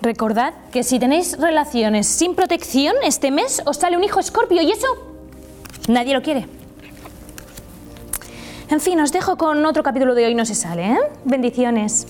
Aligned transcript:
Recordad 0.00 0.54
que 0.72 0.82
si 0.84 0.98
tenéis 0.98 1.38
relaciones 1.38 2.06
sin 2.06 2.34
protección 2.34 2.94
este 3.02 3.30
mes 3.30 3.62
os 3.66 3.76
sale 3.76 3.96
un 3.96 4.04
hijo 4.04 4.20
escorpio 4.20 4.62
y 4.62 4.70
eso 4.70 4.86
nadie 5.88 6.14
lo 6.14 6.22
quiere. 6.22 6.46
En 8.70 8.80
fin, 8.80 9.00
os 9.00 9.12
dejo 9.12 9.36
con 9.36 9.64
otro 9.64 9.82
capítulo 9.82 10.14
de 10.14 10.26
hoy 10.26 10.34
no 10.34 10.44
se 10.44 10.54
sale, 10.54 10.92
¿eh? 10.92 10.98
Bendiciones. 11.24 12.06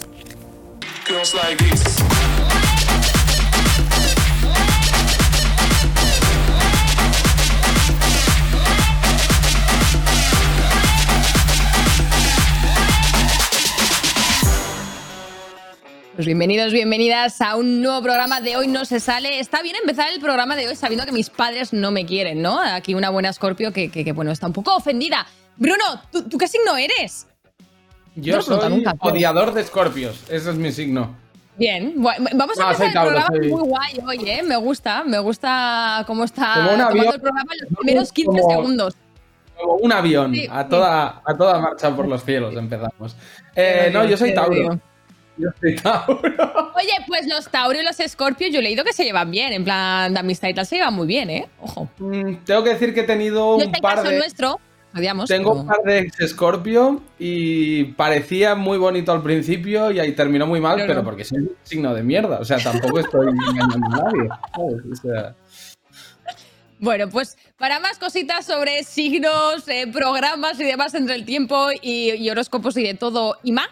Pues 16.19 16.27
bienvenidos, 16.27 16.73
bienvenidas 16.73 17.41
a 17.41 17.55
un 17.55 17.80
nuevo 17.80 18.03
programa 18.03 18.41
de 18.41 18.57
Hoy 18.57 18.67
No 18.67 18.85
Se 18.85 18.98
Sale. 18.98 19.39
Está 19.39 19.63
bien 19.63 19.76
empezar 19.76 20.09
el 20.13 20.18
programa 20.21 20.57
de 20.57 20.67
hoy 20.67 20.75
sabiendo 20.75 21.07
que 21.07 21.13
mis 21.13 21.31
padres 21.31 21.72
no 21.72 21.93
me 21.93 22.07
quieren, 22.07 22.43
¿no? 22.43 22.59
Aquí 22.59 22.95
una 22.95 23.11
buena 23.11 23.32
Scorpio 23.32 23.72
que, 23.72 23.89
que- 23.89 24.04
que, 24.04 24.11
bueno, 24.13 24.32
está 24.32 24.49
un 24.49 24.53
poco 24.53 24.75
ofendida. 24.75 25.25
Bruno, 25.57 25.85
¿tú, 26.11 26.25
tú 26.29 26.36
qué 26.36 26.49
signo 26.49 26.76
eres? 26.76 27.29
Yo 28.17 28.43
soy 28.43 28.68
nunca, 28.68 28.95
odiador 28.99 29.54
de 29.54 29.61
escorpios. 29.61 30.25
Ese 30.29 30.50
es 30.50 30.57
mi 30.57 30.73
signo. 30.73 31.14
Bien, 31.57 31.95
vamos 31.96 32.59
a 32.59 32.62
No, 32.62 32.70
empezar 32.70 32.87
el 32.89 32.92
Tauro, 32.92 33.11
programa 33.11 33.37
soy- 33.37 33.48
muy 33.53 33.62
guay 33.62 34.00
hoy, 34.05 34.28
¿eh? 34.28 34.42
Me 34.42 34.56
gusta, 34.56 35.05
me 35.05 35.20
gusta 35.20 36.03
cómo 36.09 36.25
está 36.25 36.55
tomando 36.55 36.84
avión. 36.87 37.14
el 37.14 37.20
programa 37.20 37.53
en 37.55 37.61
los 37.69 37.78
primeros 37.78 38.12
15 38.12 38.41
Como- 38.41 38.50
segundos. 38.50 38.95
Como 39.56 39.75
un 39.75 39.92
avión, 39.92 40.34
Sí, 40.34 40.48
a, 40.50 40.64
sí. 40.64 40.69
toda, 40.69 41.23
a 41.25 41.37
toda 41.37 41.61
marcha 41.61 41.95
por 41.95 42.09
los 42.09 42.25
cielos 42.25 42.56
empezamos. 42.56 43.14
Eh, 43.55 43.91
no, 43.92 44.05
yo 44.05 44.17
soy 44.17 44.34
Tauro. 44.34 44.81
Tauro. 45.83 46.72
Oye, 46.77 46.92
pues 47.06 47.27
los 47.27 47.48
Tauro 47.48 47.80
y 47.80 47.84
los 47.84 47.98
Escorpios, 48.00 48.52
yo 48.52 48.60
he 48.60 48.62
leído 48.62 48.84
que 48.84 48.92
se 48.92 49.05
llevan 49.05 49.30
bien, 49.30 49.52
en 49.52 49.64
plan 49.64 50.12
de 50.12 50.20
amistad 50.20 50.48
y 50.48 50.55
tal, 50.55 50.66
se 50.66 50.77
llevan 50.77 50.94
muy 50.94 51.06
bien, 51.06 51.30
¿eh? 51.30 51.48
Ojo. 51.61 51.89
Mm, 51.98 52.36
Tengo 52.45 52.64
que 52.64 52.70
decir 52.70 52.95
que 52.95 53.00
he 53.00 53.05
tenido 53.05 53.55
un 53.56 53.62
es 53.62 53.67
el 53.69 53.72
par 53.80 53.97
caso 53.97 54.11
de. 54.11 54.19
nuestro, 54.19 54.61
odiamos. 54.95 55.28
Tengo 55.28 55.53
un 55.53 55.67
par 55.67 55.80
de 55.84 56.08
Scorpio 56.27 57.00
y 57.19 57.84
parecía 57.84 58.55
muy 58.55 58.78
bonito 58.78 59.12
al 59.12 59.22
principio 59.22 59.91
y 59.91 60.00
ahí 60.00 60.12
terminó 60.12 60.47
muy 60.47 60.61
mal, 60.61 60.77
Pero 60.77 60.89
pero, 60.89 61.00
no. 61.00 61.05
porque 61.05 61.25
soy 61.25 61.39
un 61.39 61.52
signo 61.62 61.95
de 61.95 62.02
mierda. 62.02 62.39
O 62.41 62.45
sea, 62.45 62.58
tampoco 62.58 62.98
estoy 63.00 63.27
engañando 63.50 63.75
a 63.77 63.78
nadie. 63.91 64.28
¿sabes? 64.55 64.84
O 64.92 64.97
sea, 65.02 65.34
Bueno, 66.80 67.08
pues 67.08 67.36
para 67.58 67.80
más 67.80 67.98
cositas 67.98 68.47
sobre 68.47 68.84
signos, 68.84 69.67
eh, 69.67 69.86
programas 69.92 70.61
y 70.61 70.64
demás 70.64 70.95
entre 70.95 71.17
el 71.17 71.25
tiempo 71.25 71.69
y, 71.83 72.12
y 72.12 72.30
horóscopos 72.30 72.77
y 72.77 72.84
de 72.84 72.95
todo 72.95 73.36
y 73.42 73.50
más, 73.50 73.69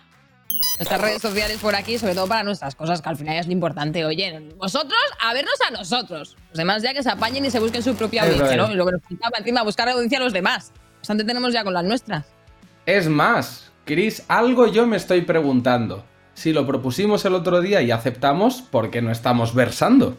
nuestras 0.78 1.00
redes 1.00 1.22
sociales 1.22 1.58
por 1.58 1.74
aquí, 1.74 1.98
sobre 1.98 2.14
todo 2.14 2.26
para 2.26 2.42
nuestras 2.42 2.74
cosas, 2.74 3.00
que 3.00 3.08
al 3.08 3.16
final 3.16 3.36
es 3.36 3.46
lo 3.46 3.52
importante. 3.52 4.04
Oye, 4.04 4.40
vosotros 4.56 4.98
a 5.20 5.32
vernos 5.32 5.54
a 5.66 5.70
nosotros. 5.70 6.36
Los 6.50 6.58
demás 6.58 6.82
ya 6.82 6.92
que 6.92 7.02
se 7.02 7.10
apañen 7.10 7.44
y 7.44 7.50
se 7.50 7.58
busquen 7.58 7.82
su 7.82 7.94
propia 7.94 8.24
audiencia. 8.24 8.56
¿no? 8.56 8.70
Y 8.70 8.74
lo 8.74 8.84
que 8.86 8.92
nos 8.92 9.02
faltaba 9.02 9.38
encima, 9.38 9.62
buscar 9.62 9.88
audiencia 9.88 10.18
a 10.18 10.22
los 10.22 10.32
demás. 10.32 10.72
Bastante 10.98 11.24
tenemos 11.24 11.52
ya 11.52 11.64
con 11.64 11.72
las 11.72 11.84
nuestras. 11.84 12.26
Es 12.84 13.08
más, 13.08 13.70
Chris, 13.84 14.22
algo 14.28 14.66
yo 14.66 14.86
me 14.86 14.96
estoy 14.96 15.22
preguntando. 15.22 16.04
Si 16.34 16.52
lo 16.52 16.66
propusimos 16.66 17.24
el 17.24 17.34
otro 17.34 17.60
día 17.60 17.80
y 17.80 17.90
aceptamos, 17.90 18.60
¿por 18.60 18.90
qué 18.90 19.00
no 19.00 19.10
estamos 19.10 19.54
versando? 19.54 20.16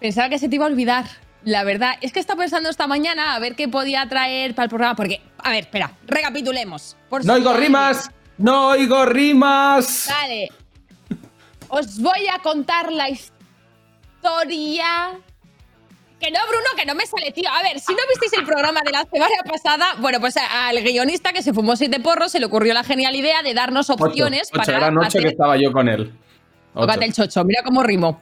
Pensaba 0.00 0.28
que 0.28 0.38
se 0.38 0.48
te 0.48 0.56
iba 0.56 0.64
a 0.64 0.68
olvidar. 0.68 1.04
La 1.44 1.62
verdad, 1.64 1.94
es 2.00 2.12
que 2.12 2.20
estaba 2.20 2.40
pensando 2.40 2.70
esta 2.70 2.86
mañana 2.86 3.34
a 3.34 3.38
ver 3.38 3.54
qué 3.54 3.68
podía 3.68 4.08
traer 4.08 4.54
para 4.54 4.64
el 4.64 4.70
programa, 4.70 4.96
porque, 4.96 5.20
a 5.38 5.50
ver, 5.50 5.64
espera, 5.64 5.92
recapitulemos. 6.06 6.96
Por 7.10 7.24
¡No 7.26 7.34
si 7.34 7.40
oigo 7.40 7.52
rimas! 7.52 8.10
¡No 8.38 8.68
oigo 8.68 9.04
rimas! 9.06 10.08
Vale. 10.10 10.48
Os 11.68 11.98
voy 12.00 12.26
a 12.32 12.38
contar 12.40 12.92
la 12.92 13.08
historia. 13.10 15.18
Que 16.20 16.30
no, 16.30 16.38
Bruno, 16.48 16.66
que 16.76 16.86
no 16.86 16.94
me 16.94 17.06
sale, 17.06 17.32
tío. 17.32 17.48
A 17.50 17.62
ver, 17.62 17.78
si 17.80 17.92
no 17.92 17.98
visteis 18.08 18.32
el 18.34 18.44
programa 18.46 18.80
de 18.84 18.92
la 18.92 19.04
semana 19.12 19.34
pasada, 19.46 19.94
bueno, 19.98 20.20
pues 20.20 20.36
al 20.36 20.80
guionista 20.82 21.32
que 21.32 21.42
se 21.42 21.52
fumó 21.52 21.76
siete 21.76 22.00
porros 22.00 22.32
se 22.32 22.40
le 22.40 22.46
ocurrió 22.46 22.72
la 22.74 22.84
genial 22.84 23.14
idea 23.14 23.42
de 23.42 23.52
darnos 23.54 23.90
Ocho, 23.90 24.04
opciones 24.04 24.48
ocho, 24.52 24.62
para 24.64 24.78
eran 24.78 24.96
ocho 24.98 25.08
hacer- 25.08 25.22
que 25.22 25.28
estaba 25.28 25.56
yo 25.56 25.72
con 25.72 25.88
él. 25.88 26.12
Ocho. 26.74 26.86
Tócate 26.86 27.04
el 27.04 27.12
chocho, 27.12 27.44
mira 27.44 27.62
cómo 27.62 27.82
rimo. 27.82 28.20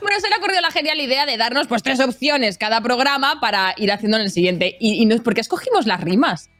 bueno, 0.00 0.20
se 0.20 0.28
le 0.28 0.36
ocurrió 0.36 0.60
la 0.60 0.70
genial 0.70 1.00
idea 1.00 1.26
de 1.26 1.36
darnos 1.36 1.66
pues 1.66 1.82
tres 1.82 2.00
opciones 2.00 2.58
cada 2.58 2.80
programa 2.80 3.40
para 3.40 3.74
ir 3.76 3.92
haciendo 3.92 4.16
en 4.16 4.24
el 4.24 4.30
siguiente. 4.30 4.76
¿Y, 4.80 5.02
y 5.02 5.06
no, 5.06 5.16
por 5.22 5.34
qué 5.34 5.40
escogimos 5.40 5.86
las 5.86 6.00
rimas? 6.00 6.50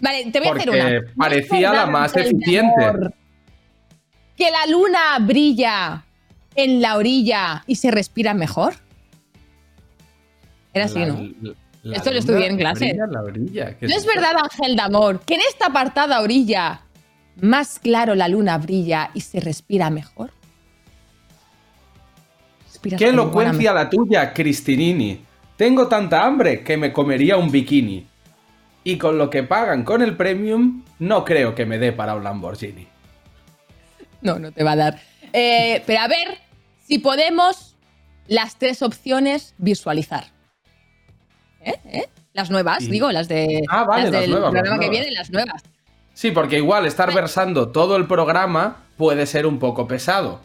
Vale, 0.00 0.30
te 0.30 0.38
voy 0.40 0.48
a 0.48 0.52
hacer 0.52 0.70
una. 0.70 1.00
parecía 1.16 1.68
¿No 1.70 1.74
la 1.76 1.86
más 1.86 2.16
eficiente. 2.16 2.84
amor, 2.84 3.14
Que 4.36 4.50
la 4.50 4.66
luna 4.66 5.18
brilla 5.20 6.04
en 6.56 6.80
la 6.82 6.96
orilla 6.96 7.62
y 7.66 7.76
se 7.76 7.90
respira 7.90 8.34
mejor. 8.34 8.74
Era 10.72 10.86
así, 10.86 10.98
La- 10.98 11.06
¿no? 11.06 11.54
la 11.84 11.96
Esto 11.96 12.10
lo 12.12 12.18
estudié 12.18 12.46
en 12.48 12.56
clase. 12.56 12.86
brilla 12.86 13.04
en 13.04 13.12
la 13.12 13.22
orilla. 13.22 13.78
¿Qué 13.78 13.86
¿No 13.86 13.94
es 13.96 14.04
verdad, 14.06 14.32
Ángel 14.42 14.74
de 14.76 14.82
Amor, 14.82 15.20
que 15.20 15.34
en 15.34 15.40
esta 15.48 15.66
apartada 15.66 16.20
orilla 16.20 16.80
más 17.40 17.78
claro 17.78 18.14
la 18.14 18.26
luna 18.28 18.58
brilla 18.58 19.10
y 19.14 19.20
se 19.20 19.38
respira 19.40 19.90
mejor? 19.90 20.32
Respiras 22.66 22.98
¡Qué 22.98 23.08
elocuencia 23.08 23.72
la 23.72 23.88
tuya, 23.88 24.32
Cristinini! 24.32 25.20
Tengo 25.56 25.86
tanta 25.86 26.24
hambre 26.24 26.62
que 26.64 26.76
me 26.76 26.92
comería 26.92 27.36
un 27.36 27.50
bikini. 27.50 28.06
Y 28.84 28.98
con 28.98 29.16
lo 29.16 29.30
que 29.30 29.42
pagan 29.42 29.82
con 29.82 30.02
el 30.02 30.16
premium, 30.16 30.84
no 30.98 31.24
creo 31.24 31.54
que 31.54 31.64
me 31.64 31.78
dé 31.78 31.92
para 31.92 32.14
un 32.14 32.22
Lamborghini. 32.22 32.86
No, 34.20 34.38
no 34.38 34.52
te 34.52 34.62
va 34.62 34.72
a 34.72 34.76
dar. 34.76 35.00
Eh, 35.32 35.82
pero 35.86 36.00
a 36.00 36.08
ver 36.08 36.38
si 36.86 36.98
podemos 36.98 37.74
las 38.26 38.58
tres 38.58 38.82
opciones 38.82 39.54
visualizar. 39.58 40.26
¿Eh? 41.60 41.74
¿Eh? 41.86 42.08
Las 42.34 42.50
nuevas, 42.50 42.80
digo, 42.80 43.10
las 43.10 43.28
de 43.28 43.62
Ah, 43.68 43.84
vale, 43.84 44.04
las 44.04 44.12
las 44.12 44.20
del 44.20 44.30
nuevas, 44.30 44.52
las 44.52 44.62
programa 44.62 44.82
que 44.82 44.90
viene, 44.90 45.10
las 45.12 45.30
nuevas. 45.30 45.62
Sí, 46.12 46.30
porque 46.30 46.56
igual 46.56 46.86
estar 46.86 47.12
versando 47.14 47.70
todo 47.70 47.96
el 47.96 48.06
programa 48.06 48.84
puede 48.96 49.26
ser 49.26 49.46
un 49.46 49.58
poco 49.58 49.86
pesado. 49.88 50.40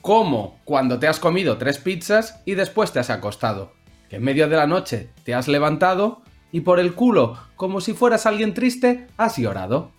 Como 0.00 0.58
cuando 0.64 0.98
te 0.98 1.08
has 1.08 1.20
comido 1.20 1.58
tres 1.58 1.78
pizzas 1.78 2.40
y 2.44 2.54
después 2.54 2.92
te 2.92 3.00
has 3.00 3.10
acostado. 3.10 3.72
Que 4.08 4.16
en 4.16 4.24
medio 4.24 4.48
de 4.48 4.56
la 4.56 4.66
noche 4.66 5.10
te 5.24 5.34
has 5.34 5.48
levantado 5.48 6.22
y 6.52 6.60
por 6.60 6.78
el 6.80 6.94
culo, 6.94 7.38
como 7.56 7.80
si 7.80 7.92
fueras 7.92 8.26
alguien 8.26 8.54
triste, 8.54 9.06
has 9.16 9.36
llorado. 9.36 9.90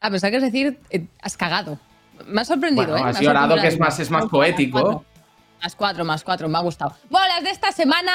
A 0.00 0.10
pesar 0.10 0.30
que 0.30 0.36
es 0.36 0.42
decir, 0.42 0.78
eh, 0.90 1.06
has 1.22 1.36
cagado. 1.36 1.78
Me 2.26 2.42
ha 2.42 2.44
sorprendido, 2.44 2.88
Bueno, 2.88 3.06
¿eh? 3.06 3.10
has 3.10 3.14
Me 3.14 3.20
ha 3.20 3.22
llorado, 3.22 3.56
que 3.56 3.66
es 3.68 3.78
más- 3.78 3.98
es 4.00 4.10
más 4.10 4.26
poético. 4.26 5.04
Más 5.62 5.74
cuatro. 5.74 6.04
más 6.04 6.22
cuatro, 6.22 6.48
me 6.48 6.58
ha 6.58 6.60
gustado. 6.60 6.94
Bueno, 7.08 7.26
las 7.28 7.42
de 7.42 7.50
esta 7.50 7.72
semana, 7.72 8.12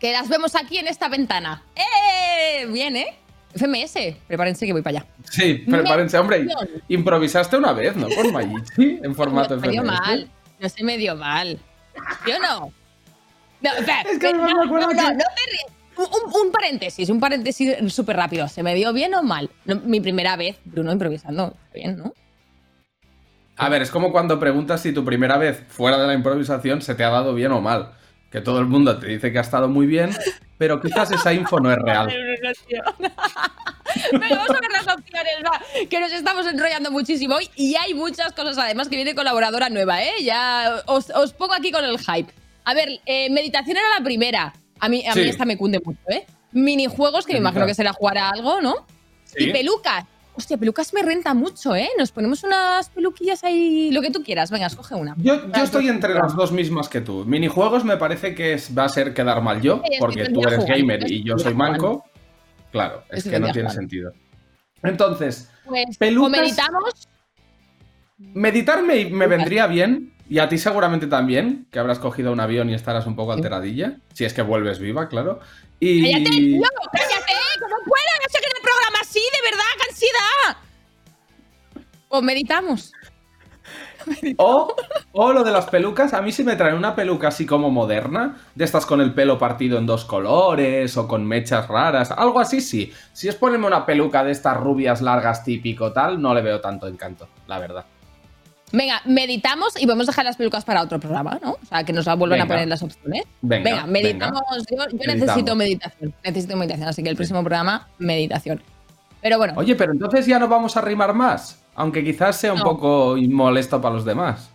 que 0.00 0.12
las 0.12 0.28
vemos 0.28 0.54
aquí 0.54 0.78
en 0.78 0.88
esta 0.88 1.08
ventana. 1.08 1.62
¡Eh! 1.74 2.66
Bien, 2.66 2.96
¿eh? 2.96 3.18
FMS, 3.54 4.16
prepárense 4.26 4.66
que 4.66 4.72
voy 4.72 4.82
para 4.82 4.98
allá. 5.00 5.06
Sí, 5.30 5.54
prepárense, 5.68 6.18
hombre. 6.18 6.46
Improvisaste 6.88 7.56
una 7.56 7.72
vez, 7.72 7.96
¿no? 7.96 8.06
Con 8.08 8.32
Mayichi, 8.32 9.00
en 9.02 9.14
formato 9.14 9.56
me 9.58 9.68
dio 9.68 9.82
FMS. 9.82 10.00
mal. 10.00 10.30
No 10.58 10.68
se 10.70 10.84
me 10.84 10.96
dio 10.98 11.16
mal. 11.16 11.58
¿Yo 12.26 12.38
no? 12.38 12.72
No, 13.60 13.72
espera, 13.72 14.02
Es 14.02 14.18
que 14.18 14.32
no, 14.32 14.44
me 14.44 14.50
acuerdo 14.52 14.86
no, 14.86 14.88
que- 14.88 14.96
no 14.96 15.18
te 15.18 15.50
ríes. 15.50 15.66
Un, 16.44 16.52
paréntesis, 16.52 17.08
un 17.08 17.20
paréntesis 17.20 17.74
súper 17.92 18.16
rápido. 18.16 18.48
¿Se 18.48 18.62
me 18.62 18.74
dio 18.74 18.92
bien 18.92 19.14
o 19.14 19.22
mal? 19.22 19.48
No, 19.64 19.76
mi 19.76 20.00
primera 20.00 20.36
vez, 20.36 20.58
Bruno 20.66 20.92
improvisando. 20.92 21.54
Está 21.64 21.74
bien, 21.74 21.96
¿no? 21.96 22.12
A 23.56 23.70
ver, 23.70 23.80
es 23.80 23.90
como 23.90 24.12
cuando 24.12 24.38
preguntas 24.38 24.82
si 24.82 24.92
tu 24.92 25.04
primera 25.06 25.38
vez 25.38 25.64
fuera 25.68 25.96
de 25.96 26.06
la 26.06 26.12
improvisación 26.12 26.82
se 26.82 26.94
te 26.94 27.02
ha 27.04 27.08
dado 27.08 27.34
bien 27.34 27.52
o 27.52 27.62
mal. 27.62 27.92
Que 28.30 28.42
todo 28.42 28.58
el 28.60 28.66
mundo 28.66 28.98
te 28.98 29.06
dice 29.06 29.32
que 29.32 29.38
ha 29.38 29.42
estado 29.42 29.68
muy 29.68 29.86
bien, 29.86 30.10
pero 30.58 30.82
quizás 30.82 31.10
esa 31.12 31.32
info 31.32 31.58
no 31.60 31.70
es 31.72 31.78
real. 31.78 32.08
Pero 34.10 34.28
vamos 34.36 34.50
a 34.50 34.60
ver 34.60 34.70
las 34.72 34.94
opciones, 34.94 35.32
va, 35.42 35.60
que 35.88 36.00
nos 36.00 36.12
estamos 36.12 36.46
enrollando 36.46 36.90
muchísimo 36.90 37.36
hoy 37.36 37.48
y 37.56 37.76
hay 37.76 37.94
muchas 37.94 38.32
cosas 38.34 38.58
además 38.58 38.88
que 38.88 38.96
viene 38.96 39.14
colaboradora 39.14 39.70
nueva, 39.70 40.02
¿eh? 40.02 40.12
Ya 40.22 40.82
os, 40.86 41.08
os 41.10 41.32
pongo 41.32 41.54
aquí 41.54 41.72
con 41.72 41.82
el 41.82 41.98
hype. 41.98 42.30
A 42.66 42.74
ver, 42.74 42.88
eh, 43.06 43.30
meditación 43.30 43.76
era 43.76 43.86
la 43.98 44.04
primera. 44.04 44.52
A 44.80 44.88
mí, 44.88 45.06
a 45.06 45.14
mí 45.14 45.20
esta 45.30 45.44
me 45.44 45.56
cunde 45.56 45.80
mucho, 45.82 46.00
¿eh? 46.08 46.26
Minijuegos, 46.52 47.24
que 47.24 47.32
me 47.34 47.38
imagino 47.38 47.64
que 47.66 47.74
será 47.74 47.92
jugar 47.92 48.18
a 48.18 48.30
algo, 48.30 48.60
¿no? 48.60 48.74
Y 49.36 49.50
pelucas. 49.52 50.04
Hostia, 50.34 50.58
pelucas 50.58 50.92
me 50.92 51.00
renta 51.02 51.32
mucho, 51.32 51.74
¿eh? 51.76 51.88
Nos 51.96 52.10
ponemos 52.12 52.42
unas 52.44 52.90
peluquillas 52.90 53.42
ahí, 53.44 53.90
lo 53.92 54.02
que 54.02 54.10
tú 54.10 54.22
quieras. 54.22 54.50
Venga, 54.50 54.66
escoge 54.66 54.94
una. 54.94 55.14
Yo, 55.16 55.46
yo 55.50 55.62
estoy 55.62 55.88
entre 55.88 56.12
las 56.12 56.34
dos 56.36 56.52
mismas 56.52 56.88
que 56.90 57.00
tú. 57.00 57.24
Minijuegos 57.24 57.84
me 57.84 57.96
parece 57.96 58.34
que 58.34 58.54
es- 58.54 58.76
va 58.76 58.84
a 58.84 58.88
ser 58.88 59.14
quedar 59.14 59.40
mal 59.42 59.62
yo, 59.62 59.80
porque 59.98 60.26
tú 60.28 60.42
eres 60.46 60.66
gamer 60.66 61.10
y 61.10 61.22
yo 61.22 61.38
soy 61.38 61.54
manco. 61.54 62.04
Claro, 62.72 63.04
es 63.10 63.24
que 63.24 63.38
no 63.40 63.50
tiene 63.52 63.70
sentido. 63.70 64.12
Entonces, 64.82 65.50
Pues, 65.64 65.98
Pelucas- 65.98 66.26
o 66.26 66.28
meditamos. 66.28 67.08
meditar 68.18 68.82
me, 68.82 69.04
me 69.06 69.26
vendría 69.26 69.66
bien, 69.66 70.12
y 70.28 70.38
a 70.38 70.48
ti 70.48 70.58
seguramente 70.58 71.06
también, 71.06 71.66
que 71.70 71.78
habrás 71.78 71.98
cogido 71.98 72.32
un 72.32 72.40
avión 72.40 72.68
y 72.70 72.74
estarás 72.74 73.06
un 73.06 73.14
poco 73.14 73.32
alteradilla, 73.32 73.98
si 74.12 74.24
es 74.24 74.34
que 74.34 74.42
vuelves 74.42 74.78
viva, 74.78 75.08
claro. 75.08 75.40
Y... 75.78 76.02
¡Cállate, 76.02 76.30
tío! 76.30 76.62
¡Cállate! 76.92 77.32
¡Que 77.54 77.60
no 77.60 77.76
puedo! 77.84 78.12
¡No 78.22 78.28
sé 78.28 78.38
que 78.40 78.46
en 78.46 78.56
el 78.56 78.62
programa 78.62 78.98
así, 79.00 79.20
de 79.20 79.50
verdad! 79.50 79.64
¡Qué 79.76 79.90
ansiedad! 79.90 80.56
Pues 82.08 82.22
meditamos. 82.22 82.92
O, 84.38 84.72
o 85.12 85.32
lo 85.32 85.42
de 85.42 85.50
las 85.50 85.66
pelucas, 85.66 86.14
a 86.14 86.22
mí 86.22 86.30
si 86.30 86.44
me 86.44 86.54
traen 86.54 86.76
una 86.76 86.94
peluca 86.94 87.26
así 87.26 87.44
como 87.44 87.72
moderna, 87.72 88.36
de 88.54 88.64
estas 88.64 88.86
con 88.86 89.00
el 89.00 89.12
pelo 89.14 89.36
partido 89.36 89.78
en 89.78 89.86
dos 89.86 90.04
colores 90.04 90.96
o 90.96 91.08
con 91.08 91.26
mechas 91.26 91.66
raras, 91.66 92.12
algo 92.12 92.38
así 92.38 92.60
sí. 92.60 92.92
Si 93.12 93.26
es 93.26 93.34
ponerme 93.34 93.66
una 93.66 93.84
peluca 93.84 94.22
de 94.22 94.30
estas 94.30 94.56
rubias 94.58 95.02
largas 95.02 95.42
típico 95.42 95.92
tal, 95.92 96.22
no 96.22 96.34
le 96.34 96.42
veo 96.42 96.60
tanto 96.60 96.86
encanto, 96.86 97.28
la 97.48 97.58
verdad. 97.58 97.84
Venga, 98.72 99.00
meditamos 99.04 99.80
y 99.80 99.86
podemos 99.86 100.06
dejar 100.06 100.24
las 100.24 100.36
pelucas 100.36 100.64
para 100.64 100.82
otro 100.82 100.98
programa, 100.98 101.38
¿no? 101.42 101.52
O 101.52 101.66
sea, 101.68 101.84
que 101.84 101.92
nos 101.92 102.04
vuelvan 102.16 102.40
a 102.40 102.46
poner 102.46 102.66
las 102.66 102.82
opciones. 102.82 103.22
Venga, 103.40 103.86
meditamos. 103.86 104.42
Yo, 104.70 104.76
yo 104.90 105.14
necesito 105.14 105.54
meditación. 105.54 106.14
Necesito 106.24 106.56
meditación, 106.56 106.88
así 106.88 107.02
que 107.02 107.10
el 107.10 107.16
próximo 107.16 107.40
programa, 107.40 107.88
meditación. 107.98 108.60
Pero 109.22 109.38
bueno, 109.38 109.54
Oye, 109.56 109.74
pero 109.74 109.92
entonces 109.92 110.26
ya 110.26 110.38
no 110.38 110.48
vamos 110.48 110.76
a 110.76 110.80
rimar 110.80 111.14
más, 111.14 111.62
aunque 111.74 112.04
quizás 112.04 112.36
sea 112.38 112.52
un 112.52 112.60
poco 112.60 113.16
molesto 113.28 113.80
para 113.80 113.94
los 113.94 114.04
demás. 114.04 114.50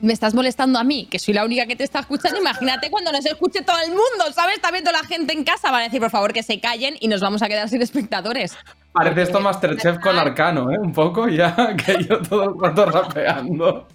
me 0.00 0.12
estás 0.12 0.34
molestando 0.34 0.78
a 0.78 0.84
mí, 0.84 1.06
que 1.10 1.18
soy 1.18 1.34
la 1.34 1.44
única 1.44 1.66
que 1.66 1.76
te 1.76 1.84
está 1.84 2.00
escuchando. 2.00 2.40
Imagínate 2.40 2.90
cuando 2.90 3.12
nos 3.12 3.24
escuche 3.26 3.62
todo 3.62 3.78
el 3.84 3.90
mundo, 3.90 4.32
¿sabes? 4.34 4.56
Está 4.56 4.70
viendo 4.70 4.90
la 4.92 5.00
gente 5.00 5.32
en 5.34 5.44
casa. 5.44 5.70
Van 5.70 5.82
a 5.82 5.84
decir, 5.84 6.00
por 6.00 6.10
favor, 6.10 6.32
que 6.32 6.42
se 6.42 6.58
callen 6.58 6.96
y 7.00 7.08
nos 7.08 7.20
vamos 7.20 7.42
a 7.42 7.48
quedar 7.48 7.68
sin 7.68 7.82
espectadores. 7.82 8.56
Parece 8.92 9.22
esto 9.22 9.40
Masterchef 9.40 9.98
con 10.00 10.18
Arcano, 10.18 10.70
¿eh? 10.70 10.78
Un 10.78 10.92
poco 10.92 11.28
ya, 11.28 11.54
que 11.76 12.04
yo 12.04 12.20
todo 12.20 12.44
el 12.44 12.60
rato 12.60 12.86
rapeando. 12.86 13.88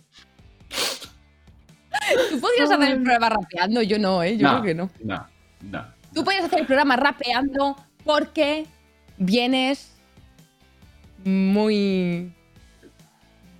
Tú 2.30 2.39
podrías 2.39 2.71
hacer 2.71 2.92
el 2.92 3.03
programa 3.03 3.30
rapeando, 3.30 3.81
yo 3.81 4.00
no, 4.00 4.24
¿eh? 4.24 4.38
Yo 4.38 4.47
creo 4.50 4.62
que 4.62 4.75
no. 4.75 4.89
No, 5.03 5.27
no. 5.62 5.86
Tú 6.13 6.24
podrías 6.24 6.45
hacer 6.45 6.59
el 6.59 6.65
programa 6.65 6.95
rapeando 6.95 7.75
porque 8.06 8.65
vienes 9.18 9.92
muy 11.25 12.33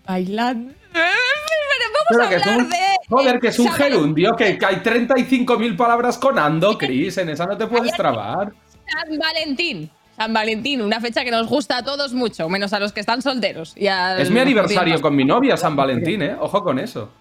bailando. 0.06 0.74
Pero 0.94 1.92
vamos 1.94 2.08
Pero 2.10 2.24
a 2.24 2.32
es 2.34 2.44
hablar 2.44 2.64
un, 2.64 2.70
de. 2.70 2.78
joder, 3.10 3.40
que 3.40 3.48
es 3.50 3.60
un 3.60 3.72
gerundio, 3.72 4.36
que, 4.38 4.58
que 4.58 4.66
hay 4.66 4.76
35.000 4.76 5.76
palabras 5.76 6.18
con 6.18 6.40
ando, 6.40 6.78
Chris, 6.78 7.18
en 7.18 7.30
esa 7.30 7.46
no 7.46 7.58
te 7.58 7.68
puedes 7.68 7.92
trabar. 7.94 8.54
San 8.88 9.18
Valentín. 9.18 9.90
San 10.16 10.34
Valentín, 10.34 10.82
una 10.82 11.02
fecha 11.02 11.24
que 11.24 11.32
nos 11.32 11.48
gusta 11.48 11.78
a 11.78 11.84
todos 11.84 12.14
mucho, 12.14 12.48
menos 12.48 12.72
a 12.74 12.80
los 12.80 12.94
que 12.94 13.02
están 13.02 13.22
solteros. 13.22 13.74
y 13.76 13.88
Es 13.88 14.32
mi 14.32 14.40
aniversario 14.40 15.02
con 15.02 15.16
mi 15.16 15.26
novia, 15.26 15.58
San 15.58 15.76
Valentín, 15.76 16.22
¿eh? 16.22 16.36
Ojo 16.40 16.64
con 16.64 16.80
eso. 16.80 17.12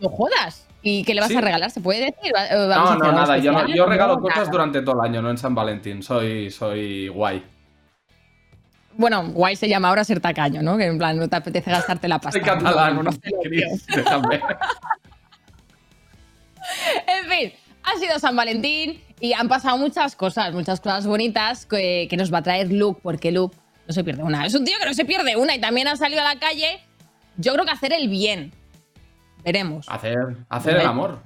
No 0.00 0.08
jodas. 0.08 0.66
¿Y 0.82 1.02
qué 1.04 1.14
le 1.14 1.20
vas 1.22 1.30
Sí. 1.30 1.36
a 1.36 1.40
regalar? 1.40 1.70
¿Se 1.70 1.80
puede 1.80 2.00
decir? 2.00 2.32
Eh, 2.50 2.66
No, 2.68 2.94
no, 2.96 3.10
nada, 3.12 3.38
yo, 3.38 3.52
no- 3.52 3.66
yo 3.66 3.86
regalo 3.86 4.16
No, 4.16 4.20
cosas 4.20 4.38
nada. 4.38 4.50
durante 4.50 4.82
todo 4.82 5.02
el 5.02 5.08
año, 5.10 5.22
no 5.22 5.30
en 5.30 5.38
San 5.38 5.54
Valentín. 5.54 6.02
Soy, 6.02 6.50
soy 6.50 7.08
guay. 7.08 7.42
Bueno, 8.96 9.24
guay 9.32 9.56
se 9.56 9.68
llama 9.68 9.88
ahora 9.88 10.04
ser 10.04 10.20
tacaño, 10.20 10.62
¿no? 10.62 10.76
Que 10.76 10.84
en 10.84 10.98
plan, 10.98 11.16
no 11.16 11.26
te 11.28 11.34
apetece 11.36 11.70
gastarte 11.70 12.06
la 12.06 12.18
pasta. 12.20 12.38
Soy 12.38 12.42
catalán, 12.42 12.94
No, 12.96 13.02
no, 13.02 13.10
no, 13.10 13.16
no. 13.16 13.38
Chris, 13.42 13.86
déjame. 13.96 14.40
En 17.06 17.30
fin, 17.30 17.52
ha 17.82 17.98
sido 17.98 18.18
San 18.18 18.34
Valentín 18.36 19.00
y 19.24 19.32
han 19.32 19.48
pasado 19.48 19.78
muchas 19.78 20.16
cosas, 20.16 20.52
muchas 20.52 20.82
cosas 20.82 21.06
bonitas 21.06 21.64
que, 21.64 22.08
que 22.10 22.16
nos 22.18 22.30
va 22.30 22.38
a 22.38 22.42
traer 22.42 22.70
Luke, 22.70 23.00
porque 23.02 23.32
Luke 23.32 23.56
no 23.88 23.94
se 23.94 24.04
pierde 24.04 24.22
una. 24.22 24.44
Es 24.44 24.54
un 24.54 24.66
tío 24.66 24.74
que 24.78 24.84
no 24.84 24.92
se 24.92 25.06
pierde 25.06 25.34
una 25.36 25.54
y 25.54 25.60
también 25.62 25.88
ha 25.88 25.96
salido 25.96 26.20
a 26.20 26.24
la 26.24 26.38
calle, 26.38 26.78
yo 27.38 27.54
creo 27.54 27.64
que 27.64 27.70
hacer 27.70 27.94
el 27.94 28.10
bien. 28.10 28.52
Veremos. 29.42 29.86
Hacer, 29.88 30.36
hacer 30.50 30.76
el 30.76 30.86
amor. 30.86 31.22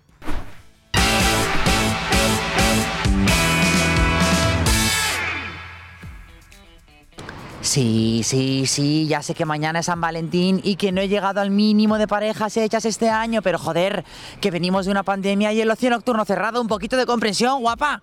Sí, 7.69 8.23
sí, 8.25 8.65
sí, 8.67 9.07
ya 9.07 9.23
sé 9.23 9.35
que 9.35 9.45
mañana 9.45 9.81
es 9.81 9.87
San 9.87 10.01
Valentín 10.01 10.59
y 10.65 10.77
que 10.77 10.91
no 10.91 11.03
he 11.03 11.09
llegado 11.09 11.43
al 11.43 11.51
mínimo 11.51 11.99
de 11.99 12.09
parejas 12.09 12.57
hechas 12.57 12.87
este 12.87 13.11
año, 13.11 13.43
pero 13.43 13.59
joder, 13.59 14.07
que 14.41 14.51
venimos 14.51 14.87
de 14.87 14.91
una 14.91 15.03
pandemia 15.03 15.53
y 15.53 15.61
el 15.61 15.71
ocio 15.71 15.91
nocturno 15.91 16.25
cerrado, 16.25 16.63
un 16.63 16.67
poquito 16.67 16.97
de 16.97 17.05
comprensión, 17.05 17.61
guapa. 17.61 18.01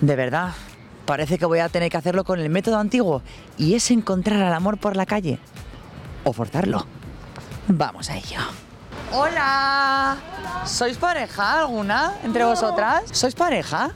De 0.00 0.16
verdad, 0.16 0.54
parece 1.04 1.38
que 1.38 1.46
voy 1.46 1.60
a 1.60 1.68
tener 1.68 1.88
que 1.88 1.98
hacerlo 1.98 2.24
con 2.24 2.40
el 2.40 2.50
método 2.50 2.80
antiguo 2.80 3.22
y 3.58 3.74
es 3.74 3.92
encontrar 3.92 4.42
al 4.42 4.54
amor 4.54 4.78
por 4.78 4.96
la 4.96 5.06
calle 5.06 5.38
o 6.24 6.32
forzarlo. 6.32 6.84
Vamos 7.68 8.10
a 8.10 8.16
ello. 8.16 8.40
Hola. 9.12 10.16
¿Sois 10.64 10.96
pareja 10.96 11.60
alguna 11.60 12.14
entre 12.24 12.44
vosotras? 12.44 13.04
¿Sois 13.12 13.36
pareja? 13.36 13.92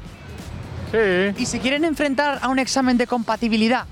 Sí, 0.92 1.34
¿Y 1.36 1.46
se 1.46 1.58
quieren 1.58 1.84
enfrentar 1.84 2.38
a 2.42 2.46
un 2.46 2.60
examen 2.60 2.96
de 2.96 3.08
compatibilidad? 3.08 3.86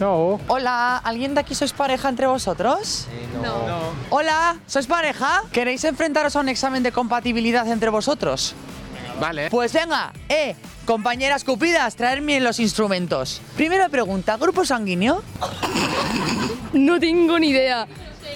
No. 0.00 0.40
Hola, 0.48 0.98
¿alguien 0.98 1.34
de 1.34 1.40
aquí 1.40 1.54
sois 1.54 1.72
pareja 1.72 2.08
entre 2.08 2.26
vosotros? 2.26 3.06
No. 3.42 3.92
Hola, 4.10 4.56
¿sois 4.66 4.86
pareja? 4.86 5.42
¿Queréis 5.52 5.84
enfrentaros 5.84 6.36
a 6.36 6.40
un 6.40 6.48
examen 6.48 6.82
de 6.82 6.92
compatibilidad 6.92 7.66
entre 7.68 7.90
vosotros? 7.90 8.54
Vale. 9.20 9.50
Pues 9.50 9.72
venga, 9.72 10.12
eh, 10.28 10.56
compañeras 10.86 11.44
cupidas, 11.44 11.94
traerme 11.96 12.40
los 12.40 12.58
instrumentos. 12.60 13.40
Primera 13.56 13.88
pregunta, 13.88 14.36
¿grupo 14.36 14.64
sanguíneo? 14.64 15.22
No 16.72 16.98
tengo 16.98 17.38
ni 17.38 17.48
idea. 17.50 17.86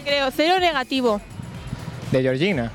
Creo, 0.04 0.30
cero 0.30 0.60
negativo. 0.60 1.20
De 2.12 2.22
Georgina. 2.22 2.70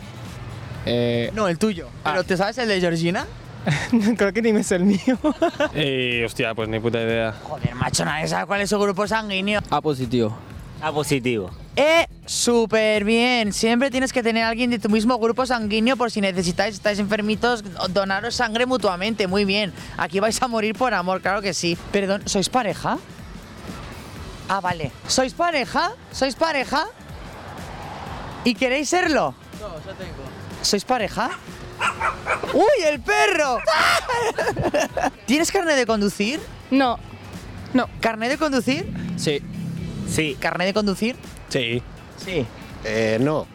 Eh, 0.85 1.31
No, 1.33 1.47
el 1.47 1.57
tuyo. 1.57 1.88
Ah. 2.03 2.12
¿Pero 2.12 2.23
te 2.23 2.35
sabes 2.35 2.57
el 2.57 2.68
de 2.68 2.79
Georgina? 2.81 3.25
creo 4.18 4.34
que 4.34 4.42
ni 4.42 4.54
me 4.54 4.62
es 4.62 4.72
el 4.72 4.84
mío. 4.84 5.00
Eh, 5.74 6.24
hostia, 6.25 6.54
pues 6.54 6.68
ni 6.69 6.80
puta 6.80 7.02
idea. 7.02 7.34
Joder, 7.44 7.75
macho, 7.75 8.04
nadie 8.04 8.28
sabe 8.28 8.46
cuál 8.46 8.62
es 8.62 8.69
su 8.69 8.80
grupo 8.80 9.08
sanguíneo. 9.08 9.62
A 9.69 9.81
positivo. 9.81 10.38
A 10.81 10.92
positivo. 10.92 11.52
Eh, 11.75 12.08
súper 12.25 13.04
bien. 13.06 13.54
Siempre 13.54 13.90
tienes 13.90 14.12
que 14.12 14.22
tener 14.24 14.44
a 14.44 14.50
alguien 14.50 14.69
de 14.69 14.80
tu 14.80 14.90
mismo 14.90 15.18
grupo 15.18 15.46
sanguíneo 15.46 15.96
por 15.96 16.12
si 16.12 16.19
necesitáis, 16.19 16.75
estáis 16.75 17.00
enfermitos, 17.00 17.63
donaros 17.92 18.36
sangre 18.36 18.66
mutuamente. 18.66 19.28
Muy 19.28 19.46
bien. 19.46 19.72
Aquí 19.98 20.19
vais 20.19 20.42
a 20.42 20.48
morir 20.48 20.75
por 20.75 20.94
amor, 20.94 21.22
claro 21.22 21.42
que 21.42 21.54
sí. 21.54 21.78
Perdón, 21.92 22.24
¿sois 22.25 22.50
pareja? 22.50 22.98
Ah, 24.50 24.60
vale. 24.60 24.92
¿Sois 25.07 25.34
pareja? 25.34 25.92
¿Sois 26.12 26.36
pareja? 26.36 26.88
¿Y 28.44 28.56
queréis 28.56 28.90
serlo? 28.90 29.34
No, 29.62 29.68
ya 29.86 29.94
tengo. 29.98 30.24
¿Sois 30.62 30.84
pareja? 30.84 31.30
¡Uy, 32.54 32.83
el 32.86 33.00
perro! 33.00 33.60
¿Tienes 35.25 35.51
carne 35.51 35.75
de 35.75 35.86
conducir? 35.86 36.39
No. 36.69 37.00
¿Carne 38.00 38.30
de 38.30 38.38
conducir? 38.38 38.92
Sí. 39.16 39.42
Sí. 40.10 40.36
¿Carne 40.39 40.66
de 40.66 40.74
conducir? 40.74 41.16
Sí. 41.50 41.81
Sí. 42.18 42.45
Eh, 42.83 43.18
no. 43.21 43.47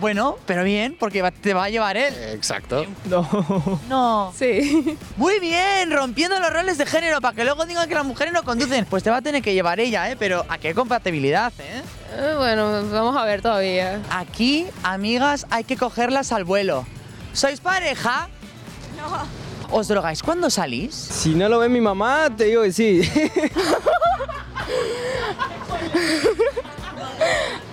Bueno, 0.00 0.38
pero 0.46 0.62
bien, 0.62 0.96
porque 0.98 1.28
te 1.42 1.54
va 1.54 1.64
a 1.64 1.68
llevar 1.70 1.96
él. 1.96 2.14
Exacto. 2.32 2.86
No. 3.06 3.80
No. 3.88 4.32
Sí. 4.36 4.96
Muy 5.16 5.40
bien, 5.40 5.90
rompiendo 5.90 6.38
los 6.38 6.52
roles 6.52 6.78
de 6.78 6.86
género 6.86 7.20
para 7.20 7.34
que 7.34 7.44
luego 7.44 7.66
digan 7.66 7.88
que 7.88 7.96
las 7.96 8.04
mujeres 8.04 8.32
no 8.32 8.44
conducen. 8.44 8.84
Pues 8.86 9.02
te 9.02 9.10
va 9.10 9.16
a 9.16 9.22
tener 9.22 9.42
que 9.42 9.54
llevar 9.54 9.80
ella, 9.80 10.10
¿eh? 10.10 10.16
Pero 10.16 10.46
¿a 10.48 10.58
qué 10.58 10.72
compatibilidad, 10.72 11.52
eh? 11.58 11.82
Eh, 12.16 12.34
bueno, 12.36 12.88
vamos 12.92 13.16
a 13.16 13.24
ver 13.24 13.42
todavía. 13.42 14.00
Aquí, 14.10 14.66
amigas, 14.84 15.46
hay 15.50 15.64
que 15.64 15.76
cogerlas 15.76 16.30
al 16.30 16.44
vuelo. 16.44 16.86
¿Sois 17.32 17.60
pareja? 17.60 18.28
No. 18.96 19.26
¿Os 19.76 19.86
drogáis 19.88 20.22
cuando 20.22 20.48
salís? 20.50 20.94
Si 20.94 21.34
no 21.34 21.48
lo 21.48 21.58
ve 21.58 21.68
mi 21.68 21.80
mamá, 21.80 22.28
te 22.36 22.44
digo 22.44 22.62
que 22.62 22.72
sí. 22.72 23.02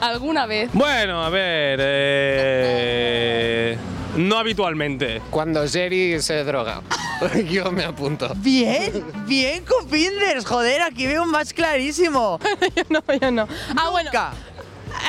¿Alguna 0.01 0.45
vez? 0.45 0.69
Bueno, 0.74 1.24
a 1.24 1.29
ver. 1.29 1.79
eh, 1.81 3.77
No 4.17 4.38
habitualmente. 4.38 5.21
Cuando 5.31 5.65
Jerry 5.67 6.21
se 6.21 6.43
droga. 6.43 6.81
Yo 7.50 7.71
me 7.71 7.85
apunto. 7.85 8.33
Bien, 8.35 8.91
bien 9.25 9.63
con 9.63 9.89
Finders, 9.89 10.45
joder, 10.45 10.81
aquí 10.81 11.07
veo 11.07 11.24
un 11.24 11.31
más 11.31 11.53
clarísimo. 11.53 12.39
yo 12.75 12.83
no, 12.89 13.01
yo 13.21 13.31
no. 13.31 13.47
Ah, 13.75 13.89
bueno. 13.89 14.12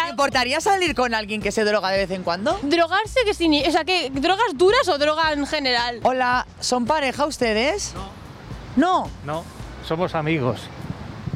¿Te 0.06 0.10
importaría 0.10 0.60
salir 0.60 0.94
con 0.94 1.14
alguien 1.14 1.42
que 1.42 1.50
se 1.50 1.64
droga 1.64 1.90
de 1.90 1.98
vez 1.98 2.10
en 2.12 2.22
cuando? 2.22 2.56
¿Drogarse 2.62 3.20
qué 3.24 3.34
significa? 3.34 3.68
O 3.68 3.72
sea, 3.72 3.84
¿qué, 3.84 4.08
¿drogas 4.10 4.46
duras 4.54 4.86
o 4.88 4.98
droga 4.98 5.32
en 5.32 5.44
general? 5.46 5.98
Hola, 6.04 6.46
¿son 6.60 6.86
pareja 6.86 7.26
ustedes? 7.26 7.92
No. 8.76 9.10
No. 9.24 9.44
Somos 9.84 10.14
amigos. 10.14 10.60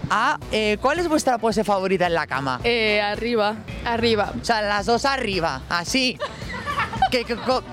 Ah, 0.08 0.38
eh, 0.52 0.78
¿cuál 0.80 1.00
es 1.00 1.08
vuestra 1.08 1.38
pose 1.38 1.64
favorita 1.64 2.06
en 2.06 2.14
la 2.14 2.28
cama? 2.28 2.60
Eh, 2.62 3.00
arriba. 3.00 3.56
Arriba. 3.84 4.32
O 4.40 4.44
sea, 4.44 4.62
las 4.62 4.86
dos 4.86 5.04
arriba, 5.04 5.62
así. 5.68 6.16
que, 7.10 7.24
que- 7.24 7.36
co- 7.36 7.64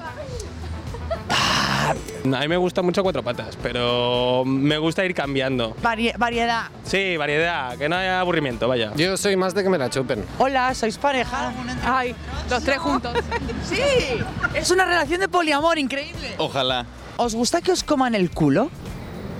A 1.90 2.40
mí 2.42 2.48
me 2.48 2.58
gusta 2.58 2.82
mucho 2.82 3.04
cuatro 3.04 3.24
patas, 3.24 3.58
pero 3.62 4.44
me 4.46 4.78
gusta 4.78 5.06
ir 5.06 5.14
cambiando. 5.14 5.76
vari- 5.82 6.16
variedad. 6.18 6.66
Sí, 6.84 7.16
variedad, 7.18 7.78
que 7.78 7.88
no 7.88 7.96
haya 7.96 8.20
aburrimiento, 8.20 8.68
vaya. 8.68 8.92
Yo 8.96 9.16
soy 9.18 9.36
más 9.38 9.54
de 9.54 9.64
que 9.64 9.70
me 9.70 9.78
la 9.78 9.90
chupen. 9.90 10.24
Hola, 10.38 10.74
¿sois 10.74 10.98
pareja? 10.98 11.54
Ay, 11.86 12.16
los 12.50 12.64
tres 12.64 12.78
juntos. 12.80 13.14
Sí, 13.68 13.80
es 14.56 14.72
una 14.72 14.86
relación 14.86 15.20
de 15.20 15.28
poliamor 15.28 15.78
increíble. 15.78 16.36
Ojalá. 16.38 16.86
¿Os 17.18 17.36
gusta 17.36 17.62
que 17.62 17.72
os 17.72 17.84
coman 17.84 18.16
el 18.16 18.30
culo? 18.32 18.70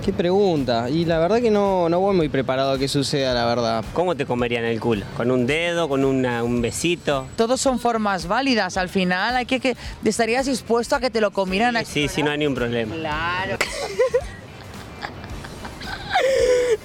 Qué 0.04 0.12
pregunta. 0.12 0.88
Y 0.88 1.04
la 1.04 1.18
verdad 1.18 1.40
que 1.40 1.50
no, 1.50 1.88
no 1.88 2.00
voy 2.00 2.16
muy 2.16 2.28
preparado 2.28 2.72
a 2.72 2.78
que 2.78 2.88
suceda, 2.88 3.34
la 3.34 3.44
verdad. 3.44 3.84
¿Cómo 3.92 4.14
te 4.16 4.24
comerían 4.24 4.64
el 4.64 4.80
culo? 4.80 5.04
¿Con 5.16 5.30
un 5.30 5.46
dedo? 5.46 5.88
¿Con 5.88 6.04
una- 6.04 6.42
un 6.44 6.62
besito? 6.62 7.26
Todos 7.36 7.60
son 7.60 7.78
formas 7.78 8.26
válidas. 8.26 8.76
Al 8.78 8.88
final, 8.88 9.36
hay 9.36 9.44
que, 9.44 9.60
que 9.60 9.76
estarías 10.04 10.46
dispuesto 10.46 10.96
a 10.96 11.00
que 11.00 11.10
te 11.10 11.20
lo 11.20 11.30
comieran 11.30 11.76
a 11.76 11.84
Sí, 11.84 12.08
sí, 12.08 12.22
no 12.22 12.30
hay 12.30 12.38
ni 12.38 12.46
un 12.46 12.54
problema. 12.54 12.94
Claro. 12.94 13.56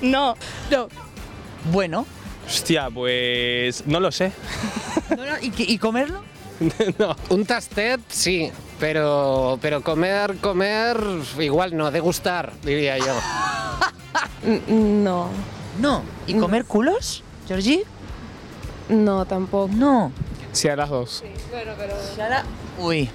No, 0.02 0.36
no. 0.70 0.90
Bueno. 1.72 2.06
Hostia, 2.46 2.90
pues 2.94 3.88
no 3.88 4.02
lo 4.02 4.12
sé. 4.12 4.34
No, 5.10 5.16
no, 5.26 5.40
¿y, 5.42 5.54
y 5.58 5.78
comerlo? 5.78 6.22
Un 7.30 7.46
tastet, 7.46 8.02
sí, 8.10 8.52
pero, 8.80 9.58
pero 9.62 9.82
comer, 9.82 10.38
comer, 10.38 10.98
igual 11.40 11.76
no, 11.76 11.92
degustar, 11.92 12.54
diría 12.64 12.98
yo. 12.98 13.14
No. 14.68 15.30
No. 15.80 16.04
¿Y 16.28 16.36
comer 16.36 16.66
culos, 16.66 17.24
Georgie? 17.48 17.86
No, 18.90 19.26
tampoco. 19.26 19.74
No. 19.74 20.12
Sí, 20.52 20.68
a 20.68 20.76
las 20.76 20.90
dos. 20.90 21.24
Uy. 22.78 23.10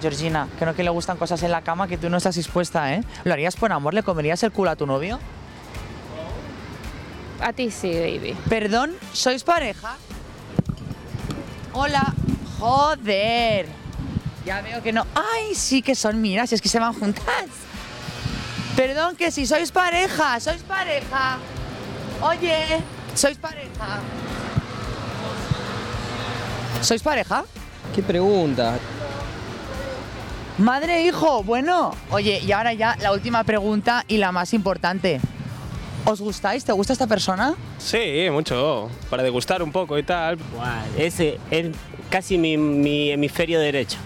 Georgina, 0.00 0.48
creo 0.58 0.74
que 0.74 0.82
le 0.82 0.90
gustan 0.90 1.16
cosas 1.16 1.42
en 1.42 1.50
la 1.50 1.62
cama 1.62 1.86
que 1.86 1.96
tú 1.96 2.10
no 2.10 2.16
estás 2.16 2.34
dispuesta, 2.34 2.94
¿eh? 2.94 3.02
¿Lo 3.24 3.32
harías 3.32 3.56
por 3.56 3.72
amor? 3.72 3.94
¿Le 3.94 4.02
comerías 4.02 4.42
el 4.42 4.52
culo 4.52 4.70
a 4.70 4.76
tu 4.76 4.86
novio? 4.86 5.18
A 7.40 7.52
ti 7.52 7.70
sí, 7.70 7.92
baby. 7.92 8.36
Perdón, 8.48 8.94
¿sois 9.12 9.44
pareja? 9.44 9.96
Hola. 11.72 12.12
Joder. 12.58 13.83
Ya 14.44 14.60
veo 14.60 14.82
que 14.82 14.92
no. 14.92 15.06
Ay, 15.14 15.54
sí 15.54 15.82
que 15.82 15.94
son, 15.94 16.20
mira, 16.20 16.46
si 16.46 16.54
es 16.54 16.60
que 16.60 16.68
se 16.68 16.78
van 16.78 16.92
juntas. 16.92 17.24
Perdón, 18.76 19.16
que 19.16 19.30
si 19.30 19.46
sois 19.46 19.70
pareja, 19.70 20.38
sois 20.40 20.62
pareja. 20.62 21.38
Oye, 22.20 22.80
sois 23.14 23.38
pareja. 23.38 24.00
¿Sois 26.82 27.02
pareja? 27.02 27.44
Qué 27.94 28.02
pregunta. 28.02 28.78
Madre 30.58 30.98
e 30.98 31.06
hijo, 31.06 31.42
bueno. 31.42 31.94
Oye, 32.10 32.40
y 32.40 32.52
ahora 32.52 32.72
ya 32.74 32.96
la 33.00 33.12
última 33.12 33.44
pregunta 33.44 34.04
y 34.06 34.18
la 34.18 34.32
más 34.32 34.52
importante. 34.52 35.20
¿Os 36.04 36.20
gustáis? 36.20 36.64
¿Te 36.64 36.72
gusta 36.72 36.92
esta 36.92 37.06
persona? 37.06 37.54
Sí, 37.78 38.26
mucho. 38.30 38.90
Para 39.08 39.22
degustar 39.22 39.62
un 39.62 39.72
poco 39.72 39.98
y 39.98 40.02
tal. 40.02 40.38
Ese 40.98 41.38
es 41.50 41.68
casi 42.10 42.36
mi, 42.36 42.56
mi 42.58 43.10
hemisferio 43.10 43.58
derecho. 43.58 43.96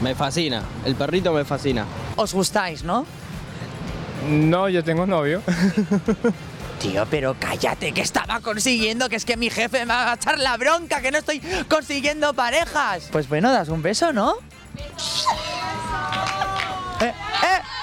Me 0.00 0.14
fascina. 0.14 0.62
El 0.84 0.94
perrito 0.94 1.32
me 1.32 1.44
fascina. 1.44 1.84
¿Os 2.16 2.32
gustáis, 2.32 2.84
no? 2.84 3.04
No, 4.28 4.68
yo 4.68 4.84
tengo 4.84 5.06
novio. 5.06 5.42
Tío, 6.80 7.06
pero 7.10 7.34
cállate, 7.38 7.92
que 7.92 8.02
estaba 8.02 8.40
consiguiendo, 8.40 9.08
que 9.08 9.16
es 9.16 9.24
que 9.24 9.36
mi 9.36 9.50
jefe 9.50 9.80
me 9.80 9.86
va 9.94 10.12
a 10.12 10.14
echar 10.14 10.38
la 10.38 10.56
bronca, 10.56 11.00
que 11.00 11.10
no 11.10 11.18
estoy 11.18 11.40
consiguiendo 11.68 12.32
parejas. 12.34 13.08
Pues 13.10 13.28
bueno, 13.28 13.50
das 13.50 13.68
un 13.68 13.82
beso, 13.82 14.12
¿no? 14.12 14.34
¡Eh, 17.00 17.04
eh, 17.04 17.12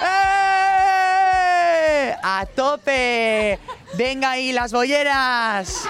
eh! 0.04 2.16
¡A 2.24 2.46
tope! 2.46 3.60
¡Venga 3.98 4.32
ahí, 4.32 4.52
las 4.52 4.74
bolleras! 4.74 5.84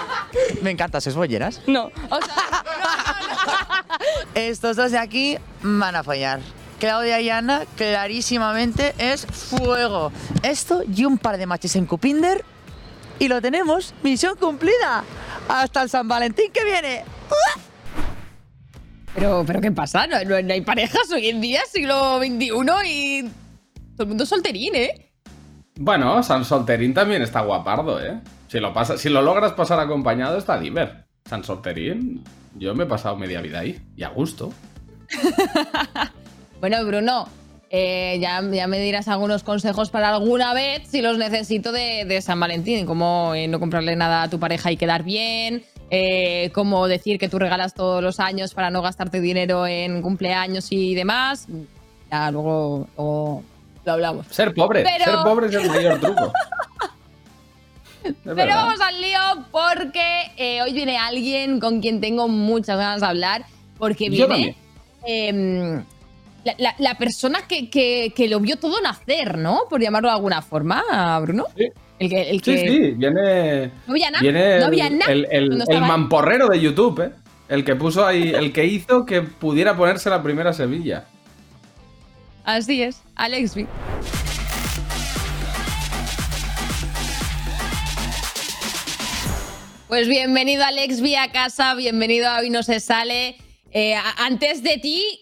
Me 0.62 0.70
encanta, 0.70 1.00
¿sois 1.00 1.16
bolleras? 1.16 1.60
No. 1.66 1.90
O 2.10 2.20
sea, 2.22 2.64
Estos 4.34 4.76
dos 4.76 4.90
de 4.92 4.98
aquí 4.98 5.38
van 5.62 5.96
a 5.96 6.02
follar. 6.02 6.40
Claudia 6.78 7.20
y 7.20 7.30
Ana, 7.30 7.62
clarísimamente, 7.76 8.94
es 8.98 9.24
fuego. 9.26 10.12
Esto 10.42 10.82
y 10.94 11.04
un 11.04 11.16
par 11.18 11.38
de 11.38 11.46
matches 11.46 11.74
en 11.76 11.86
Cupinder 11.86 12.44
y 13.18 13.28
lo 13.28 13.40
tenemos. 13.40 13.94
Misión 14.02 14.36
cumplida. 14.36 15.02
Hasta 15.48 15.82
el 15.82 15.88
San 15.90 16.06
Valentín 16.08 16.52
que 16.52 16.64
viene. 16.64 17.04
Pero, 19.14 19.44
pero 19.46 19.60
¿qué 19.60 19.72
pasa? 19.72 20.06
No, 20.06 20.22
no- 20.24 20.42
no 20.42 20.52
hay 20.52 20.60
parejas 20.60 21.10
hoy 21.12 21.28
en 21.28 21.40
día, 21.40 21.62
siglo 21.72 22.18
XXI 22.18 22.50
y 22.84 23.22
todo 23.22 24.02
el 24.02 24.08
mundo 24.08 24.24
es 24.24 24.28
solterín, 24.28 24.74
¿eh? 24.74 25.10
Bueno, 25.78 26.22
San 26.22 26.44
Solterín 26.44 26.92
también 26.94 27.22
está 27.22 27.40
guapardo, 27.40 28.02
¿eh? 28.02 28.20
Si 28.48 28.60
lo, 28.60 28.72
pasa, 28.74 28.96
si 28.98 29.08
lo 29.08 29.22
logras 29.22 29.52
pasar 29.52 29.80
acompañado, 29.80 30.36
está 30.38 30.58
diver. 30.58 31.05
San 31.28 31.44
Solterín, 31.44 32.22
yo 32.54 32.74
me 32.74 32.84
he 32.84 32.86
pasado 32.86 33.16
media 33.16 33.40
vida 33.40 33.60
ahí. 33.60 33.78
Y 33.96 34.02
a 34.02 34.08
gusto. 34.08 34.52
Bueno, 36.58 36.82
Bruno, 36.86 37.28
eh, 37.68 38.18
ya, 38.18 38.40
ya 38.50 38.66
me 38.66 38.78
dirás 38.80 39.08
algunos 39.08 39.42
consejos 39.42 39.90
para 39.90 40.08
alguna 40.08 40.54
vez 40.54 40.88
si 40.88 41.02
los 41.02 41.18
necesito 41.18 41.70
de, 41.70 42.06
de 42.06 42.22
San 42.22 42.40
Valentín, 42.40 42.86
como 42.86 43.34
eh, 43.34 43.46
no 43.46 43.60
comprarle 43.60 43.94
nada 43.94 44.22
a 44.22 44.30
tu 44.30 44.40
pareja 44.40 44.72
y 44.72 44.78
quedar 44.78 45.02
bien, 45.02 45.64
eh, 45.90 46.50
cómo 46.54 46.88
decir 46.88 47.18
que 47.18 47.28
tú 47.28 47.38
regalas 47.38 47.74
todos 47.74 48.02
los 48.02 48.20
años 48.20 48.54
para 48.54 48.70
no 48.70 48.80
gastarte 48.80 49.20
dinero 49.20 49.66
en 49.66 50.00
cumpleaños 50.00 50.68
y 50.72 50.94
demás. 50.94 51.46
Ya 52.10 52.30
luego, 52.30 52.88
luego 52.96 53.42
lo 53.84 53.92
hablamos. 53.92 54.26
Ser 54.30 54.54
pobre, 54.54 54.82
Pero- 54.82 55.04
ser 55.04 55.22
pobre 55.24 55.46
es 55.48 55.54
el 55.56 55.68
mayor 55.68 56.00
truco. 56.00 56.32
Pero 58.24 58.34
verdad. 58.36 58.56
vamos 58.66 58.80
al 58.80 59.00
lío 59.00 59.18
porque 59.50 60.30
eh, 60.36 60.62
hoy 60.62 60.72
viene 60.72 60.96
alguien 60.98 61.60
con 61.60 61.80
quien 61.80 62.00
tengo 62.00 62.28
muchas 62.28 62.76
ganas 62.78 63.00
de 63.00 63.06
hablar. 63.06 63.44
Porque 63.78 64.08
viene 64.08 64.56
em, 65.06 65.84
la, 66.44 66.54
la- 66.58 66.74
la 66.78 66.94
persona 66.96 67.40
que, 67.46 67.68
que- 67.70 68.12
que 68.16 68.28
lo 68.28 68.40
vio 68.40 68.56
todo 68.56 68.80
nacer, 68.80 69.36
¿no? 69.38 69.60
Por 69.68 69.80
llamarlo 69.82 70.08
de 70.08 70.14
alguna 70.14 70.42
forma, 70.42 70.82
Bruno. 71.20 71.44
Sí. 71.56 71.66
El 71.98 72.10
que, 72.10 72.30
el 72.30 72.42
Sí, 72.42 72.52
que 72.52 72.58
sí, 72.68 72.78
viene. 72.92 73.70
no 73.86 73.92
había 73.92 74.10
nada. 74.10 74.22
Viene 74.22 74.58
no 74.60 74.66
había 74.66 74.86
el, 74.86 74.98
nada. 74.98 75.12
el, 75.70 75.80
mamporrero 75.80 76.48
de 76.48 76.60
YouTube, 76.60 77.00
¿eh? 77.00 77.10
El 77.48 77.64
que 77.64 77.74
puso 77.76 78.04
ahí, 78.06 78.32
el 78.34 78.52
que 78.52 78.64
hizo 78.66 79.06
que 79.06 79.22
pudiera 79.22 79.76
ponerse 79.76 80.10
la 80.10 80.22
primera 80.22 80.52
Sevilla. 80.52 81.04
Así 82.44 82.82
es, 82.82 83.02
Alex 83.14 83.54
Pues 89.88 90.08
bienvenido 90.08 90.64
Alex 90.64 91.00
B 91.00 91.16
a 91.16 91.30
casa, 91.30 91.76
bienvenido 91.76 92.28
a 92.28 92.38
Hoy 92.38 92.50
No 92.50 92.64
Se 92.64 92.80
Sale. 92.80 93.36
Eh, 93.70 93.94
antes 94.18 94.64
de 94.64 94.78
ti, 94.78 95.20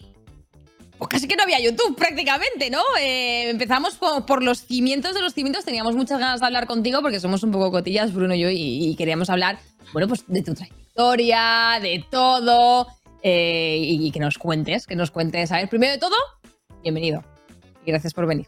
pues 0.97 1.07
casi 1.07 1.27
que 1.27 1.35
no 1.35 1.43
había 1.43 1.59
YouTube 1.59 1.95
prácticamente, 1.95 2.71
¿no? 2.71 2.81
Eh, 2.99 3.51
empezamos 3.51 3.95
por, 3.95 4.41
los 4.41 4.65
cimientos 4.65 5.13
de 5.13 5.21
los 5.21 5.35
cimientos, 5.35 5.65
teníamos 5.65 5.95
muchas 5.95 6.19
ganas 6.19 6.39
de 6.39 6.47
hablar 6.47 6.65
contigo 6.65 7.03
porque 7.03 7.19
somos 7.19 7.43
un 7.43 7.51
poco 7.51 7.69
cotillas, 7.69 8.11
Bruno 8.11 8.33
y 8.33 8.39
yo, 8.39 8.49
y, 8.49 8.95
queríamos 8.95 9.29
hablar, 9.29 9.59
bueno, 9.93 10.07
pues 10.07 10.23
de 10.25 10.41
tu 10.41 10.55
trayectoria, 10.55 11.77
de 11.79 12.03
todo, 12.09 12.87
eh, 13.21 13.77
y, 13.79 14.07
y 14.07 14.11
que 14.11 14.19
nos 14.19 14.39
cuentes, 14.39 14.87
que 14.87 14.95
nos 14.95 15.11
cuentes. 15.11 15.51
A 15.51 15.57
ver, 15.57 15.69
primero 15.69 15.93
de 15.93 15.99
todo, 15.99 16.15
bienvenido. 16.81 17.23
Y 17.85 17.91
gracias 17.91 18.15
por 18.15 18.25
venir. 18.25 18.47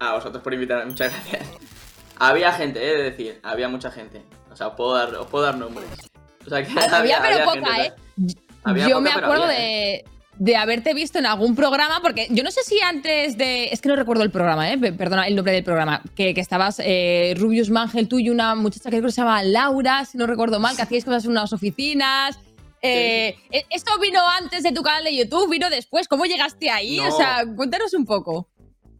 A 0.00 0.14
vosotros 0.14 0.42
por 0.42 0.52
invitarme, 0.52 0.86
muchas 0.86 1.12
gracias. 1.12 1.48
Había 2.18 2.52
gente, 2.52 2.82
he 2.82 2.96
de 2.96 3.02
decir, 3.04 3.40
había 3.44 3.68
mucha 3.68 3.92
gente. 3.92 4.22
O 4.52 4.56
sea, 4.56 4.68
os 4.68 4.74
puedo 4.74 4.94
dar, 4.94 5.14
os 5.14 5.26
puedo 5.26 5.44
dar 5.44 5.56
nombres. 5.56 5.88
O 6.46 6.48
sea, 6.48 6.62
que 6.64 6.70
Había, 6.72 7.20
pero 7.22 7.34
había 7.34 7.44
poca, 7.44 7.74
gente, 7.74 7.86
¿eh? 7.86 8.34
Había 8.64 8.88
yo 8.88 8.98
poca, 8.98 9.00
me 9.00 9.10
acuerdo 9.24 9.46
de, 9.46 10.04
de 10.38 10.56
haberte 10.56 10.92
visto 10.94 11.18
en 11.18 11.26
algún 11.26 11.54
programa, 11.54 12.00
porque 12.02 12.26
yo 12.30 12.42
no 12.42 12.50
sé 12.50 12.62
si 12.64 12.80
antes 12.80 13.36
de. 13.38 13.66
Es 13.72 13.80
que 13.80 13.88
no 13.88 13.96
recuerdo 13.96 14.22
el 14.24 14.30
programa, 14.30 14.70
¿eh? 14.70 14.78
Pe- 14.78 14.92
Perdona 14.92 15.26
el 15.26 15.34
nombre 15.36 15.52
del 15.52 15.64
programa. 15.64 16.02
Que, 16.14 16.34
que 16.34 16.40
estabas 16.40 16.80
eh, 16.84 17.34
Rubius 17.36 17.70
Mangel, 17.70 18.08
tú 18.08 18.18
y 18.18 18.28
una 18.30 18.54
muchacha 18.54 18.90
que 18.90 18.96
creo 18.98 19.06
que 19.08 19.12
se 19.12 19.20
llama 19.20 19.42
Laura, 19.42 20.04
si 20.04 20.18
no 20.18 20.26
recuerdo 20.26 20.58
mal, 20.60 20.74
que 20.76 20.82
hacíais 20.82 21.04
cosas 21.04 21.24
en 21.24 21.30
unas 21.32 21.52
oficinas. 21.52 22.38
Eh, 22.84 23.36
¿e- 23.52 23.64
¿Esto 23.70 23.92
vino 24.00 24.20
antes 24.40 24.64
de 24.64 24.72
tu 24.72 24.82
canal 24.82 25.04
de 25.04 25.16
YouTube? 25.16 25.48
¿Vino 25.48 25.70
después? 25.70 26.08
¿Cómo 26.08 26.24
llegaste 26.24 26.68
ahí? 26.70 26.96
No. 26.96 27.08
O 27.08 27.16
sea, 27.16 27.44
cuéntanos 27.54 27.94
un 27.94 28.04
poco. 28.04 28.48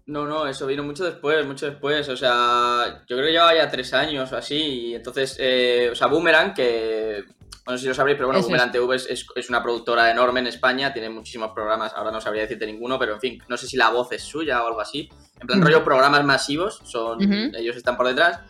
No, 0.06 0.26
no, 0.26 0.46
eso 0.48 0.66
vino 0.66 0.82
mucho 0.82 1.04
después, 1.04 1.46
mucho 1.46 1.66
después. 1.66 2.08
O 2.08 2.16
sea, 2.16 3.04
yo 3.08 3.16
creo 3.16 3.26
que 3.26 3.32
llevaba 3.32 3.54
ya 3.54 3.68
tres 3.70 3.92
años 3.94 4.32
o 4.32 4.36
así. 4.36 4.56
Y 4.56 4.94
entonces, 4.94 5.36
eh, 5.38 5.90
o 5.92 5.94
sea, 5.94 6.08
Boomerang, 6.08 6.54
que. 6.54 7.24
Bueno, 7.64 7.78
si 7.78 7.86
lo 7.86 7.94
sabréis, 7.94 8.16
pero 8.16 8.26
bueno, 8.26 8.40
Eso 8.40 8.48
Boomerang 8.48 8.72
TV 8.72 8.96
es, 8.96 9.06
es- 9.08 9.26
es 9.36 9.48
una 9.48 9.62
productora 9.62 10.10
enorme 10.10 10.40
en 10.40 10.48
España, 10.48 10.92
tiene 10.92 11.08
muchísimos 11.08 11.52
programas. 11.52 11.92
Ahora 11.94 12.10
no 12.10 12.20
sabría 12.20 12.42
decirte 12.42 12.66
ninguno, 12.66 12.98
pero 12.98 13.14
en 13.14 13.20
fin, 13.20 13.38
no 13.46 13.56
sé 13.56 13.68
si 13.68 13.76
la 13.76 13.90
voz 13.90 14.10
es 14.10 14.22
suya 14.24 14.64
o 14.64 14.66
algo 14.66 14.80
así. 14.80 15.08
En 15.40 15.46
plan, 15.46 15.62
rollo 15.62 15.84
programas 15.84 16.24
masivos, 16.24 16.80
son 16.84 17.18
ellos 17.54 17.76
están 17.76 17.96
por 17.96 18.08
detrás. 18.08 18.40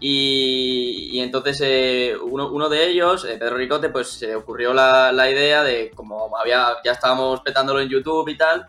Y, 0.00 1.10
y 1.12 1.20
entonces 1.20 1.58
eh, 1.62 2.14
uno, 2.20 2.50
uno 2.50 2.68
de 2.68 2.86
ellos, 2.88 3.24
eh, 3.24 3.36
Pedro 3.38 3.56
Ricote, 3.56 3.88
pues 3.88 4.08
se 4.08 4.26
le 4.26 4.34
ocurrió 4.36 4.74
la, 4.74 5.10
la 5.12 5.30
idea 5.30 5.62
de, 5.62 5.90
como 5.94 6.36
había, 6.36 6.74
ya 6.84 6.92
estábamos 6.92 7.40
petándolo 7.40 7.80
en 7.80 7.88
YouTube 7.88 8.28
y 8.28 8.36
tal, 8.36 8.66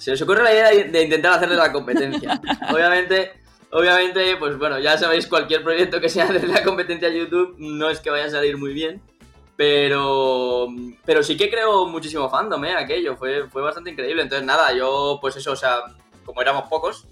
se 0.00 0.10
les 0.10 0.22
ocurre 0.22 0.42
la 0.42 0.52
idea 0.52 0.70
de, 0.70 0.84
de 0.84 1.02
intentar 1.02 1.34
hacerle 1.34 1.56
la 1.56 1.72
competencia. 1.72 2.40
obviamente, 2.72 3.32
obviamente, 3.70 4.36
pues 4.36 4.56
bueno, 4.58 4.78
ya 4.78 4.96
sabéis, 4.96 5.26
cualquier 5.26 5.62
proyecto 5.62 6.00
que 6.00 6.08
sea 6.08 6.26
de 6.26 6.46
la 6.46 6.64
competencia 6.64 7.08
a 7.08 7.12
YouTube 7.12 7.56
no 7.58 7.90
es 7.90 8.00
que 8.00 8.10
vaya 8.10 8.24
a 8.24 8.30
salir 8.30 8.56
muy 8.56 8.72
bien. 8.72 9.02
Pero, 9.56 10.68
pero 11.04 11.22
sí 11.22 11.36
que 11.36 11.50
creo 11.50 11.84
muchísimo 11.84 12.30
fandom, 12.30 12.64
¿eh? 12.64 12.74
Aquello, 12.74 13.14
fue, 13.14 13.46
fue 13.50 13.60
bastante 13.60 13.90
increíble. 13.90 14.22
Entonces, 14.22 14.46
nada, 14.46 14.72
yo, 14.72 15.18
pues 15.20 15.36
eso, 15.36 15.52
o 15.52 15.56
sea, 15.56 15.82
como 16.24 16.40
éramos 16.40 16.62
pocos, 16.70 17.06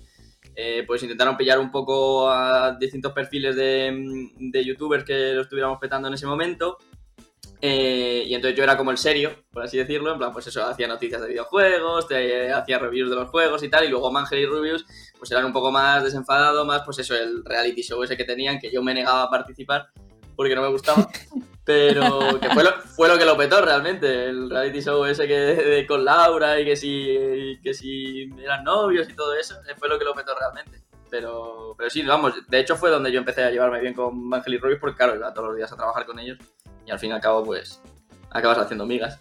eh, 0.56 0.82
pues 0.86 1.02
intentaron 1.02 1.36
pillar 1.36 1.58
un 1.58 1.70
poco 1.70 2.30
a 2.30 2.74
distintos 2.80 3.12
perfiles 3.12 3.54
de, 3.54 4.30
de 4.38 4.64
youtubers 4.64 5.04
que 5.04 5.34
lo 5.34 5.42
estuviéramos 5.42 5.78
petando 5.78 6.08
en 6.08 6.14
ese 6.14 6.26
momento. 6.26 6.78
Eh, 7.60 8.22
y 8.26 8.34
entonces 8.34 8.56
yo 8.56 8.62
era 8.62 8.76
como 8.76 8.92
el 8.92 8.98
serio, 8.98 9.32
por 9.52 9.64
así 9.64 9.76
decirlo, 9.76 10.12
en 10.12 10.18
plan, 10.18 10.32
pues 10.32 10.46
eso, 10.46 10.64
hacía 10.64 10.86
noticias 10.86 11.20
de 11.20 11.28
videojuegos, 11.28 12.06
te- 12.06 12.52
hacía 12.52 12.78
reviews 12.78 13.10
de 13.10 13.16
los 13.16 13.28
juegos 13.30 13.62
y 13.64 13.68
tal, 13.68 13.84
y 13.84 13.88
luego 13.88 14.12
Mangel 14.12 14.38
y 14.38 14.46
Rubius, 14.46 14.86
pues 15.18 15.30
eran 15.32 15.44
un 15.44 15.52
poco 15.52 15.72
más 15.72 16.04
desenfadados, 16.04 16.64
más 16.64 16.82
pues 16.84 17.00
eso, 17.00 17.16
el 17.16 17.44
reality 17.44 17.82
show 17.82 18.00
ese 18.04 18.16
que 18.16 18.24
tenían, 18.24 18.60
que 18.60 18.70
yo 18.70 18.80
me 18.82 18.94
negaba 18.94 19.24
a 19.24 19.30
participar 19.30 19.88
porque 20.36 20.54
no 20.54 20.62
me 20.62 20.68
gustaba, 20.68 21.08
pero 21.64 22.38
que 22.40 22.48
fue 22.50 22.62
lo, 22.62 22.70
fue 22.94 23.08
lo 23.08 23.18
que 23.18 23.24
lo 23.24 23.36
petó 23.36 23.60
realmente, 23.60 24.26
el 24.26 24.48
reality 24.48 24.80
show 24.80 25.04
ese 25.04 25.26
que 25.26 25.36
de- 25.38 25.86
con 25.86 26.04
Laura 26.04 26.60
y 26.60 26.64
que 26.64 26.76
si, 26.76 27.58
que 27.60 27.74
si 27.74 28.30
eran 28.40 28.62
novios 28.62 29.08
y 29.10 29.14
todo 29.16 29.34
eso, 29.34 29.56
eh, 29.68 29.74
fue 29.76 29.88
lo 29.88 29.98
que 29.98 30.04
lo 30.04 30.14
petó 30.14 30.32
realmente. 30.38 30.80
Pero, 31.10 31.74
pero 31.76 31.88
sí, 31.90 32.02
vamos, 32.02 32.34
de 32.48 32.60
hecho 32.60 32.76
fue 32.76 32.90
donde 32.90 33.10
yo 33.10 33.18
empecé 33.18 33.42
a 33.42 33.50
llevarme 33.50 33.80
bien 33.80 33.94
con 33.94 34.28
Mangel 34.28 34.54
y 34.54 34.58
Rubius, 34.58 34.78
porque 34.78 34.96
claro, 34.98 35.16
iba 35.16 35.32
todos 35.34 35.48
los 35.48 35.56
días 35.56 35.72
a 35.72 35.76
trabajar 35.76 36.04
con 36.06 36.18
ellos 36.20 36.38
y 36.88 36.90
al 36.90 36.98
fin 36.98 37.10
y 37.10 37.12
al 37.12 37.20
cabo, 37.20 37.44
pues, 37.44 37.80
acabas 38.30 38.58
haciendo 38.58 38.86
migas. 38.86 39.20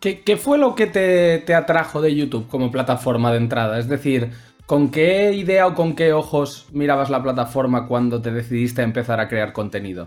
¿Qué, 0.00 0.22
qué 0.22 0.36
fue 0.36 0.58
lo 0.58 0.74
que 0.74 0.86
te, 0.86 1.38
te 1.38 1.54
atrajo 1.54 2.00
de 2.00 2.14
YouTube 2.14 2.48
como 2.48 2.70
plataforma 2.70 3.32
de 3.32 3.38
entrada? 3.38 3.78
Es 3.78 3.88
decir, 3.88 4.30
¿con 4.66 4.90
qué 4.90 5.32
idea 5.32 5.66
o 5.66 5.74
con 5.74 5.96
qué 5.96 6.12
ojos 6.12 6.66
mirabas 6.72 7.10
la 7.10 7.22
plataforma 7.22 7.86
cuando 7.88 8.22
te 8.22 8.30
decidiste 8.30 8.82
a 8.82 8.84
empezar 8.84 9.18
a 9.18 9.28
crear 9.28 9.52
contenido? 9.52 10.06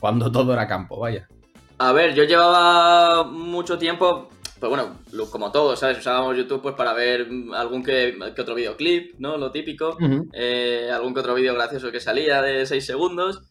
Cuando 0.00 0.32
todo 0.32 0.52
era 0.52 0.66
campo, 0.66 0.98
vaya. 0.98 1.28
A 1.78 1.92
ver, 1.92 2.14
yo 2.14 2.24
llevaba 2.24 3.22
mucho 3.24 3.78
tiempo, 3.78 4.28
pues 4.58 4.68
bueno, 4.68 4.96
como 5.30 5.52
todos, 5.52 5.78
¿sabes? 5.78 5.98
Usábamos 5.98 6.36
YouTube 6.36 6.60
pues 6.60 6.74
para 6.74 6.92
ver 6.92 7.28
algún 7.54 7.84
que, 7.84 8.18
que 8.34 8.42
otro 8.42 8.56
videoclip, 8.56 9.14
¿no? 9.18 9.36
Lo 9.36 9.52
típico. 9.52 9.96
Eh, 10.32 10.90
algún 10.92 11.14
que 11.14 11.20
otro 11.20 11.34
vídeo 11.34 11.54
gracioso 11.54 11.92
que 11.92 12.00
salía 12.00 12.42
de 12.42 12.66
6 12.66 12.84
segundos. 12.84 13.42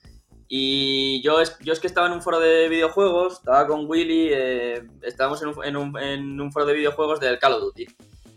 Y 0.50 1.22
yo 1.22 1.42
es, 1.42 1.58
yo 1.60 1.74
es 1.74 1.80
que 1.80 1.88
estaba 1.88 2.08
en 2.08 2.14
un 2.14 2.22
foro 2.22 2.40
de 2.40 2.70
videojuegos, 2.70 3.34
estaba 3.34 3.68
con 3.68 3.86
Willy, 3.90 4.30
eh, 4.32 4.82
estábamos 5.02 5.42
en 5.42 5.50
un, 5.50 5.66
en, 5.66 5.76
un, 5.78 6.00
en 6.00 6.40
un 6.42 6.52
foro 6.52 6.66
de 6.66 6.74
videojuegos 6.74 7.20
del 7.20 7.38
Call 7.40 7.54
of 7.54 7.62
Duty. 7.62 7.86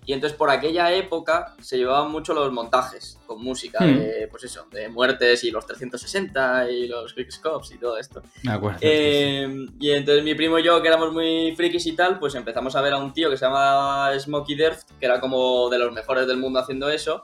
Y 0.06 0.12
entonces 0.12 0.36
por 0.36 0.50
aquella 0.50 0.92
época 0.92 1.54
se 1.60 1.76
llevaban 1.76 2.10
mucho 2.10 2.34
los 2.34 2.50
montajes 2.50 3.18
con 3.26 3.40
música, 3.44 3.78
Hmm. 3.84 3.96
de, 3.98 4.28
pues 4.28 4.42
eso, 4.42 4.66
de 4.72 4.88
muertes 4.88 5.44
y 5.44 5.52
los 5.52 5.64
360 5.66 6.68
y 6.70 6.88
los 6.88 7.14
Quickscopes 7.14 7.70
y 7.72 7.78
todo 7.78 7.96
esto. 7.96 8.20
Me 8.42 8.50
acuerdo. 8.52 8.78
Eh, 8.80 9.66
y 9.78 9.90
entonces 9.92 10.24
mi 10.24 10.34
primo 10.34 10.58
y 10.58 10.64
yo, 10.64 10.82
que 10.82 10.88
éramos 10.88 11.12
muy 11.12 11.54
frikis 11.54 11.86
y 11.86 11.92
tal, 11.92 12.18
pues 12.18 12.34
empezamos 12.34 12.74
a 12.74 12.80
ver 12.80 12.94
a 12.94 12.98
un 12.98 13.12
tío 13.12 13.30
que 13.30 13.36
se 13.36 13.44
llama 13.44 14.10
Smokey 14.18 14.56
Derf, 14.56 14.82
que 14.98 15.06
era 15.06 15.20
como 15.20 15.68
de 15.68 15.78
los 15.78 15.92
mejores 15.92 16.26
del 16.26 16.38
mundo 16.38 16.58
haciendo 16.58 16.88
eso. 16.90 17.22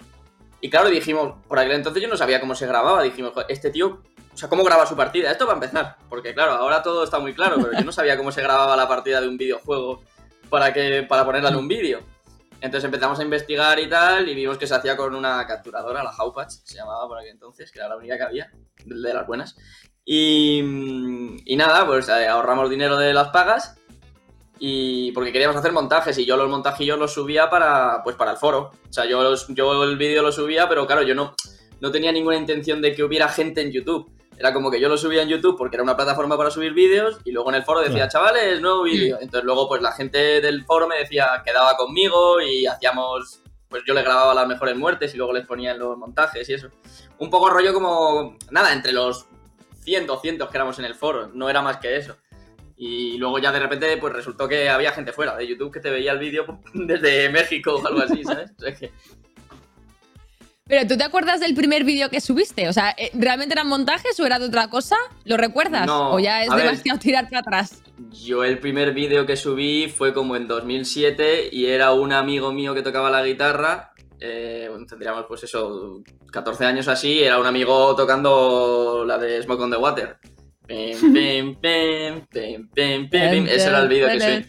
Y 0.60 0.70
claro, 0.70 0.88
dijimos, 0.88 1.34
por 1.48 1.58
aquel 1.58 1.72
entonces 1.72 2.00
yo 2.02 2.08
no 2.08 2.16
sabía 2.16 2.40
cómo 2.40 2.54
se 2.54 2.66
grababa, 2.68 3.02
dijimos, 3.02 3.32
"Joder, 3.32 3.46
este 3.50 3.70
tío, 3.70 4.00
o 4.36 4.38
sea, 4.38 4.50
¿cómo 4.50 4.62
graba 4.64 4.84
su 4.84 4.94
partida? 4.94 5.30
Esto 5.30 5.46
para 5.46 5.54
empezar, 5.56 5.96
porque 6.10 6.34
claro, 6.34 6.52
ahora 6.52 6.82
todo 6.82 7.02
está 7.04 7.18
muy 7.18 7.32
claro, 7.32 7.56
pero 7.56 7.72
yo 7.72 7.84
no 7.86 7.90
sabía 7.90 8.18
cómo 8.18 8.30
se 8.30 8.42
grababa 8.42 8.76
la 8.76 8.86
partida 8.86 9.18
de 9.22 9.28
un 9.28 9.38
videojuego 9.38 10.02
para, 10.50 10.74
que, 10.74 11.04
para 11.08 11.24
ponerla 11.24 11.48
en 11.48 11.56
un 11.56 11.66
vídeo. 11.66 12.00
Entonces 12.60 12.84
empezamos 12.84 13.18
a 13.18 13.22
investigar 13.22 13.78
y 13.80 13.88
tal, 13.88 14.28
y 14.28 14.34
vimos 14.34 14.58
que 14.58 14.66
se 14.66 14.74
hacía 14.74 14.94
con 14.94 15.14
una 15.14 15.46
capturadora, 15.46 16.04
la 16.04 16.10
Howpatch, 16.10 16.50
se 16.64 16.76
llamaba 16.76 17.08
por 17.08 17.18
aquel 17.18 17.30
entonces, 17.32 17.72
que 17.72 17.78
era 17.78 17.88
la 17.88 17.96
única 17.96 18.18
que 18.18 18.22
había, 18.24 18.50
de 18.84 19.14
las 19.14 19.26
buenas. 19.26 19.56
Y, 20.04 20.60
y 21.44 21.56
nada, 21.56 21.86
pues 21.86 22.08
eh, 22.10 22.28
ahorramos 22.28 22.68
dinero 22.70 22.96
de 22.98 23.12
las 23.14 23.28
pagas 23.28 23.74
y 24.58 25.12
porque 25.12 25.32
queríamos 25.32 25.56
hacer 25.56 25.72
montajes 25.72 26.16
y 26.18 26.24
yo 26.24 26.36
los 26.36 26.48
montajillos 26.48 26.98
los 26.98 27.12
subía 27.12 27.50
para 27.50 28.02
pues 28.04 28.16
para 28.16 28.30
el 28.32 28.36
foro. 28.36 28.70
O 28.88 28.92
sea, 28.92 29.04
yo, 29.06 29.22
los- 29.22 29.48
yo 29.48 29.82
el 29.84 29.96
vídeo 29.98 30.22
lo 30.22 30.32
subía, 30.32 30.68
pero 30.68 30.86
claro, 30.86 31.02
yo 31.02 31.14
no, 31.14 31.34
no 31.80 31.90
tenía 31.90 32.12
ninguna 32.12 32.36
intención 32.36 32.80
de 32.80 32.94
que 32.94 33.02
hubiera 33.02 33.28
gente 33.28 33.60
en 33.62 33.72
YouTube. 33.72 34.10
Era 34.38 34.52
como 34.52 34.70
que 34.70 34.78
yo 34.80 34.88
lo 34.88 34.98
subía 34.98 35.22
en 35.22 35.28
YouTube 35.28 35.56
porque 35.56 35.76
era 35.76 35.82
una 35.82 35.96
plataforma 35.96 36.36
para 36.36 36.50
subir 36.50 36.72
vídeos 36.74 37.18
y 37.24 37.32
luego 37.32 37.48
en 37.50 37.56
el 37.56 37.62
foro 37.64 37.80
decía, 37.80 38.08
chavales, 38.08 38.60
nuevo 38.60 38.82
vídeo. 38.82 39.16
Entonces 39.20 39.44
luego 39.44 39.66
pues 39.68 39.80
la 39.80 39.92
gente 39.92 40.40
del 40.40 40.64
foro 40.64 40.86
me 40.86 40.98
decía, 40.98 41.42
quedaba 41.44 41.76
conmigo 41.76 42.40
y 42.42 42.66
hacíamos, 42.66 43.40
pues 43.68 43.82
yo 43.86 43.94
le 43.94 44.02
grababa 44.02 44.34
las 44.34 44.46
mejores 44.46 44.76
muertes 44.76 45.14
y 45.14 45.16
luego 45.16 45.32
les 45.32 45.46
ponía 45.46 45.72
en 45.72 45.78
los 45.78 45.96
montajes 45.96 46.46
y 46.48 46.52
eso. 46.54 46.68
Un 47.18 47.30
poco 47.30 47.48
rollo 47.48 47.72
como, 47.72 48.36
nada, 48.50 48.72
entre 48.74 48.92
los 48.92 49.26
100, 49.84 50.06
200 50.06 50.50
que 50.50 50.56
éramos 50.56 50.78
en 50.78 50.84
el 50.84 50.94
foro, 50.94 51.30
no 51.32 51.48
era 51.48 51.62
más 51.62 51.78
que 51.78 51.96
eso. 51.96 52.16
Y 52.76 53.16
luego 53.16 53.38
ya 53.38 53.52
de 53.52 53.58
repente 53.60 53.96
pues 53.96 54.12
resultó 54.12 54.46
que 54.46 54.68
había 54.68 54.92
gente 54.92 55.14
fuera 55.14 55.34
de 55.34 55.46
YouTube 55.46 55.72
que 55.72 55.80
te 55.80 55.88
veía 55.88 56.12
el 56.12 56.18
vídeo 56.18 56.44
desde 56.74 57.30
México 57.30 57.76
o 57.76 57.86
algo 57.86 58.00
así, 58.02 58.22
¿sabes? 58.22 58.50
O 58.58 58.60
sea 58.60 58.74
que- 58.74 58.92
Pero 60.68 60.84
¿tú 60.88 60.96
te 60.96 61.04
acuerdas 61.04 61.38
del 61.38 61.54
primer 61.54 61.84
vídeo 61.84 62.10
que 62.10 62.20
subiste? 62.20 62.68
O 62.68 62.72
sea, 62.72 62.90
¿eh, 62.98 63.10
¿realmente 63.14 63.54
eran 63.54 63.68
montajes 63.68 64.18
o 64.18 64.26
era 64.26 64.40
de 64.40 64.46
otra 64.46 64.68
cosa? 64.68 64.96
¿Lo 65.24 65.36
recuerdas? 65.36 65.86
No, 65.86 66.12
¿O 66.12 66.18
ya 66.18 66.42
es 66.42 66.50
a 66.50 66.56
ver. 66.56 66.64
demasiado 66.66 66.98
tirar 66.98 67.28
para 67.28 67.40
atrás? 67.40 67.82
Yo 68.10 68.42
el 68.42 68.58
primer 68.58 68.92
vídeo 68.92 69.26
que 69.26 69.36
subí 69.36 69.88
fue 69.88 70.12
como 70.12 70.34
en 70.34 70.48
2007 70.48 71.50
y 71.52 71.66
era 71.66 71.92
un 71.92 72.12
amigo 72.12 72.52
mío 72.52 72.74
que 72.74 72.82
tocaba 72.82 73.10
la 73.10 73.24
guitarra. 73.24 73.92
eh, 74.18 74.68
tendríamos 74.88 75.26
pues 75.28 75.44
eso, 75.44 76.02
14 76.32 76.64
años 76.64 76.88
así, 76.88 77.22
era 77.22 77.38
un 77.38 77.46
amigo 77.46 77.94
tocando 77.94 79.04
la 79.06 79.18
de 79.18 79.40
Smoke 79.42 79.60
on 79.60 79.70
the 79.70 79.76
Water. 79.76 80.18
Pim, 80.66 80.98
pim, 81.14 81.54
pim, 81.60 82.26
pim, 82.26 82.68
pim, 82.70 83.08
pim, 83.08 83.30
pim. 83.30 83.46
Ese 83.46 83.68
era 83.68 83.82
el 83.82 83.88
vídeo 83.88 84.08
que 84.08 84.20
subí. 84.20 84.46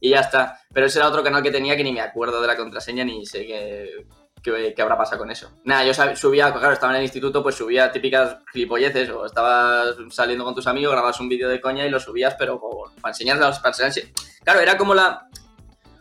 Y 0.00 0.10
ya 0.10 0.20
está. 0.20 0.60
Pero 0.72 0.86
ese 0.86 1.00
era 1.00 1.08
otro 1.08 1.24
canal 1.24 1.42
que 1.42 1.50
tenía 1.50 1.76
que 1.76 1.82
ni 1.82 1.92
me 1.92 2.00
acuerdo 2.02 2.40
de 2.40 2.46
la 2.46 2.56
contraseña 2.56 3.04
ni 3.04 3.26
sé 3.26 3.46
qué, 3.46 4.06
qué, 4.54 4.72
qué 4.74 4.82
habrá 4.82 4.96
pasado 4.96 5.18
con 5.18 5.30
eso. 5.30 5.50
Nada, 5.64 5.84
yo 5.84 5.92
subía, 6.16 6.52
claro, 6.52 6.72
estaba 6.72 6.92
en 6.92 6.98
el 6.98 7.02
instituto, 7.04 7.42
pues 7.42 7.54
subía 7.54 7.90
típicas 7.92 8.36
gilipolleces 8.52 9.08
o 9.10 9.26
estabas 9.26 9.96
saliendo 10.10 10.44
con 10.44 10.54
tus 10.54 10.66
amigos, 10.66 10.92
grababas 10.92 11.18
un 11.20 11.28
vídeo 11.28 11.48
de 11.48 11.60
coña 11.60 11.84
y 11.86 11.90
lo 11.90 11.98
subías, 12.00 12.34
pero 12.38 12.60
por- 12.60 12.92
para 13.00 13.12
enseñarlos, 13.12 13.58
para 13.60 13.74
enseñar- 13.74 14.12
Claro, 14.44 14.60
era 14.60 14.76
como 14.76 14.94
la... 14.94 15.26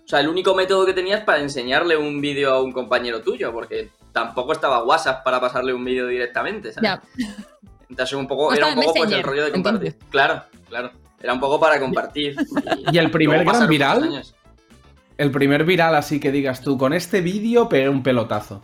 O 0.03 0.07
sea, 0.07 0.19
el 0.19 0.27
único 0.27 0.53
método 0.53 0.85
que 0.85 0.93
tenías 0.93 1.21
para 1.23 1.39
enseñarle 1.39 1.97
un 1.97 2.21
vídeo 2.21 2.53
a 2.53 2.61
un 2.61 2.71
compañero 2.71 3.21
tuyo, 3.21 3.51
porque 3.51 3.89
tampoco 4.11 4.51
estaba 4.53 4.83
WhatsApp 4.83 5.23
para 5.23 5.41
pasarle 5.41 5.73
un 5.73 5.83
vídeo 5.83 6.05
directamente, 6.07 6.71
¿sabes? 6.71 6.89
Ya. 6.91 7.01
Entonces 7.89 8.13
un 8.13 8.27
poco, 8.27 8.53
era 8.53 8.67
un 8.67 8.75
poco 8.75 8.93
pues 8.93 9.11
el 9.11 9.23
rollo 9.23 9.45
de 9.45 9.51
compartir. 9.51 9.97
Claro, 10.11 10.43
claro. 10.69 10.91
Era 11.19 11.33
un 11.33 11.39
poco 11.39 11.59
para 11.59 11.79
compartir. 11.79 12.35
¿Y 12.91 12.97
el 12.99 13.09
primer 13.09 13.43
gran 13.43 13.67
viral? 13.67 14.03
años. 14.03 14.34
El 15.17 15.31
primer 15.31 15.63
viral, 15.65 15.95
así 15.95 16.19
que 16.19 16.31
digas 16.31 16.61
tú, 16.61 16.77
con 16.77 16.93
este 16.93 17.21
vídeo 17.21 17.69
pegué 17.69 17.87
un 17.89 18.03
pelotazo. 18.03 18.61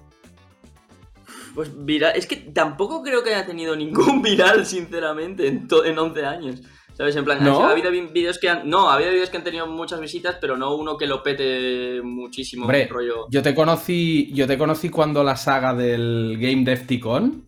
Pues 1.56 1.70
viral, 1.86 2.14
es 2.16 2.28
que 2.28 2.38
tampoco 2.38 3.02
creo 3.04 3.24
que 3.24 3.34
haya 3.34 3.46
tenido 3.46 3.76
ningún 3.76 4.22
viral, 4.22 4.66
sinceramente, 4.66 5.48
en, 5.48 5.68
en 5.86 6.00
11 6.00 6.26
años. 6.26 6.62
¿Sabes? 6.94 7.16
En 7.16 7.24
plan, 7.24 7.44
¿No? 7.44 7.64
ha 7.66 7.72
habido 7.72 7.90
vídeos 7.90 8.38
que 8.38 8.50
han. 8.50 8.70
No, 8.70 8.90
ha 8.90 8.96
habido 8.96 9.12
vídeos 9.12 9.30
que 9.30 9.38
han 9.38 9.44
tenido 9.46 9.66
muchas 9.66 10.00
visitas, 10.00 10.38
pero 10.40 10.58
no 10.58 10.76
uno 10.76 10.98
que 10.98 11.08
lo 11.08 11.24
pete 11.24 12.02
muchísimo. 12.04 12.64
Hombre, 12.66 12.88
rollo. 12.88 13.28
yo 13.30 13.42
te 13.42 13.56
conocí, 13.56 14.30
yo 14.34 14.46
te 14.46 14.58
conocí 14.58 14.90
cuando 14.90 15.24
la 15.24 15.36
saga 15.38 15.74
del 15.74 16.38
Game 16.40 16.64
Defticon 16.64 17.48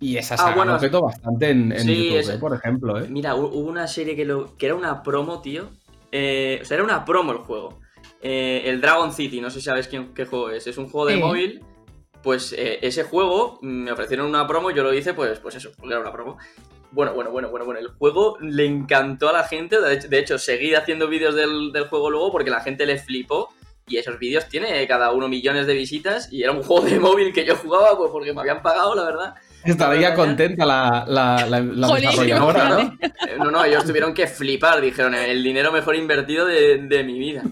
y 0.00 0.16
esa 0.16 0.34
Ah, 0.34 0.38
saga 0.38 0.54
bueno, 0.56 0.72
lo 0.74 0.78
petó 0.80 1.02
bastante 1.02 1.50
en, 1.50 1.72
en 1.72 1.80
sí, 1.80 2.04
YouTube, 2.04 2.18
es- 2.18 2.28
eh, 2.30 2.38
por 2.38 2.54
ejemplo, 2.54 2.98
¿eh? 3.02 3.06
Mira, 3.10 3.34
hu- 3.34 3.50
hubo 3.52 3.68
una 3.68 3.88
serie 3.88 4.14
que, 4.16 4.24
lo, 4.24 4.56
que 4.56 4.66
era 4.66 4.74
una 4.76 5.02
promo, 5.02 5.40
tío. 5.42 5.70
Eh, 6.12 6.60
o 6.62 6.64
sea, 6.64 6.76
era 6.76 6.84
una 6.84 7.04
promo 7.04 7.32
el 7.32 7.38
juego. 7.38 7.80
Eh, 8.26 8.62
el 8.70 8.80
Dragon 8.80 9.12
City, 9.12 9.40
no 9.40 9.50
sé 9.50 9.60
si 9.60 9.66
sabes 9.66 9.86
quién- 9.86 10.14
qué 10.14 10.24
juego 10.24 10.48
es. 10.50 10.66
Es 10.66 10.78
un 10.78 10.88
juego 10.88 11.06
de 11.08 11.14
Sí. 11.14 11.20
móvil. 11.20 11.62
Pues 12.22 12.54
eh, 12.56 12.78
ese 12.80 13.04
juego 13.04 13.58
mm, 13.60 13.66
me 13.84 13.92
ofrecieron 13.92 14.26
una 14.26 14.46
promo 14.46 14.70
y 14.70 14.74
yo 14.74 14.82
lo 14.82 14.94
hice, 14.94 15.12
pues, 15.12 15.38
pues 15.40 15.56
eso, 15.56 15.70
porque 15.76 15.92
era 15.92 16.00
una 16.00 16.10
promo. 16.10 16.38
Bueno, 16.90 17.12
bueno, 17.12 17.30
bueno, 17.30 17.50
bueno, 17.50 17.66
bueno. 17.66 17.80
El 17.80 17.88
juego 17.88 18.38
le 18.40 18.64
encantó 18.64 19.28
a 19.28 19.32
la 19.34 19.44
gente. 19.44 19.78
De 19.80 19.92
hecho, 19.94 20.08
de 20.08 20.18
hecho 20.20 20.38
seguí 20.38 20.74
haciendo 20.74 21.06
vídeos 21.06 21.34
del, 21.34 21.70
del 21.72 21.84
juego 21.88 22.08
luego 22.10 22.32
porque 22.32 22.50
la 22.50 22.60
gente 22.60 22.86
le 22.86 22.98
flipó. 22.98 23.52
Y 23.86 23.98
esos 23.98 24.18
vídeos 24.18 24.48
tiene 24.48 24.86
cada 24.88 25.12
uno 25.12 25.28
millones 25.28 25.66
de 25.66 25.74
visitas. 25.74 26.32
Y 26.32 26.42
era 26.42 26.52
un 26.52 26.62
juego 26.62 26.86
de 26.86 26.98
móvil 26.98 27.30
que 27.34 27.44
yo 27.44 27.56
jugaba 27.56 27.94
pues 27.98 28.10
porque 28.10 28.32
me 28.32 28.40
habían 28.40 28.62
pagado, 28.62 28.94
la 28.94 29.04
verdad. 29.04 29.34
Estaría 29.62 30.14
contenta 30.14 30.64
la, 30.64 31.04
la, 31.06 31.46
la- 31.46 31.60
la 31.60 31.86
Jolín, 31.88 32.06
desarrolladora, 32.08 32.68
¿no? 32.70 32.78
Eh, 33.02 33.36
No, 33.38 33.50
no, 33.50 33.62
ellos 33.64 33.84
tuvieron 33.84 34.14
que 34.14 34.26
flipar, 34.26 34.80
dijeron, 34.80 35.14
el 35.14 35.42
dinero 35.42 35.72
mejor 35.72 35.96
invertido 35.96 36.46
de, 36.46 36.78
de 36.78 37.02
mi 37.04 37.18
vida. 37.18 37.42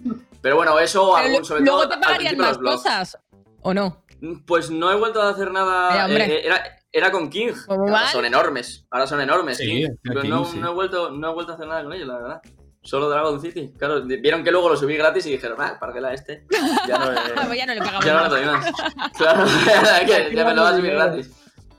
Pero 0.42 0.56
bueno, 0.56 0.78
eso 0.78 1.12
Pero 1.14 1.26
algún, 1.28 1.44
sobre 1.44 1.60
luego 1.62 1.78
todo 1.82 1.88
te 1.90 1.98
pagarían 1.98 2.36
más 2.36 2.58
cosas, 2.58 3.18
¿o 3.62 3.72
no? 3.72 4.04
Pues 4.46 4.70
no 4.70 4.90
he 4.92 4.96
vuelto 4.96 5.22
a 5.22 5.30
hacer 5.30 5.48
Eh, 5.48 5.52
nada. 5.52 6.04
hombre. 6.04 6.24
eh, 6.26 6.46
era, 6.46 6.62
era 6.92 7.10
con 7.10 7.30
King. 7.30 7.52
¿Cómo 7.66 7.80
Ahora 7.82 7.92
mal? 7.92 8.08
son 8.08 8.24
enormes. 8.24 8.86
Ahora 8.90 9.06
son 9.06 9.20
enormes. 9.20 9.56
Sí, 9.58 9.66
King. 9.66 9.88
Pero 10.02 10.20
King, 10.22 10.30
no, 10.30 10.44
sí. 10.44 10.58
no 10.58 10.70
he 10.70 10.74
vuelto, 10.74 11.10
no 11.10 11.30
he 11.30 11.34
vuelto 11.34 11.52
a 11.52 11.54
hacer 11.56 11.66
nada 11.66 11.82
con 11.82 11.92
ellos, 11.92 12.06
la 12.08 12.18
verdad. 12.18 12.42
Solo 12.84 13.08
Dragon 13.08 13.40
City. 13.40 13.72
Claro, 13.78 14.02
vieron 14.04 14.42
que 14.42 14.50
luego 14.50 14.68
lo 14.68 14.76
subí 14.76 14.96
gratis 14.96 15.24
y 15.26 15.30
dijeron, 15.30 15.56
ah, 15.60 15.76
para 15.78 15.92
que 15.92 16.00
la 16.00 16.12
este. 16.12 16.44
Ya 16.88 16.98
no, 16.98 17.04
pues 17.36 17.48
le- 17.48 17.56
ya 17.56 17.66
no 17.66 17.74
le 17.74 17.80
pagamos 17.80 18.04
ya 18.04 18.12
no 18.12 18.22
le 18.22 18.22
más. 18.22 18.30
doy 18.30 18.44
más. 18.44 19.12
Claro, 19.16 19.44
que 20.06 20.34
ya 20.34 20.44
me 20.44 20.54
lo 20.54 20.62
vas 20.62 20.72
a 20.72 20.76
subir 20.76 20.90
gratis. 20.92 21.30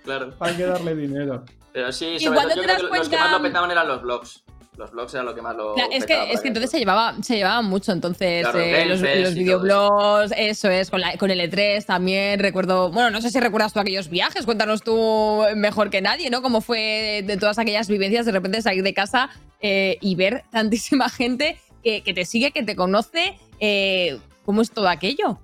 Claro. 0.03 0.33
Hay 0.39 0.55
que 0.55 0.65
darle 0.65 0.95
dinero. 0.95 1.43
Pero 1.73 1.91
sí, 1.91 2.05
¿Y 2.15 2.19
sobre 2.19 2.39
todo 2.41 2.55
yo 2.55 2.63
creo 2.63 2.77
que 2.89 2.97
los 2.97 3.09
que 3.09 3.17
más 3.17 3.31
lo 3.31 3.41
petaban 3.41 3.71
eran 3.71 3.87
los 3.87 4.01
blogs. 4.01 4.43
Los 4.77 4.91
blogs 4.91 5.13
era 5.13 5.23
lo 5.23 5.35
que 5.35 5.41
más 5.41 5.55
lo. 5.55 5.75
Claro, 5.75 5.91
es 5.91 6.05
que, 6.05 6.31
es 6.31 6.43
entonces 6.43 6.71
se 6.71 6.79
llevaba, 6.79 7.15
se 7.21 7.35
llevaba 7.35 7.61
mucho, 7.61 7.91
entonces 7.91 8.41
Claro, 8.41 8.59
eh, 8.59 8.85
los, 8.85 9.01
videoblogs, 9.01 10.33
eso 10.35 10.69
es, 10.69 10.89
con, 10.89 10.99
la- 10.99 11.15
con 11.17 11.29
el 11.29 11.39
E3 11.39 11.85
también, 11.85 12.39
recuerdo, 12.39 12.89
bueno, 12.89 13.11
no 13.11 13.21
sé 13.21 13.29
si 13.29 13.39
recuerdas 13.39 13.71
tú 13.73 13.79
aquellos 13.79 14.09
viajes, 14.09 14.45
cuéntanos 14.45 14.81
tú 14.81 15.43
mejor 15.55 15.91
que 15.91 16.01
nadie, 16.01 16.31
¿no? 16.31 16.41
Cómo 16.41 16.61
fue 16.61 17.23
de 17.23 17.37
todas 17.37 17.59
aquellas 17.59 17.87
vivencias 17.87 18.25
de 18.25 18.31
repente 18.31 18.61
salir 18.63 18.81
de 18.83 18.95
casa 18.95 19.29
eh, 19.61 19.97
y 20.01 20.15
ver 20.15 20.43
tantísima 20.51 21.07
gente 21.09 21.59
que, 21.83 22.01
que 22.01 22.13
te 22.15 22.25
sigue, 22.25 22.51
que 22.51 22.63
te 22.63 22.75
conoce, 22.75 23.37
eh, 23.59 24.17
¿cómo 24.43 24.63
es 24.63 24.71
todo 24.71 24.89
aquello? 24.89 25.39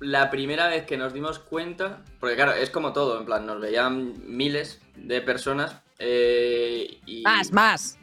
La 0.00 0.30
primera 0.30 0.66
vez 0.66 0.84
que 0.84 0.96
nos 0.96 1.14
dimos 1.14 1.38
cuenta, 1.38 2.02
porque 2.18 2.34
claro, 2.34 2.52
es 2.52 2.70
como 2.70 2.92
todo, 2.92 3.18
en 3.18 3.24
plan, 3.24 3.46
nos 3.46 3.60
veían 3.60 4.14
miles 4.26 4.80
de 4.96 5.20
personas 5.20 5.76
eh, 6.04 6.98
y. 7.06 7.22
Más, 7.22 7.52
más. 7.52 7.98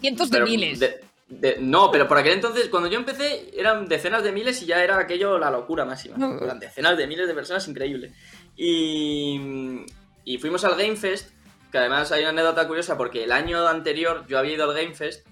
Cientos 0.00 0.30
de 0.30 0.36
pero 0.36 0.46
miles. 0.46 0.78
de- 0.78 1.00
de- 1.28 1.56
no, 1.60 1.90
pero 1.90 2.06
por 2.06 2.18
aquel 2.18 2.34
entonces, 2.34 2.68
cuando 2.68 2.88
yo 2.88 2.98
empecé, 2.98 3.50
eran 3.58 3.88
decenas 3.88 4.22
de 4.22 4.30
miles 4.32 4.62
y 4.62 4.66
ya 4.66 4.84
era 4.84 4.98
aquello 4.98 5.38
la 5.38 5.50
locura 5.50 5.84
máxima. 5.84 6.16
No. 6.18 6.38
Eran 6.40 6.60
decenas 6.60 6.96
de 6.96 7.06
miles 7.06 7.26
de 7.26 7.34
personas, 7.34 7.66
increíble. 7.66 8.12
Y, 8.56 9.84
y 10.24 10.38
fuimos 10.38 10.64
al 10.64 10.76
Game 10.76 10.96
Fest, 10.96 11.30
que 11.72 11.78
además 11.78 12.12
hay 12.12 12.20
una 12.22 12.30
anécdota 12.30 12.66
curiosa 12.68 12.96
porque 12.96 13.24
el 13.24 13.32
año 13.32 13.66
anterior 13.66 14.24
yo 14.28 14.38
había 14.38 14.52
ido 14.54 14.70
al 14.70 14.76
Game 14.76 14.94
Fest 14.94 15.26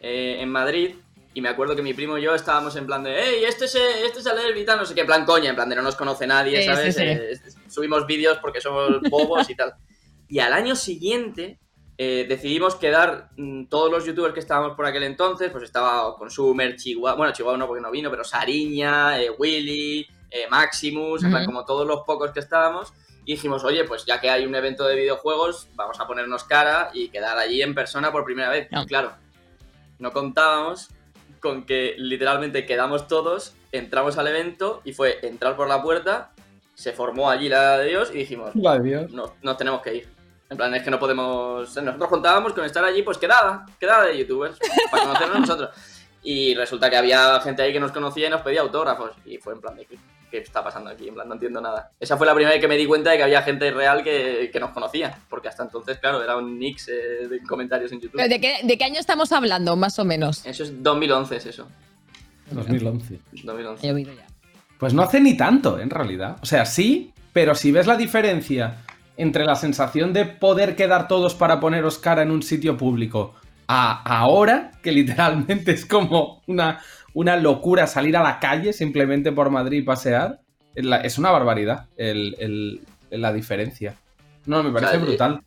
eh, 0.00 0.36
en 0.40 0.50
Madrid 0.50 0.94
y 1.34 1.40
me 1.40 1.48
acuerdo 1.48 1.76
que 1.76 1.82
mi 1.82 1.94
primo 1.94 2.18
y 2.18 2.22
yo 2.22 2.34
estábamos 2.34 2.74
en 2.76 2.86
plan 2.86 3.02
de, 3.04 3.14
hey, 3.18 3.44
este 3.46 3.66
es, 3.66 3.74
el- 3.76 4.04
este 4.04 4.18
es 4.20 4.26
el 4.26 4.38
Elvi", 4.38 4.60
y 4.60 4.64
tal, 4.64 4.78
no 4.78 4.84
sé 4.86 4.94
qué, 4.94 5.02
en 5.02 5.06
plan 5.06 5.24
coña, 5.24 5.50
en 5.50 5.54
plan 5.56 5.68
de 5.68 5.76
no 5.76 5.82
nos 5.82 5.94
conoce 5.96 6.26
nadie, 6.26 6.60
Sí, 6.62 6.66
¿sabes? 6.66 6.94
sí, 6.94 7.00
sí. 7.00 7.06
Eh, 7.08 7.38
subimos 7.70 8.06
vídeos 8.06 8.38
porque 8.38 8.60
somos 8.60 9.00
bobos 9.08 9.48
y 9.48 9.54
tal. 9.54 9.74
Y 10.28 10.40
al 10.40 10.52
año 10.52 10.76
siguiente 10.76 11.58
eh, 11.96 12.26
decidimos 12.28 12.76
quedar 12.76 13.30
mm, 13.36 13.64
todos 13.64 13.90
los 13.90 14.04
youtubers 14.04 14.32
que 14.32 14.40
estábamos 14.40 14.76
por 14.76 14.86
aquel 14.86 15.02
entonces, 15.02 15.50
pues 15.50 15.64
estaba 15.64 16.14
Consumer, 16.16 16.76
Chihuahua, 16.76 17.16
bueno, 17.16 17.32
Chihuahua 17.32 17.58
no 17.58 17.66
porque 17.66 17.82
no 17.82 17.90
vino, 17.90 18.08
pero 18.08 18.22
Sariña, 18.22 19.20
eh, 19.20 19.30
Willy, 19.36 20.06
eh, 20.30 20.46
Maximus, 20.48 21.22
como 21.44 21.64
todos 21.64 21.86
los 21.86 22.02
pocos 22.06 22.30
que 22.30 22.40
estábamos. 22.40 22.92
Y 23.24 23.32
dijimos, 23.32 23.64
oye, 23.64 23.84
pues 23.84 24.06
ya 24.06 24.20
que 24.20 24.30
hay 24.30 24.46
un 24.46 24.54
evento 24.54 24.86
de 24.86 24.94
videojuegos, 24.94 25.68
vamos 25.74 25.98
a 26.00 26.06
ponernos 26.06 26.44
cara 26.44 26.90
y 26.94 27.08
quedar 27.08 27.36
allí 27.36 27.60
en 27.62 27.74
persona 27.74 28.12
por 28.12 28.24
primera 28.24 28.48
vez. 28.48 28.68
No. 28.70 28.82
Y 28.82 28.86
claro, 28.86 29.12
no 29.98 30.12
contábamos 30.12 30.88
con 31.40 31.66
que 31.66 31.94
literalmente 31.98 32.64
quedamos 32.64 33.06
todos, 33.06 33.54
entramos 33.72 34.18
al 34.18 34.28
evento 34.28 34.82
y 34.84 34.92
fue 34.92 35.18
entrar 35.26 35.56
por 35.56 35.68
la 35.68 35.82
puerta, 35.82 36.32
se 36.74 36.92
formó 36.92 37.28
allí 37.28 37.48
la 37.48 37.78
de 37.78 37.88
Dios 37.88 38.10
y 38.14 38.18
dijimos, 38.18 38.52
Dios. 38.54 39.10
no, 39.10 39.34
nos 39.42 39.56
tenemos 39.56 39.82
que 39.82 39.96
ir. 39.96 40.17
En 40.50 40.56
plan, 40.56 40.74
es 40.74 40.82
que 40.82 40.90
no 40.90 40.98
podemos. 40.98 41.76
Nosotros 41.76 42.08
contábamos 42.08 42.52
con 42.54 42.64
estar 42.64 42.82
allí, 42.84 43.02
pues 43.02 43.18
quedaba, 43.18 43.66
quedaba 43.78 44.06
de 44.06 44.18
youtubers, 44.18 44.58
para 44.90 45.04
conocernos 45.04 45.40
nosotros. 45.40 45.70
Y 46.22 46.54
resulta 46.54 46.90
que 46.90 46.96
había 46.96 47.40
gente 47.40 47.62
ahí 47.62 47.72
que 47.72 47.80
nos 47.80 47.92
conocía 47.92 48.28
y 48.28 48.30
nos 48.30 48.42
pedía 48.42 48.62
autógrafos. 48.62 49.12
Y 49.26 49.38
fue 49.38 49.54
en 49.54 49.60
plan 49.60 49.76
de, 49.76 49.84
¿qué, 49.84 49.98
qué 50.30 50.38
está 50.38 50.64
pasando 50.64 50.90
aquí? 50.90 51.08
En 51.08 51.14
plan, 51.14 51.28
no 51.28 51.34
entiendo 51.34 51.60
nada. 51.60 51.92
Esa 52.00 52.16
fue 52.16 52.26
la 52.26 52.34
primera 52.34 52.52
vez 52.52 52.60
que 52.60 52.68
me 52.68 52.76
di 52.76 52.86
cuenta 52.86 53.10
de 53.10 53.18
que 53.18 53.22
había 53.24 53.42
gente 53.42 53.70
real 53.70 54.02
que, 54.02 54.50
que 54.52 54.60
nos 54.60 54.70
conocía. 54.70 55.18
Porque 55.28 55.48
hasta 55.48 55.62
entonces, 55.62 55.98
claro, 55.98 56.22
era 56.22 56.36
un 56.36 56.58
nix 56.58 56.88
eh, 56.88 57.28
de 57.28 57.42
comentarios 57.42 57.92
en 57.92 58.00
YouTube. 58.00 58.16
Pero 58.16 58.28
¿De 58.28 58.40
qué, 58.40 58.56
¿De 58.64 58.78
qué 58.78 58.84
año 58.84 59.00
estamos 59.00 59.32
hablando, 59.32 59.76
más 59.76 59.98
o 59.98 60.04
menos? 60.04 60.44
Eso 60.46 60.64
es 60.64 60.82
2011, 60.82 61.36
es 61.36 61.46
eso. 61.46 61.68
2011. 62.50 63.20
2011. 63.44 63.86
He 63.86 63.92
oído 63.92 64.12
ya. 64.14 64.26
Pues 64.78 64.94
no 64.94 65.02
hace 65.02 65.20
ni 65.20 65.36
tanto, 65.36 65.78
en 65.78 65.90
realidad. 65.90 66.36
O 66.42 66.46
sea, 66.46 66.64
sí, 66.64 67.12
pero 67.32 67.54
si 67.54 67.72
ves 67.72 67.86
la 67.86 67.96
diferencia 67.96 68.84
entre 69.18 69.44
la 69.44 69.54
sensación 69.56 70.12
de 70.14 70.24
poder 70.24 70.74
quedar 70.76 71.06
todos 71.08 71.34
para 71.34 71.60
poneros 71.60 71.98
cara 71.98 72.22
en 72.22 72.30
un 72.30 72.42
sitio 72.42 72.76
público 72.78 73.34
a 73.66 74.00
ahora, 74.20 74.70
que 74.82 74.92
literalmente 74.92 75.72
es 75.72 75.84
como 75.84 76.40
una, 76.46 76.80
una 77.12 77.36
locura 77.36 77.86
salir 77.86 78.16
a 78.16 78.22
la 78.22 78.38
calle 78.40 78.72
simplemente 78.72 79.30
por 79.32 79.50
Madrid 79.50 79.80
y 79.80 79.82
pasear, 79.82 80.40
es 80.74 81.18
una 81.18 81.30
barbaridad 81.30 81.86
el- 81.96 82.34
el- 82.38 82.80
la 83.10 83.32
diferencia. 83.32 83.94
No, 84.46 84.62
me 84.62 84.70
parece 84.70 84.92
Claro, 84.92 85.04
eh, 85.04 85.08
brutal. 85.08 85.40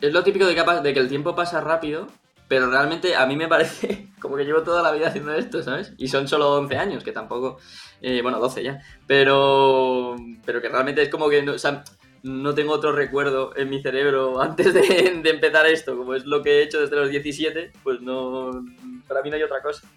Es 0.00 0.12
lo 0.12 0.22
típico 0.22 0.46
de 0.46 0.54
que, 0.54 0.62
de 0.82 0.94
que 0.94 1.00
el 1.00 1.08
tiempo 1.08 1.34
pasa 1.34 1.60
rápido, 1.60 2.06
pero 2.46 2.70
realmente 2.70 3.14
a 3.16 3.26
mí 3.26 3.36
me 3.36 3.48
parece 3.48 4.06
como 4.20 4.36
que 4.36 4.44
llevo 4.44 4.62
toda 4.62 4.82
la 4.82 4.92
vida 4.92 5.08
haciendo 5.08 5.34
esto, 5.34 5.62
¿sabes? 5.62 5.92
Y 5.98 6.08
son 6.08 6.28
solo 6.28 6.54
11 6.54 6.76
años, 6.78 7.02
que 7.04 7.12
tampoco... 7.12 7.58
eh, 8.00 8.22
bueno, 8.22 8.38
12 8.38 8.62
ya. 8.62 8.80
Pero, 9.06 10.14
pero 10.46 10.62
que 10.62 10.68
realmente 10.68 11.02
es 11.02 11.08
como 11.10 11.28
que 11.28 11.42
no, 11.42 11.52
o 11.52 11.58
sea, 11.58 11.82
no 12.22 12.54
tengo 12.54 12.72
otro 12.72 12.92
recuerdo 12.92 13.56
en 13.56 13.70
mi 13.70 13.82
cerebro 13.82 14.40
antes 14.42 14.74
de, 14.74 15.20
de 15.22 15.30
empezar 15.30 15.66
esto. 15.66 15.96
Como 15.96 16.14
es 16.14 16.26
lo 16.26 16.42
que 16.42 16.58
he 16.58 16.62
hecho 16.62 16.80
desde 16.80 16.96
los 16.96 17.10
17, 17.10 17.72
pues 17.82 18.00
no... 18.00 18.64
Para 19.06 19.22
mí 19.22 19.30
no 19.30 19.36
hay 19.36 19.42
otra 19.42 19.62
cosa. 19.62 19.88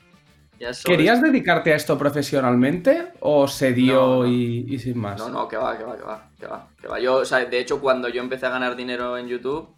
¿Querías 0.86 1.22
dedicarte 1.22 1.74
a 1.74 1.76
esto 1.76 1.98
profesionalmente 1.98 3.14
o 3.22 3.48
se 3.48 3.74
dio 3.74 3.94
No, 3.94 4.24
no. 4.24 4.28
Y, 4.28 4.66
y 4.70 4.80
sin 4.80 4.98
más? 5.00 5.18
No, 5.18 5.30
no, 5.30 5.48
que 5.48 5.58
va, 5.58 5.78
que 5.78 5.84
va, 5.84 5.98
que 5.98 6.04
va, 6.04 6.30
que 6.40 6.48
va, 6.48 6.68
que 6.80 6.88
va. 6.88 7.00
Yo, 7.00 7.16
o 7.16 7.26
sea, 7.26 7.44
de 7.46 7.60
hecho, 7.60 7.82
cuando 7.82 8.10
yo 8.10 8.22
empecé 8.22 8.46
a 8.46 8.50
ganar 8.50 8.76
dinero 8.76 9.18
en 9.18 9.28
YouTube, 9.28 9.74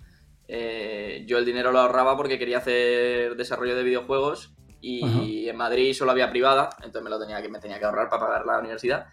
eh, 0.48 1.24
yo 1.26 1.38
el 1.38 1.46
dinero 1.46 1.72
lo 1.72 1.80
ahorraba 1.80 2.18
porque 2.18 2.38
quería 2.38 2.58
hacer 2.58 3.36
desarrollo 3.38 3.76
de 3.76 3.84
videojuegos 3.84 4.54
y 4.82 5.48
en 5.48 5.56
Madrid 5.56 5.94
solo 5.94 6.12
había 6.12 6.30
privada, 6.30 6.70
entonces 6.80 7.04
me 7.04 7.10
lo 7.10 7.18
tenía 7.18 7.42
que, 7.42 7.48
me 7.48 7.60
tenía 7.60 7.80
que 7.80 7.86
ahorrar 7.86 8.10
para 8.10 8.26
pagar 8.26 8.46
la 8.46 8.60
universidad. 8.60 9.08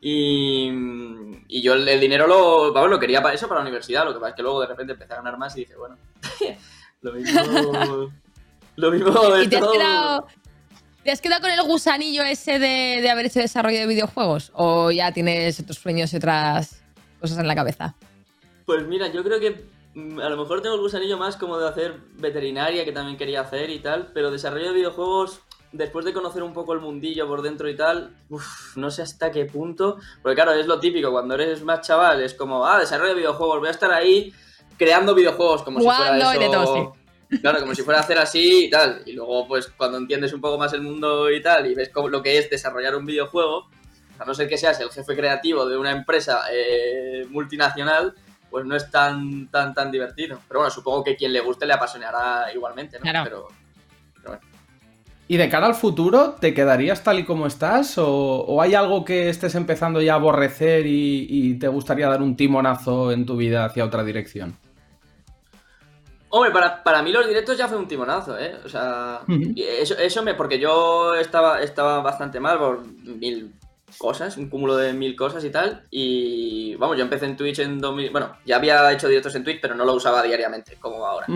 Y, 0.00 0.70
y 1.48 1.62
yo 1.62 1.74
el, 1.74 1.86
el 1.86 2.00
dinero 2.00 2.26
lo, 2.26 2.72
vamos, 2.72 2.90
lo 2.90 2.98
quería 2.98 3.22
para 3.22 3.34
eso, 3.34 3.48
para 3.48 3.60
la 3.60 3.66
universidad. 3.66 4.04
Lo 4.04 4.14
que 4.14 4.20
pasa 4.20 4.30
es 4.30 4.36
que 4.36 4.42
luego 4.42 4.60
de 4.60 4.66
repente 4.66 4.94
empecé 4.94 5.12
a 5.12 5.16
ganar 5.16 5.36
más 5.36 5.56
y 5.56 5.60
dije, 5.60 5.76
bueno, 5.76 5.96
lo 7.02 7.12
mismo. 7.12 8.12
lo 8.76 8.90
mismo 8.90 9.36
¿Y 9.42 9.48
te 9.48 9.58
has, 9.58 9.68
quedado, 9.68 10.26
te 11.04 11.10
has 11.10 11.20
quedado 11.20 11.42
con 11.42 11.50
el 11.50 11.62
gusanillo 11.62 12.22
ese 12.22 12.58
de, 12.58 13.00
de 13.02 13.10
haber 13.10 13.26
hecho 13.26 13.40
desarrollo 13.40 13.78
de 13.78 13.86
videojuegos? 13.86 14.52
¿O 14.54 14.90
ya 14.90 15.12
tienes 15.12 15.60
otros 15.60 15.78
sueños 15.78 16.12
y 16.14 16.16
otras 16.16 16.82
cosas 17.20 17.38
en 17.38 17.46
la 17.46 17.54
cabeza? 17.54 17.94
Pues 18.64 18.86
mira, 18.86 19.08
yo 19.08 19.22
creo 19.22 19.38
que 19.38 19.64
mm, 19.94 20.20
a 20.20 20.30
lo 20.30 20.38
mejor 20.38 20.62
tengo 20.62 20.76
el 20.76 20.80
gusanillo 20.80 21.18
más 21.18 21.36
como 21.36 21.58
de 21.58 21.68
hacer 21.68 21.98
veterinaria, 22.14 22.84
que 22.86 22.92
también 22.92 23.18
quería 23.18 23.42
hacer 23.42 23.68
y 23.68 23.80
tal, 23.80 24.12
pero 24.14 24.30
desarrollo 24.30 24.68
de 24.68 24.74
videojuegos, 24.74 25.40
después 25.72 26.04
de 26.04 26.12
conocer 26.12 26.42
un 26.42 26.52
poco 26.52 26.72
el 26.72 26.80
mundillo 26.80 27.26
por 27.28 27.42
dentro 27.42 27.68
y 27.68 27.76
tal, 27.76 28.14
uf, 28.28 28.76
no 28.76 28.90
sé 28.90 29.02
hasta 29.02 29.30
qué 29.30 29.44
punto, 29.44 29.98
porque 30.22 30.34
claro, 30.34 30.52
es 30.52 30.66
lo 30.66 30.80
típico, 30.80 31.10
cuando 31.10 31.34
eres 31.34 31.62
más 31.62 31.86
chaval, 31.86 32.22
es 32.22 32.34
como, 32.34 32.66
ah, 32.66 32.78
desarrollo 32.78 33.10
de 33.10 33.20
videojuegos, 33.20 33.58
voy 33.60 33.68
a 33.68 33.72
estar 33.72 33.92
ahí 33.92 34.32
creando 34.76 35.14
videojuegos, 35.14 35.62
como 35.62 35.78
si 35.78 35.86
fuera 35.86 36.12
de 36.12 36.46
eso... 36.46 36.96
Claro, 37.40 37.60
como 37.60 37.74
si 37.76 37.82
fuera 37.82 38.00
a 38.00 38.02
hacer 38.02 38.18
así 38.18 38.64
y 38.64 38.70
tal. 38.70 39.02
Y 39.06 39.12
luego, 39.12 39.46
pues, 39.46 39.68
cuando 39.68 39.98
entiendes 39.98 40.32
un 40.32 40.40
poco 40.40 40.58
más 40.58 40.72
el 40.72 40.82
mundo 40.82 41.30
y 41.30 41.40
tal, 41.40 41.64
y 41.70 41.74
ves 41.76 41.90
cómo, 41.90 42.08
lo 42.08 42.22
que 42.22 42.36
es 42.36 42.50
desarrollar 42.50 42.96
un 42.96 43.06
videojuego, 43.06 43.68
a 44.18 44.24
no 44.24 44.34
ser 44.34 44.48
que 44.48 44.58
seas 44.58 44.80
el 44.80 44.90
jefe 44.90 45.14
creativo 45.14 45.64
de 45.64 45.76
una 45.76 45.92
empresa 45.92 46.42
eh, 46.52 47.24
multinacional, 47.30 48.14
pues 48.50 48.66
no 48.66 48.74
es 48.74 48.90
tan, 48.90 49.48
tan, 49.48 49.72
tan 49.74 49.92
divertido. 49.92 50.40
Pero 50.48 50.60
bueno, 50.60 50.74
supongo 50.74 51.04
que 51.04 51.14
quien 51.14 51.32
le 51.32 51.40
guste 51.40 51.66
le 51.66 51.72
apasionará 51.72 52.52
igualmente, 52.52 52.98
¿no? 52.98 53.02
Claro. 53.02 53.22
Pero. 53.22 53.48
¿Y 55.30 55.36
de 55.36 55.48
cara 55.48 55.68
al 55.68 55.76
futuro, 55.76 56.34
te 56.40 56.52
quedarías 56.52 57.04
tal 57.04 57.20
y 57.20 57.24
como 57.24 57.46
estás? 57.46 57.96
¿O, 57.98 58.08
o 58.08 58.60
hay 58.60 58.74
algo 58.74 59.04
que 59.04 59.28
estés 59.28 59.54
empezando 59.54 60.02
ya 60.02 60.14
a 60.14 60.16
aborrecer 60.16 60.86
y, 60.86 61.24
y 61.30 61.54
te 61.56 61.68
gustaría 61.68 62.08
dar 62.08 62.20
un 62.20 62.34
timonazo 62.34 63.12
en 63.12 63.24
tu 63.24 63.36
vida 63.36 63.64
hacia 63.64 63.84
otra 63.84 64.02
dirección? 64.02 64.58
Hombre, 66.30 66.50
para, 66.50 66.82
para 66.82 67.00
mí 67.04 67.12
los 67.12 67.28
directos 67.28 67.56
ya 67.56 67.68
fue 67.68 67.78
un 67.78 67.86
timonazo, 67.86 68.36
¿eh? 68.40 68.56
O 68.64 68.68
sea, 68.68 69.20
eso, 69.54 69.96
eso 69.98 70.24
me. 70.24 70.34
Porque 70.34 70.58
yo 70.58 71.14
estaba, 71.14 71.62
estaba 71.62 72.00
bastante 72.00 72.40
mal 72.40 72.58
por 72.58 72.84
mil 72.84 73.52
cosas, 73.98 74.36
un 74.36 74.48
cúmulo 74.48 74.76
de 74.76 74.94
mil 74.94 75.14
cosas 75.14 75.44
y 75.44 75.50
tal. 75.50 75.84
Y 75.92 76.74
vamos, 76.74 76.96
yo 76.96 77.04
empecé 77.04 77.26
en 77.26 77.36
Twitch 77.36 77.60
en 77.60 77.78
2000. 77.78 78.10
Bueno, 78.10 78.36
ya 78.44 78.56
había 78.56 78.90
hecho 78.90 79.06
directos 79.06 79.36
en 79.36 79.44
Twitch, 79.44 79.60
pero 79.62 79.76
no 79.76 79.84
lo 79.84 79.94
usaba 79.94 80.24
diariamente, 80.24 80.76
como 80.80 81.06
ahora. 81.06 81.28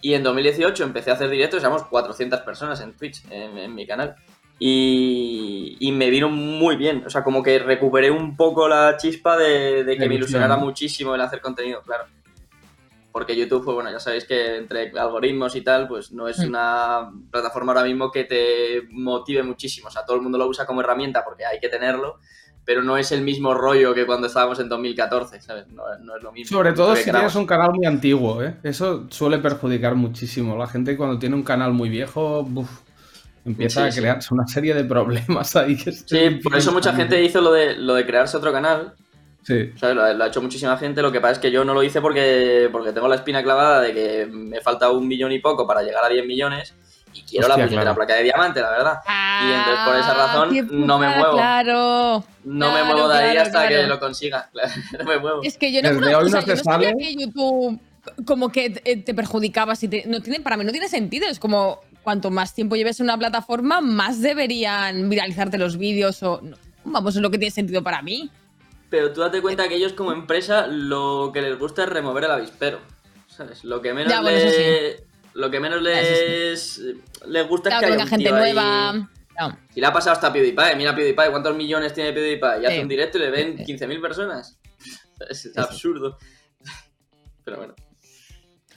Y 0.00 0.14
en 0.14 0.22
2018 0.22 0.84
empecé 0.84 1.10
a 1.10 1.14
hacer 1.14 1.28
directos, 1.28 1.60
éramos 1.60 1.84
400 1.84 2.40
personas 2.40 2.80
en 2.80 2.96
Twitch, 2.96 3.24
en, 3.30 3.58
en 3.58 3.74
mi 3.74 3.86
canal. 3.86 4.14
Y, 4.60 5.76
y 5.78 5.92
me 5.92 6.10
vino 6.10 6.28
muy 6.28 6.76
bien, 6.76 7.04
o 7.06 7.10
sea, 7.10 7.22
como 7.22 7.42
que 7.42 7.58
recuperé 7.60 8.10
un 8.10 8.36
poco 8.36 8.68
la 8.68 8.96
chispa 8.96 9.36
de, 9.36 9.84
de 9.84 9.96
que 9.96 10.08
me 10.08 10.16
ilusionara 10.16 10.56
muchísimo 10.56 11.14
el 11.14 11.20
hacer 11.20 11.40
contenido, 11.40 11.80
claro. 11.82 12.06
Porque 13.12 13.36
YouTube, 13.36 13.64
pues 13.64 13.74
bueno, 13.74 13.90
ya 13.90 14.00
sabéis 14.00 14.24
que 14.24 14.56
entre 14.56 14.92
algoritmos 14.98 15.54
y 15.56 15.62
tal, 15.62 15.88
pues 15.88 16.12
no 16.12 16.28
es 16.28 16.38
una 16.40 17.10
plataforma 17.30 17.72
ahora 17.72 17.84
mismo 17.84 18.10
que 18.10 18.24
te 18.24 18.82
motive 18.90 19.42
muchísimo. 19.42 19.88
O 19.88 19.90
sea, 19.90 20.04
todo 20.04 20.16
el 20.16 20.22
mundo 20.22 20.38
lo 20.38 20.46
usa 20.46 20.66
como 20.66 20.80
herramienta 20.82 21.24
porque 21.24 21.44
hay 21.44 21.58
que 21.58 21.68
tenerlo, 21.68 22.18
pero 22.68 22.82
no 22.82 22.98
es 22.98 23.12
el 23.12 23.22
mismo 23.22 23.54
rollo 23.54 23.94
que 23.94 24.04
cuando 24.04 24.26
estábamos 24.26 24.60
en 24.60 24.68
2014, 24.68 25.40
¿sabes? 25.40 25.66
No, 25.68 25.84
no 26.02 26.16
es 26.18 26.22
lo 26.22 26.30
mismo. 26.32 26.54
Sobre 26.54 26.74
todo 26.74 26.94
si 26.94 27.04
tienes 27.10 27.34
un 27.34 27.46
canal 27.46 27.72
muy 27.72 27.86
antiguo, 27.86 28.42
¿eh? 28.42 28.56
Eso 28.62 29.06
suele 29.08 29.38
perjudicar 29.38 29.94
muchísimo. 29.94 30.54
La 30.54 30.66
gente 30.66 30.94
cuando 30.94 31.18
tiene 31.18 31.34
un 31.34 31.42
canal 31.44 31.72
muy 31.72 31.88
viejo, 31.88 32.42
buf, 32.44 32.68
empieza 33.46 33.80
Sí, 33.84 33.88
a 33.88 33.92
sí. 33.92 34.00
crearse 34.00 34.34
una 34.34 34.46
serie 34.46 34.74
de 34.74 34.84
problemas 34.84 35.56
ahí. 35.56 35.78
Que 35.78 35.92
Sí, 35.92 36.28
por 36.42 36.54
eso 36.58 36.70
mucha 36.70 36.92
gente 36.92 37.24
hizo 37.24 37.40
lo 37.40 37.52
de, 37.52 37.74
lo 37.76 37.94
de 37.94 38.04
crearse 38.04 38.36
otro 38.36 38.52
canal. 38.52 38.92
Sí. 39.44 39.70
¿Sabes? 39.76 39.96
Lo, 39.96 40.02
ha- 40.02 40.12
lo 40.12 40.24
ha 40.24 40.26
hecho 40.26 40.42
muchísima 40.42 40.76
gente, 40.76 41.00
lo 41.00 41.10
que 41.10 41.22
pasa 41.22 41.32
es 41.32 41.38
que 41.38 41.50
yo 41.50 41.64
no 41.64 41.72
lo 41.72 41.82
hice 41.82 42.02
porque, 42.02 42.68
porque 42.70 42.92
tengo 42.92 43.08
la 43.08 43.14
espina 43.14 43.42
clavada 43.42 43.80
de 43.80 43.94
que 43.94 44.26
me 44.30 44.60
falta 44.60 44.90
un 44.90 45.08
millón 45.08 45.32
y 45.32 45.38
poco 45.38 45.66
para 45.66 45.82
llegar 45.82 46.04
a 46.04 46.08
10 46.10 46.26
millones 46.26 46.74
y 47.14 47.22
quiero 47.22 47.48
la 47.48 47.54
claro. 47.68 47.94
placa 47.94 48.14
de 48.14 48.22
diamante, 48.24 48.60
la 48.60 48.70
verdad. 48.70 49.00
y 49.06 49.52
entonces 49.52 49.84
por 49.84 49.96
esa 49.96 50.10
Ah, 50.12 50.26
razón 50.26 50.68
no 50.86 50.98
me 50.98 51.08
muevo. 51.08 51.32
Claro. 51.34 52.24
No 52.44 52.72
me 52.72 52.84
muevo 52.84 53.08
de 53.08 53.18
ahí 53.18 53.32
claro, 53.32 53.46
hasta 53.48 53.68
que 53.68 53.82
lo 53.86 54.00
consiga. 54.00 54.48
no 54.98 55.04
me 55.04 55.18
muevo. 55.18 55.42
Es 55.42 55.58
que 55.58 55.72
yo 55.72 55.82
no, 55.82 55.88
Desde 55.88 56.00
conozco- 56.00 56.18
hoy 56.18 56.24
o 56.26 56.28
sea, 56.28 56.40
no 56.40 56.46
yo 56.46 56.52
te 56.52 56.58
no 56.58 56.64
sabía 56.64 56.92
que 56.94 57.14
YouTube 57.16 57.80
como 58.24 58.50
que 58.50 58.70
te, 58.70 58.96
te 58.96 59.14
perjudicaba. 59.14 59.76
Si 59.76 59.88
te- 59.88 60.04
no 60.06 60.20
tiene, 60.22 60.40
para 60.40 60.56
mí 60.56 60.64
no 60.64 60.72
tiene 60.72 60.88
sentido. 60.88 61.26
Es 61.28 61.38
como 61.38 61.80
cuanto 62.02 62.30
más 62.30 62.54
tiempo 62.54 62.74
lleves 62.76 62.98
en 63.00 63.04
una 63.04 63.18
plataforma, 63.18 63.80
más 63.82 64.22
deberían 64.22 65.10
viralizarte 65.10 65.58
los 65.58 65.76
vídeos 65.76 66.22
o... 66.22 66.40
no, 66.42 66.56
vamos, 66.84 67.16
es 67.16 67.20
lo 67.22 67.30
que 67.30 67.36
tiene 67.38 67.50
sentido 67.50 67.82
para 67.82 68.00
mí. 68.00 68.30
Pero 68.88 69.12
tú 69.12 69.20
date 69.20 69.42
cuenta 69.42 69.68
que 69.68 69.74
ellos 69.74 69.92
como 69.92 70.12
empresa 70.12 70.66
lo 70.66 71.30
que 71.34 71.42
les 71.42 71.58
gusta 71.58 71.82
es 71.82 71.88
remover 71.90 72.24
el 72.24 72.30
avispero. 72.30 72.78
¿Sabes? 73.26 73.62
Lo 73.62 73.82
que 73.82 73.92
menos 73.92 74.10
Ya, 74.10 74.22
bueno. 74.22 74.38
Lo 75.38 75.50
que 75.50 75.60
menos 75.60 75.78
eso 75.86 75.88
les, 75.88 76.80
les 77.26 77.48
gusta 77.48 77.70
Claro, 77.70 77.86
es 77.86 77.88
que 77.88 77.94
haya 77.94 78.04
un 78.04 78.08
gente 78.10 78.24
tío 78.28 78.34
ahí- 78.36 78.52
nueva. 78.54 78.92
No. 79.40 79.58
Si 79.72 79.80
le 79.80 79.86
ha 79.86 79.92
pasado 79.92 80.14
hasta 80.14 80.32
PewDiePie, 80.32 80.74
mira 80.76 80.94
PewDiePie, 80.96 81.30
¿cuántos 81.30 81.54
millones 81.56 81.94
tiene 81.94 82.12
PewDiePie? 82.12 82.62
Y 82.62 82.66
hace 82.66 82.82
un 82.82 82.88
directo 82.88 83.18
y 83.18 83.20
le 83.20 83.30
ven 83.30 83.56
15.000 83.58 84.00
personas. 84.00 84.58
Es, 85.30 85.46
es 85.46 85.58
absurdo. 85.58 86.16
Pero 87.44 87.56
bueno. 87.58 87.74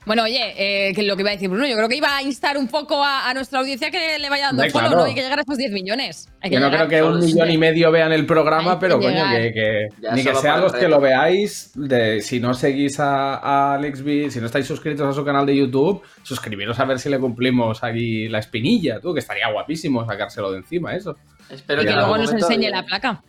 Bueno, 0.03 0.23
oye, 0.23 0.41
eh, 0.89 0.93
que 0.95 1.03
lo 1.03 1.15
que 1.15 1.21
iba 1.21 1.29
a 1.29 1.33
decir 1.33 1.47
Bruno, 1.47 1.67
yo 1.67 1.75
creo 1.75 1.87
que 1.87 1.95
iba 1.97 2.17
a 2.17 2.23
instar 2.23 2.57
un 2.57 2.67
poco 2.67 3.03
a, 3.03 3.29
a 3.29 3.33
nuestra 3.35 3.59
audiencia 3.59 3.91
que 3.91 4.17
le 4.17 4.29
vaya 4.29 4.45
dando 4.47 4.63
follow, 4.71 4.89
claro. 4.89 5.03
¿no? 5.05 5.07
Y 5.07 5.13
que 5.13 5.21
llegar 5.21 5.37
a 5.37 5.43
esos 5.43 5.57
10 5.57 5.71
millones. 5.73 6.27
Hay 6.41 6.49
que 6.49 6.55
Yo 6.55 6.59
no 6.59 6.69
llegar. 6.71 6.87
creo 6.87 7.03
que 7.03 7.07
un 7.07 7.19
millón 7.23 7.51
y 7.51 7.57
medio 7.59 7.91
vean 7.91 8.11
el 8.11 8.25
programa, 8.25 8.71
Hay 8.71 8.77
que 8.77 8.81
pero 8.81 8.99
coño, 8.99 9.23
que, 9.53 9.87
ni 10.15 10.23
que 10.23 10.33
sean 10.35 10.61
los 10.61 10.73
que 10.73 10.87
lo 10.87 10.99
veáis, 10.99 11.71
de, 11.75 12.21
si 12.21 12.39
no 12.39 12.55
seguís 12.55 12.99
a, 12.99 13.35
a 13.35 13.75
Alex 13.75 14.03
B, 14.03 14.31
si 14.31 14.39
no 14.39 14.47
estáis 14.47 14.65
suscritos 14.65 15.07
a 15.07 15.13
su 15.13 15.23
canal 15.23 15.45
de 15.45 15.55
YouTube, 15.55 16.01
suscribiros 16.23 16.79
a 16.79 16.85
ver 16.85 16.97
si 16.97 17.07
le 17.09 17.19
cumplimos 17.19 17.83
aquí 17.83 18.27
la 18.27 18.39
espinilla, 18.39 18.99
tú, 18.99 19.13
que 19.13 19.19
estaría 19.19 19.51
guapísimo 19.51 20.03
sacárselo 20.07 20.51
de 20.51 20.57
encima, 20.57 20.95
eso. 20.95 21.15
Espero 21.47 21.83
Y 21.83 21.85
que 21.85 21.93
luego 21.93 22.17
nos 22.17 22.33
enseñe 22.33 22.69
la 22.71 22.83
placa. 22.83 23.21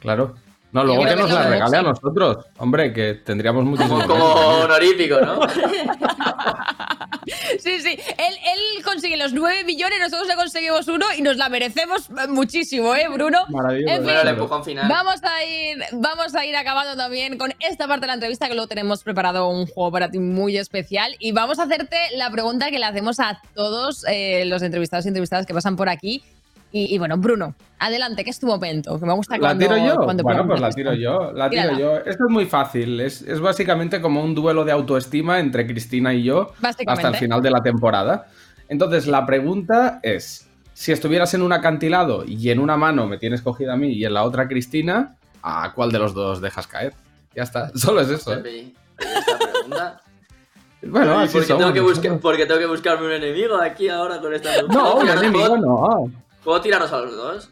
Claro. 0.00 0.34
No, 0.72 0.84
luego 0.84 1.04
que 1.04 1.10
que 1.10 1.16
nos 1.16 1.30
la 1.30 1.48
regale 1.48 1.76
a 1.76 1.82
nosotros. 1.82 2.46
Hombre, 2.58 2.92
que 2.92 3.14
tendríamos 3.14 3.64
muchísimo. 3.64 4.00
Como, 4.06 4.06
como 4.06 4.24
honorífico, 4.64 5.20
¿no? 5.20 5.40
Sí, 7.58 7.80
sí. 7.80 7.98
Él, 8.18 8.34
él 8.34 8.84
consigue 8.84 9.16
los 9.16 9.32
9 9.32 9.64
millones, 9.64 9.98
nosotros 9.98 10.28
le 10.28 10.36
conseguimos 10.36 10.86
uno 10.86 11.06
y 11.16 11.22
nos 11.22 11.36
la 11.36 11.48
merecemos 11.48 12.08
muchísimo, 12.28 12.94
¿eh, 12.94 13.08
Bruno? 13.08 13.44
Maravilloso. 13.48 13.92
En 13.94 13.96
fin, 13.96 14.04
bueno, 14.04 14.20
el 14.20 14.28
empujón 14.28 14.64
final. 14.64 14.88
Vamos 14.88 15.22
a 15.24 15.44
ir, 15.44 15.78
vamos 15.92 16.34
a 16.34 16.46
ir 16.46 16.54
acabando 16.54 16.96
también 16.96 17.36
con 17.36 17.52
esta 17.58 17.88
parte 17.88 18.02
de 18.02 18.06
la 18.08 18.14
entrevista 18.14 18.46
que 18.48 18.54
luego 18.54 18.68
tenemos 18.68 19.02
preparado 19.02 19.48
un 19.48 19.66
juego 19.66 19.90
para 19.90 20.10
ti 20.10 20.18
muy 20.18 20.56
especial 20.56 21.16
y 21.18 21.32
vamos 21.32 21.58
a 21.58 21.64
hacerte 21.64 21.96
la 22.14 22.30
pregunta 22.30 22.70
que 22.70 22.78
le 22.78 22.84
hacemos 22.84 23.18
a 23.18 23.40
todos 23.54 24.04
eh, 24.08 24.44
los 24.46 24.62
entrevistados 24.62 25.04
y 25.06 25.08
entrevistadas 25.08 25.46
que 25.46 25.54
pasan 25.54 25.76
por 25.76 25.88
aquí. 25.88 26.22
Y, 26.78 26.94
y 26.94 26.98
bueno, 26.98 27.16
Bruno, 27.16 27.54
adelante, 27.78 28.22
que 28.22 28.28
es 28.28 28.38
tu 28.38 28.46
momento, 28.46 29.00
que 29.00 29.06
me 29.06 29.14
gusta 29.14 29.36
¿La 29.36 29.40
cuando, 29.40 29.64
tiro 29.66 29.78
yo? 29.78 29.94
cuando 30.04 30.22
Bueno, 30.22 30.46
pues 30.46 30.60
la 30.60 30.68
esto. 30.68 30.76
tiro 30.76 30.92
yo. 30.92 31.32
La 31.32 31.48
tiro 31.48 31.62
Tírala. 31.62 31.78
yo. 31.78 31.96
Esto 31.98 32.24
es 32.26 32.30
muy 32.30 32.44
fácil. 32.44 33.00
Es, 33.00 33.22
es 33.22 33.40
básicamente 33.40 34.00
como 34.02 34.22
un 34.22 34.34
duelo 34.34 34.62
de 34.64 34.72
autoestima 34.72 35.38
entre 35.40 35.66
Cristina 35.66 36.12
y 36.12 36.24
yo 36.24 36.52
hasta 36.62 37.08
el 37.08 37.14
final 37.16 37.40
de 37.40 37.50
la 37.50 37.62
temporada. 37.62 38.26
Entonces, 38.68 39.06
la 39.06 39.24
pregunta 39.24 40.00
es: 40.02 40.48
si 40.74 40.92
estuvieras 40.92 41.32
en 41.32 41.40
un 41.40 41.54
acantilado 41.54 42.24
y 42.26 42.50
en 42.50 42.58
una 42.58 42.76
mano 42.76 43.06
me 43.06 43.16
tienes 43.16 43.40
cogida 43.40 43.72
a 43.72 43.76
mí 43.76 43.92
y 43.92 44.04
en 44.04 44.12
la 44.12 44.24
otra 44.24 44.42
a 44.42 44.48
Cristina, 44.48 45.14
¿a 45.42 45.72
cuál 45.72 45.90
de 45.92 45.98
los 45.98 46.12
dos 46.12 46.42
dejas 46.42 46.66
caer? 46.66 46.92
Ya 47.34 47.44
está. 47.44 47.70
Solo 47.74 48.02
es 48.02 48.10
eso. 48.10 48.34
¿eh? 48.34 48.36
Pepe, 48.36 48.72
esta 48.98 49.38
pregunta. 49.38 50.00
Bueno, 50.82 51.20
¿Y 51.22 51.24
así 51.24 51.32
por 51.32 51.40
qué 51.40 51.46
somos 51.48 51.62
tengo 51.62 51.72
que 51.72 51.80
buscar, 51.80 51.96
nosotros. 52.12 52.20
porque 52.22 52.44
tengo 52.46 52.60
que 52.60 52.66
buscarme 52.66 53.06
un 53.06 53.12
enemigo 53.12 53.56
aquí 53.56 53.88
ahora 53.88 54.20
con 54.20 54.34
esta 54.34 54.52
pregunta? 54.52 54.74
No, 54.78 54.92
¿Puedo 54.96 55.04
un 55.12 55.18
enemigo 55.18 55.46
¿puedo- 55.46 55.56
no. 55.56 56.25
¿Puedo 56.46 56.60
tiraros 56.62 56.92
a 56.92 56.98
los 57.00 57.14
dos? 57.16 57.50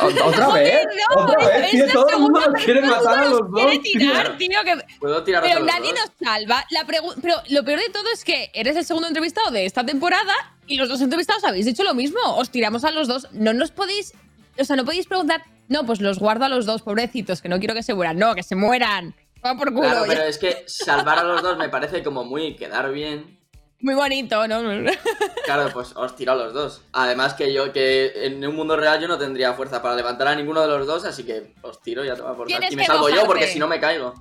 ¿Otra 0.00 0.48
vez? 0.52 0.86
no, 1.16 1.22
¿Otra 1.24 1.42
es- 1.56 1.60
vez? 1.62 1.70
Tío, 1.72 1.92
todo 1.92 2.08
el 2.10 2.18
mundo 2.20 2.40
quiere 2.64 2.82
matar 2.82 3.18
a 3.18 3.24
los 3.24 3.40
dos. 3.40 3.50
quiere 3.54 3.78
tirar, 3.80 4.36
tío, 4.38 4.58
que- 4.64 4.78
¿Puedo 5.00 5.24
tiraros 5.24 5.48
a 5.50 5.52
Pero 5.54 5.64
los 5.64 5.74
nadie 5.74 5.90
dos? 5.92 6.00
nos 6.00 6.28
salva. 6.28 6.64
La 6.70 6.86
pregu- 6.86 7.14
pero 7.20 7.34
lo 7.48 7.64
peor 7.64 7.80
de 7.80 7.88
todo 7.88 8.04
es 8.14 8.22
que 8.24 8.50
eres 8.54 8.76
el 8.76 8.84
segundo 8.84 9.08
entrevistado 9.08 9.50
de 9.50 9.66
esta 9.66 9.84
temporada 9.84 10.32
y 10.68 10.76
los 10.76 10.88
dos 10.88 11.00
entrevistados 11.00 11.42
habéis 11.42 11.66
dicho 11.66 11.82
lo 11.82 11.94
mismo. 11.94 12.20
Os 12.36 12.50
tiramos 12.50 12.84
a 12.84 12.92
los 12.92 13.08
dos. 13.08 13.26
No 13.32 13.52
nos 13.54 13.72
podéis. 13.72 14.12
O 14.58 14.64
sea, 14.64 14.76
no 14.76 14.84
podéis 14.84 15.06
preguntar. 15.08 15.42
No, 15.68 15.84
pues 15.86 16.00
los 16.00 16.18
guardo 16.20 16.44
a 16.44 16.48
los 16.48 16.64
dos, 16.66 16.82
pobrecitos, 16.82 17.40
que 17.40 17.48
no 17.48 17.58
quiero 17.58 17.74
que 17.74 17.82
se 17.82 17.94
mueran. 17.94 18.18
No, 18.18 18.34
que 18.36 18.42
se 18.44 18.54
mueran. 18.54 19.16
Va 19.44 19.56
por 19.56 19.72
culo. 19.72 19.88
Claro, 19.88 20.02
ya. 20.06 20.12
pero 20.12 20.22
es 20.24 20.38
que 20.38 20.62
salvar 20.68 21.18
a 21.18 21.24
los 21.24 21.42
dos 21.42 21.56
me 21.58 21.68
parece 21.70 22.04
como 22.04 22.22
muy 22.24 22.54
quedar 22.54 22.92
bien. 22.92 23.40
Muy 23.82 23.94
bonito, 23.94 24.46
¿no? 24.48 24.60
Claro, 25.44 25.70
pues 25.72 25.92
os 25.96 26.14
tiro 26.14 26.32
a 26.32 26.34
los 26.36 26.54
dos. 26.54 26.82
Además 26.92 27.34
que 27.34 27.52
yo, 27.52 27.72
que 27.72 28.26
en 28.26 28.46
un 28.46 28.54
mundo 28.54 28.76
real 28.76 29.00
yo 29.00 29.08
no 29.08 29.18
tendría 29.18 29.54
fuerza 29.54 29.82
para 29.82 29.96
levantar 29.96 30.28
a 30.28 30.36
ninguno 30.36 30.60
de 30.60 30.68
los 30.68 30.86
dos, 30.86 31.04
así 31.04 31.24
que 31.24 31.52
os 31.62 31.82
tiro 31.82 32.04
y 32.04 32.06
ya 32.06 32.14
te 32.14 32.22
va 32.22 32.36
por 32.36 32.48
Y 32.48 32.54
me 32.54 32.68
que 32.68 32.84
salvo 32.84 33.08
yo 33.10 33.24
porque 33.26 33.48
si 33.48 33.58
no 33.58 33.66
me 33.66 33.80
caigo. 33.80 34.14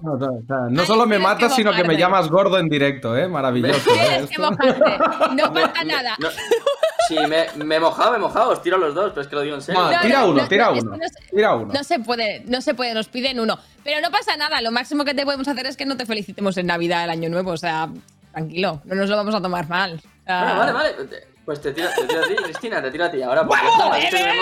No, 0.72 0.86
solo 0.86 1.06
me 1.06 1.20
matas, 1.20 1.56
sino 1.56 1.72
que 1.74 1.84
me 1.84 1.96
llamas 1.96 2.28
gordo 2.30 2.58
en 2.58 2.68
directo, 2.70 3.16
¿eh? 3.16 3.28
Maravilloso. 3.28 3.92
¿eh? 3.94 4.00
Tienes 4.10 4.30
que 4.32 4.40
mojarte. 4.40 4.82
No 5.36 5.54
pasa 5.54 5.84
nada. 5.86 6.16
No, 6.20 6.30
si 7.08 7.16
me, 7.28 7.46
me 7.64 7.76
he 7.76 7.80
mojado, 7.80 8.12
me 8.12 8.18
he 8.18 8.20
mojado, 8.20 8.50
os 8.52 8.62
tiro 8.64 8.78
a 8.78 8.80
los 8.80 8.96
dos, 8.96 9.10
pero 9.12 9.22
es 9.22 9.28
que 9.28 9.36
lo 9.36 9.42
digo 9.42 9.56
en 9.56 9.62
serio. 9.62 9.82
No, 9.82 9.90
tira 10.02 10.20
no, 10.22 10.30
uno, 10.30 10.42
no, 10.42 10.48
tira 10.48 10.72
uno. 10.72 10.92
que 10.92 10.98
no 10.98 11.08
se- 11.08 11.30
Tira 11.36 11.56
uno. 11.56 11.74
No 11.74 11.84
se 11.84 12.00
puede, 12.00 12.44
no 12.48 12.62
se 12.62 12.74
puede, 12.74 12.94
nos 12.96 13.08
piden 13.10 13.40
uno. 13.40 13.60
Pero 13.84 14.02
no 14.02 14.10
pasa 14.12 14.36
nada, 14.38 14.60
lo 14.62 14.72
máximo 14.72 15.06
que 15.06 15.14
te 15.14 15.24
podemos 15.24 15.48
hacer 15.48 15.68
es 15.68 15.78
que 15.78 15.86
no 15.86 15.98
te 15.98 16.06
felicitemos 16.06 16.58
en 16.58 16.66
Navidad, 16.68 17.04
el 17.04 17.10
Año 17.12 17.30
Nuevo, 17.30 17.52
o 17.52 17.58
sea, 17.58 17.90
tranquilo, 18.32 18.82
no 18.86 18.96
nos 18.96 19.10
lo 19.10 19.16
vamos 19.18 19.36
a 19.36 19.42
tomar 19.42 19.68
mal. 19.70 20.00
Sea, 20.26 20.56
Bueno, 20.56 20.74
vale, 20.74 20.94
vale. 20.94 21.32
Pues 21.44 21.60
te 21.60 21.74
tiro, 21.74 21.90
te 21.96 22.06
tiro 22.06 22.22
a 22.24 22.28
ti, 22.28 22.36
Cristina, 22.36 22.82
te 22.82 22.92
tiro 22.92 23.06
a 23.06 23.12
ti. 23.12 23.22
Ahora, 23.24 23.46
porque 23.46 23.64
me. 24.14 24.34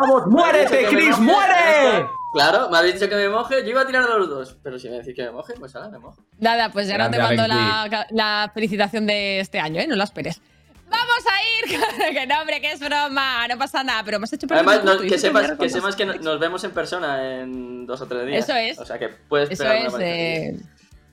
¡Vamos, 0.00 0.26
muérete, 0.28 0.82
moje, 0.90 1.20
muere! 1.20 2.06
Claro, 2.32 2.68
me 2.70 2.78
has 2.78 2.84
dicho 2.84 3.08
que 3.08 3.16
me 3.16 3.28
moje, 3.28 3.62
yo 3.64 3.70
iba 3.70 3.80
a 3.82 3.86
tirar 3.86 4.04
a 4.04 4.16
los 4.18 4.28
dos. 4.28 4.56
Pero 4.62 4.78
si 4.78 4.88
me 4.88 4.96
decís 4.98 5.14
que 5.14 5.24
me 5.24 5.32
moje, 5.32 5.54
pues 5.58 5.74
ahora 5.74 5.88
me 5.88 5.98
mojo. 5.98 6.22
Nada, 6.38 6.70
pues 6.70 6.86
ya 6.86 6.98
no 6.98 7.10
te 7.10 7.18
mando 7.18 7.46
la, 7.48 8.06
la 8.10 8.50
felicitación 8.54 9.06
de 9.06 9.40
este 9.40 9.58
año, 9.58 9.80
¿eh? 9.80 9.86
No 9.86 9.96
la 9.96 10.04
esperes. 10.04 10.40
Vamos 10.88 11.24
a 11.26 11.74
ir, 11.74 11.80
que 12.14 12.26
no, 12.28 12.40
hombre, 12.40 12.60
que 12.60 12.70
es 12.70 12.78
broma, 12.80 13.48
no 13.48 13.58
pasa 13.58 13.82
nada, 13.82 14.02
pero 14.04 14.20
me 14.20 14.24
has 14.24 14.32
hecho 14.32 14.46
Además, 14.48 14.84
no- 14.84 15.00
que, 15.00 15.18
sepas, 15.18 15.50
que 15.58 15.68
sepas 15.68 15.96
que 15.96 16.06
no- 16.06 16.14
nos 16.14 16.38
vemos 16.38 16.62
en 16.62 16.70
persona 16.70 17.40
en 17.40 17.86
dos 17.86 18.00
o 18.02 18.06
tres 18.06 18.24
días. 18.26 18.44
Eso 18.48 18.56
es. 18.56 18.78
O 18.78 18.84
sea 18.86 18.96
que 18.98 19.08
puedes 19.08 19.50
Eso 19.50 19.64
es, 19.64 19.92
una. 19.92 20.04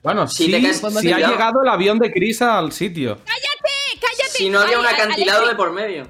Bueno, 0.04 0.28
Si 0.28 0.46
sí, 0.46 0.52
te 0.52 0.62
caes- 0.62 0.82
sí 0.82 1.00
si 1.00 1.12
ha 1.14 1.18
llegado 1.18 1.62
el 1.64 1.70
avión 1.70 1.98
de 1.98 2.12
Chris 2.12 2.42
al 2.42 2.72
sitio. 2.72 3.18
¡Cállate, 3.26 4.02
cállate! 4.02 4.38
Si 4.38 4.50
no 4.50 4.60
había 4.60 4.80
un 4.80 4.86
acantilado 4.86 5.48
de 5.48 5.56
por 5.56 5.72
medio. 5.72 6.08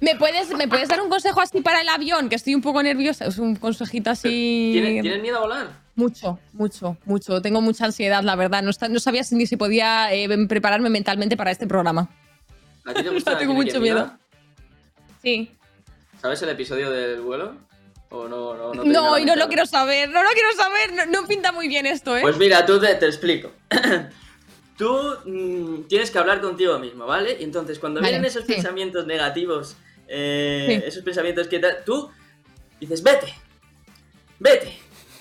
¿Me 0.00 0.14
puedes, 0.16 0.50
¿Me 0.54 0.68
puedes 0.68 0.88
dar 0.88 1.00
un 1.00 1.08
consejo 1.08 1.40
así 1.40 1.62
para 1.62 1.80
el 1.80 1.88
avión? 1.88 2.28
Que 2.28 2.34
estoy 2.36 2.54
un 2.54 2.60
poco 2.60 2.82
nerviosa. 2.82 3.24
Es 3.24 3.38
un 3.38 3.56
consejito 3.56 4.10
así. 4.10 4.70
¿Tienes, 4.74 5.00
¿tienes 5.02 5.22
miedo 5.22 5.38
a 5.38 5.40
volar? 5.40 5.68
Mucho, 5.94 6.38
mucho, 6.52 6.98
mucho. 7.06 7.40
Tengo 7.40 7.62
mucha 7.62 7.86
ansiedad, 7.86 8.22
la 8.22 8.36
verdad. 8.36 8.62
No, 8.62 8.68
está- 8.68 8.88
no 8.88 9.00
sabía 9.00 9.24
si- 9.24 9.34
ni 9.36 9.46
si 9.46 9.56
podía 9.56 10.12
eh, 10.12 10.28
prepararme 10.46 10.90
mentalmente 10.90 11.38
para 11.38 11.50
este 11.50 11.66
programa. 11.66 12.10
¿A 12.84 12.92
ti 12.92 13.02
te 13.02 13.08
gusta 13.08 13.38
Tengo 13.38 13.54
mucho 13.54 13.80
miedo. 13.80 14.12
Sí. 15.22 15.50
¿Sabes 16.20 16.42
el 16.42 16.50
episodio 16.50 16.90
del 16.90 17.22
vuelo? 17.22 17.54
¿O 18.24 18.28
no? 18.28 18.54
No, 18.54 18.74
no, 18.74 18.84
No, 18.84 19.18
y 19.18 19.24
no 19.24 19.36
lo 19.36 19.48
quiero 19.48 19.66
saber. 19.66 20.08
No 20.08 20.22
lo 20.22 20.28
quiero 20.30 20.52
saber. 20.52 20.92
No, 20.92 21.06
no 21.06 21.26
pinta 21.28 21.52
muy 21.52 21.68
bien 21.68 21.86
esto, 21.86 22.16
¿eh? 22.16 22.22
Pues 22.22 22.36
mira, 22.36 22.64
tú 22.66 22.80
te, 22.80 22.94
te 22.94 23.06
explico. 23.06 23.52
tú 24.76 25.16
mm, 25.24 25.82
tienes 25.88 26.10
que 26.10 26.18
hablar 26.18 26.40
contigo 26.40 26.78
mismo, 26.78 27.06
¿vale? 27.06 27.36
Y 27.40 27.44
entonces, 27.44 27.78
cuando 27.78 28.00
Vale, 28.00 28.12
vienen 28.12 28.26
esos 28.28 28.44
sí. 28.44 28.52
pensamientos 28.54 29.06
negativos, 29.06 29.76
eh, 30.08 30.80
Sí. 30.80 30.86
esos 30.86 31.02
pensamientos 31.02 31.48
que 31.48 31.60
tú 31.84 32.10
dices, 32.80 33.02
vete, 33.02 33.34
vete, 34.38 34.78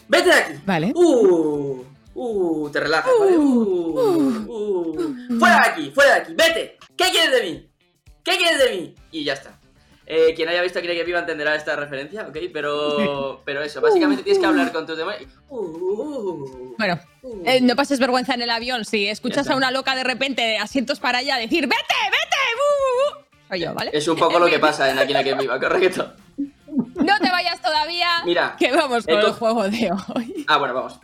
vete 0.08 0.30
de 0.30 0.34
aquí. 0.36 0.54
Vale. 0.66 0.92
Uh, 0.96 1.84
uh, 2.14 2.70
te 2.70 2.80
relajas, 2.80 3.12
¿vale? 3.20 3.38
Uh, 3.38 4.46
uh, 4.48 5.40
fuera 5.40 5.56
de 5.64 5.70
aquí, 5.70 5.92
fuera 5.92 6.16
de 6.16 6.22
aquí, 6.22 6.34
vete. 6.36 6.78
¿Qué 6.98 7.06
quieres 7.12 7.32
de 7.32 7.42
mí? 7.50 7.70
¿Qué 8.24 8.38
quieres 8.38 8.60
de 8.60 8.70
mí? 8.76 8.96
Y 9.12 9.24
ya 9.24 9.34
está. 9.34 9.55
Eh, 10.08 10.34
quien 10.36 10.48
haya 10.50 10.62
visto 10.62 10.80
Quiere 10.80 10.96
que 10.96 11.04
Viva 11.04 11.20
entenderá 11.20 11.56
esta 11.56 11.76
referencia, 11.76 12.28
¿ok? 12.28 12.38
Pero, 12.54 13.42
pero 13.46 13.62
eso, 13.64 13.82
básicamente 13.82 14.24
tienes 14.24 14.40
que 14.40 14.46
hablar 14.46 14.72
con 14.72 14.86
tus 14.86 14.98
demás. 14.98 15.18
Uh, 15.50 15.60
uh, 15.60 16.76
Bueno, 16.78 17.00
uh. 17.24 17.44
eh, 17.46 17.62
no 17.62 17.76
pases 17.76 18.00
vergüenza 18.00 18.34
en 18.34 18.42
el 18.42 18.50
avión. 18.50 18.86
Si 18.86 19.08
escuchas 19.08 19.50
a 19.50 19.56
una 19.56 19.72
loca 19.72 19.96
de 19.96 20.04
repente 20.04 20.42
de 20.42 20.58
asientos 20.58 21.00
para 21.00 21.20
allá 21.20 21.38
decir 21.38 21.68
¡Vete, 21.68 21.76
vete! 22.06 22.36
uh, 22.56 23.16
uh, 23.16 23.20
uh", 23.20 23.26
Soy 23.50 23.60
yo, 23.60 23.74
¿vale? 23.74 23.92
Es 23.94 24.08
un 24.08 24.18
poco 24.18 24.40
lo 24.40 24.48
que 24.48 24.60
pasa 24.60 24.90
en 24.90 25.00
hay 25.00 25.24
quien 25.24 25.38
viva, 25.38 25.60
correcto. 25.60 26.14
No 26.68 27.20
te 27.20 27.30
vayas 27.30 27.62
todavía. 27.62 28.08
Mira, 28.26 28.56
Que 28.58 28.72
vamos 28.72 29.06
con 29.06 29.20
el 29.20 29.32
juego 29.32 29.70
de 29.70 29.92
hoy. 29.92 30.46
Ah, 30.48 30.58
bueno, 30.58 30.74
vamos. 30.74 31.00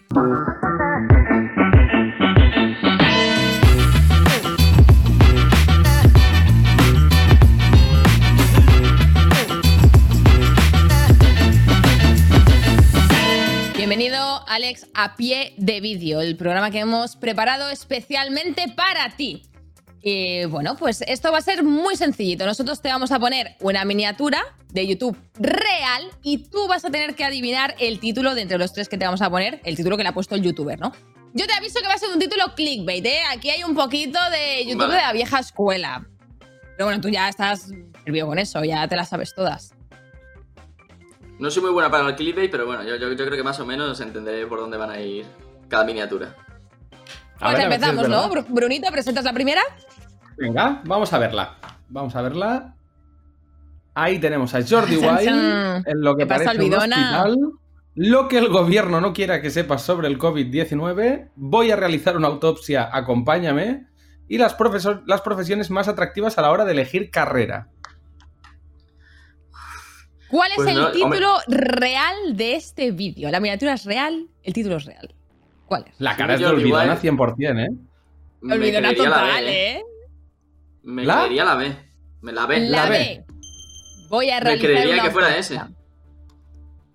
Bienvenido, 13.91 14.41
Alex 14.47 14.88
a 14.93 15.17
pie 15.17 15.54
de 15.58 15.82
vídeo, 15.82 16.21
el 16.21 16.38
programa 16.38 16.71
que 16.71 16.80
hemos 16.80 17.17
preparado 17.17 17.69
especialmente 17.69 18.69
para 18.73 19.17
ti. 19.17 19.43
Y 20.01 20.45
bueno, 20.45 20.77
pues 20.77 21.01
esto 21.08 21.30
va 21.30 21.39
a 21.39 21.41
ser 21.41 21.62
muy 21.65 21.97
sencillito. 21.97 22.45
Nosotros 22.45 22.82
te 22.82 22.88
vamos 22.88 23.12
a 23.12 23.19
poner 23.19 23.58
una 23.60 23.84
miniatura 23.84 24.41
de 24.69 24.88
YouTube 24.88 25.17
real 25.38 26.10
y 26.23 26.38
tú 26.38 26.69
vas 26.69 26.86
a 26.86 26.89
tener 26.89 27.15
que 27.15 27.25
adivinar 27.25 27.75
el 27.80 27.99
título 27.99 28.34
de 28.34 28.43
entre 28.43 28.58
los 28.58 28.71
tres 28.71 28.88
que 28.88 28.97
te 28.97 29.04
vamos 29.04 29.21
a 29.21 29.30
poner, 29.30 29.60
el 29.65 29.75
título 29.75 29.97
que 29.97 30.04
le 30.04 30.10
ha 30.10 30.13
puesto 30.13 30.36
el 30.36 30.41
youtuber, 30.41 30.80
¿no? 30.80 30.93
Yo 31.34 31.45
te 31.45 31.51
aviso 31.51 31.82
que 31.82 31.88
va 31.89 31.95
a 31.95 31.97
ser 31.97 32.12
un 32.13 32.19
título 32.19 32.45
clickbait, 32.56 33.06
¿eh? 33.06 33.19
Aquí 33.30 33.49
hay 33.49 33.65
un 33.65 33.75
poquito 33.75 34.19
de 34.30 34.63
YouTube 34.67 34.84
Vale. 34.84 34.95
de 34.95 35.01
la 35.01 35.12
vieja 35.12 35.39
escuela. 35.39 36.08
Pero 36.77 36.86
bueno, 36.86 37.01
tú 37.01 37.10
ya 37.10 37.27
estás 37.27 37.67
servido 38.06 38.25
con 38.25 38.39
eso, 38.39 38.63
ya 38.63 38.88
te 38.88 38.95
las 38.95 39.10
sabes 39.10 39.36
todas. 39.36 39.73
No 41.41 41.49
soy 41.49 41.63
muy 41.63 41.71
buena 41.71 41.89
para 41.89 42.08
el 42.08 42.15
clickbait, 42.15 42.51
pero 42.51 42.65
bueno, 42.65 42.84
yo, 42.84 42.95
yo- 42.97 43.10
yo 43.12 43.25
creo 43.25 43.36
que 43.36 43.43
más 43.43 43.60
o 43.60 43.65
menos 43.65 43.99
entenderé 43.99 44.45
por 44.47 44.60
dónde 44.60 44.77
van 44.77 44.91
a 44.91 44.99
ir 44.99 45.25
cada 45.67 45.84
miniatura. 45.84 46.36
A 47.39 47.45
Pues 47.51 47.54
ver, 47.58 47.63
empezamos, 47.73 48.08
¿no? 48.08 48.30
Brunito, 48.49 48.89
¿presentas 48.91 49.25
la 49.25 49.34
primera? 49.34 49.62
Venga, 50.38 50.82
vamos 50.86 51.12
a 51.13 51.17
verla. 51.17 51.56
Vamos 51.89 52.15
a 52.15 52.21
verla. 52.21 52.75
Ahí 53.95 54.19
tenemos 54.19 54.54
a 54.54 54.60
Jordi 54.65 54.95
Wild 54.97 55.84
en 55.86 56.01
lo 56.01 56.15
que 56.15 56.23
¿Qué 56.23 56.27
pasa, 56.27 56.45
parece 56.45 56.63
un 56.63 56.73
hospital. 56.75 57.38
Lo 57.95 58.27
que 58.30 58.38
el 58.38 58.47
gobierno 58.47 59.01
no 59.01 59.12
quiera 59.12 59.41
que 59.41 59.49
sepas 59.49 59.82
sobre 59.82 60.08
el 60.08 60.17
COVID-19. 60.17 61.32
Voy 61.36 61.71
a 61.71 61.75
realizar 61.75 62.15
una 62.15 62.27
autopsia, 62.27 62.89
acompáñame. 62.93 63.88
Y 64.30 64.38
las, 64.38 64.54
profesor- 64.54 65.04
las 65.08 65.21
profesiones 65.21 65.69
más 65.71 65.89
atractivas 65.89 66.38
a 66.38 66.41
la 66.43 66.51
hora 66.51 66.63
de 66.63 66.71
elegir 66.71 67.10
carrera. 67.12 67.67
¿Cuál 70.32 70.52
es 70.52 70.56
Pues 70.56 70.70
el 70.70 70.76
no, 70.76 70.86
hombre. 70.88 71.00
título 71.20 71.38
real 71.48 72.15
de 72.38 72.56
este 72.56 72.91
vídeo? 72.91 73.30
La 73.30 73.39
miniatura 73.39 73.74
es 73.74 73.86
real, 73.86 74.28
el 74.44 74.54
título 74.54 74.78
es 74.78 74.86
real. 74.86 75.13
¿Cuál 75.65 75.86
es? 75.88 75.96
La 76.00 76.15
cara 76.15 76.34
es 76.36 76.39
de 76.39 76.48
olvidona 76.48 76.94
Wild. 77.02 77.17
100%, 77.20 77.60
¿eh? 77.65 77.70
Me 78.41 78.54
Olvidona 78.56 78.89
creería 78.89 79.10
total, 79.10 79.44
B, 79.46 79.72
¿eh? 79.72 79.84
Me 80.84 81.06
¿La? 81.06 81.15
creería 81.20 81.46
la 81.46 81.56
B. 81.56 81.76
Me 82.22 82.32
la 82.32 82.46
B. 82.48 82.60
La, 82.62 82.84
La 82.86 82.89
B. 82.89 82.98
B. 82.98 83.26
Voy 84.10 84.30
a 84.30 84.36
Me 84.36 84.39
realizar 84.41 84.70
creería 84.72 84.94
una 84.96 85.04
que 85.04 85.12
fuera 85.12 85.38
ese. 85.38 85.60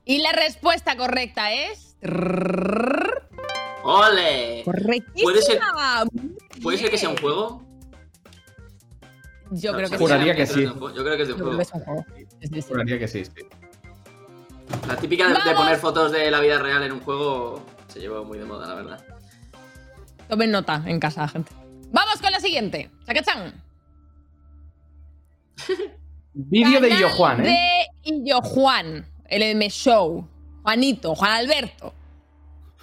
Y 0.05 0.19
la 0.19 0.33
respuesta 0.33 0.97
correcta 0.97 1.53
es... 1.53 1.97
¡Ole! 3.83 4.63
Correctísima. 4.65 5.23
¿Puede 5.23 5.43
ser- 5.43 5.61
¿Puede 6.63 6.79
ser 6.79 6.91
que 6.91 6.99
sea 6.99 7.09
un 7.11 7.17
juego? 7.17 7.63
Yo 9.51 9.73
No, 9.73 9.79
creo 9.79 9.91
que 9.91 9.99
Juraría 9.99 10.47
sí. 10.47 10.55
que 10.55 10.65
Yo 10.65 10.75
creo 10.75 10.89
sí. 10.89 10.97
Yo 10.97 11.05
creo 11.05 11.17
que 11.17 11.23
es 11.23 11.29
de 11.29 11.35
un 11.35 11.41
juego. 11.41 11.61
es 11.61 11.73
un 11.73 11.81
juego. 11.81 12.05
Sí, 12.15 12.27
sí, 12.41 12.63
sí. 12.63 12.69
Juraría 12.69 12.99
que 12.99 13.09
sí, 13.09 13.25
sí. 13.25 13.33
La 14.89 14.97
típica 14.97 15.29
de, 15.29 15.55
poner 15.55 15.77
fotos 15.77 16.13
de 16.13 16.31
la 16.31 16.41
vida 16.41 16.59
real 16.59 16.83
en 16.83 16.93
un 16.93 17.01
juego 17.01 17.65
se 17.89 18.01
llevó 18.01 18.25
muy 18.25 18.39
de 18.39 18.45
moda, 18.45 18.67
la 18.67 18.75
verdad. 18.75 19.05
Tomen 20.29 20.51
nota 20.51 20.83
en 20.87 20.99
casa, 20.99 21.29
gente. 21.29 21.53
Vamos 21.93 22.21
con 22.21 22.33
la 22.33 22.41
siguiente. 22.41 22.91
Sacachan. 23.05 23.55
Vídeo 26.35 26.81
de 26.81 26.91
Illo 26.91 27.09
Juan, 27.11 27.47
¿eh? 27.47 27.49
De 27.49 28.11
Illo 28.11 28.41
Juan, 28.43 29.07
el 29.27 29.43
M 29.43 29.71
Show. 29.71 30.29
Juanito, 30.63 31.15
Juan 31.15 31.31
Alberto. 31.31 31.95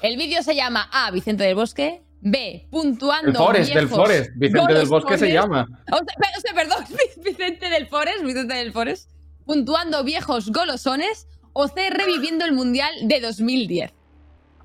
El 0.01 0.17
vídeo 0.17 0.41
se 0.43 0.55
llama 0.55 0.89
A. 0.91 1.11
Vicente 1.11 1.43
del 1.43 1.55
Bosque. 1.55 2.02
B. 2.25 2.67
Puntuando. 2.71 3.29
El 3.31 3.35
Forest, 3.35 3.73
del 3.73 3.87
viejos 3.87 3.97
Forest. 3.97 4.31
Vicente 4.35 4.73
del 4.73 4.87
Bosque 4.87 5.17
se 5.17 5.25
golosones. 5.27 5.33
llama. 5.33 5.67
O 5.91 5.95
sea, 5.97 6.05
pe- 6.05 6.37
o 6.37 6.41
sea, 6.41 6.53
perdón, 6.55 6.85
Vicente 7.23 7.69
del 7.69 7.87
Forest, 7.87 8.23
Vicente 8.23 8.53
del 8.53 8.71
Forest. 8.71 9.09
Puntuando 9.45 10.03
viejos 10.03 10.51
golosones. 10.51 11.27
O 11.51 11.67
C. 11.67 11.89
Reviviendo 11.91 12.45
el 12.45 12.53
Mundial 12.53 12.91
de 13.03 13.19
2010. 13.21 13.91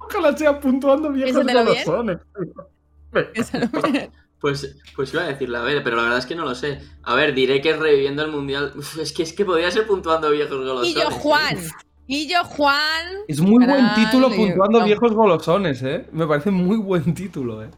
Ojalá 0.00 0.36
sea 0.36 0.58
puntuando 0.58 1.10
viejos 1.12 1.44
golosones. 1.44 2.18
Pues, 4.40 4.76
pues 4.94 5.12
iba 5.12 5.24
a 5.24 5.26
decir 5.26 5.48
la 5.48 5.62
B, 5.62 5.80
pero 5.80 5.96
la 5.96 6.02
verdad 6.04 6.18
es 6.18 6.26
que 6.26 6.36
no 6.36 6.44
lo 6.44 6.54
sé. 6.54 6.78
A 7.02 7.14
ver, 7.16 7.34
diré 7.34 7.60
que 7.60 7.70
es 7.70 7.78
reviviendo 7.78 8.22
el 8.22 8.30
mundial. 8.30 8.72
Uf, 8.76 8.98
es 9.00 9.12
que 9.12 9.24
es 9.24 9.32
que 9.32 9.44
podría 9.44 9.70
ser 9.72 9.86
puntuando 9.86 10.30
viejos 10.30 10.56
golosones. 10.56 10.90
Illo 10.92 11.10
¿eh? 11.10 11.14
Juan. 11.14 11.58
Illo 12.08 12.42
Juan. 12.44 13.04
Es 13.28 13.40
muy 13.40 13.64
buen 13.64 13.94
título 13.94 14.30
puntuando 14.30 14.82
viejos 14.82 15.12
golosones, 15.12 15.82
¿eh? 15.82 16.06
Me 16.10 16.26
parece 16.26 16.50
muy 16.50 16.78
buen 16.78 17.14
título, 17.14 17.62
¿eh? 17.62 17.70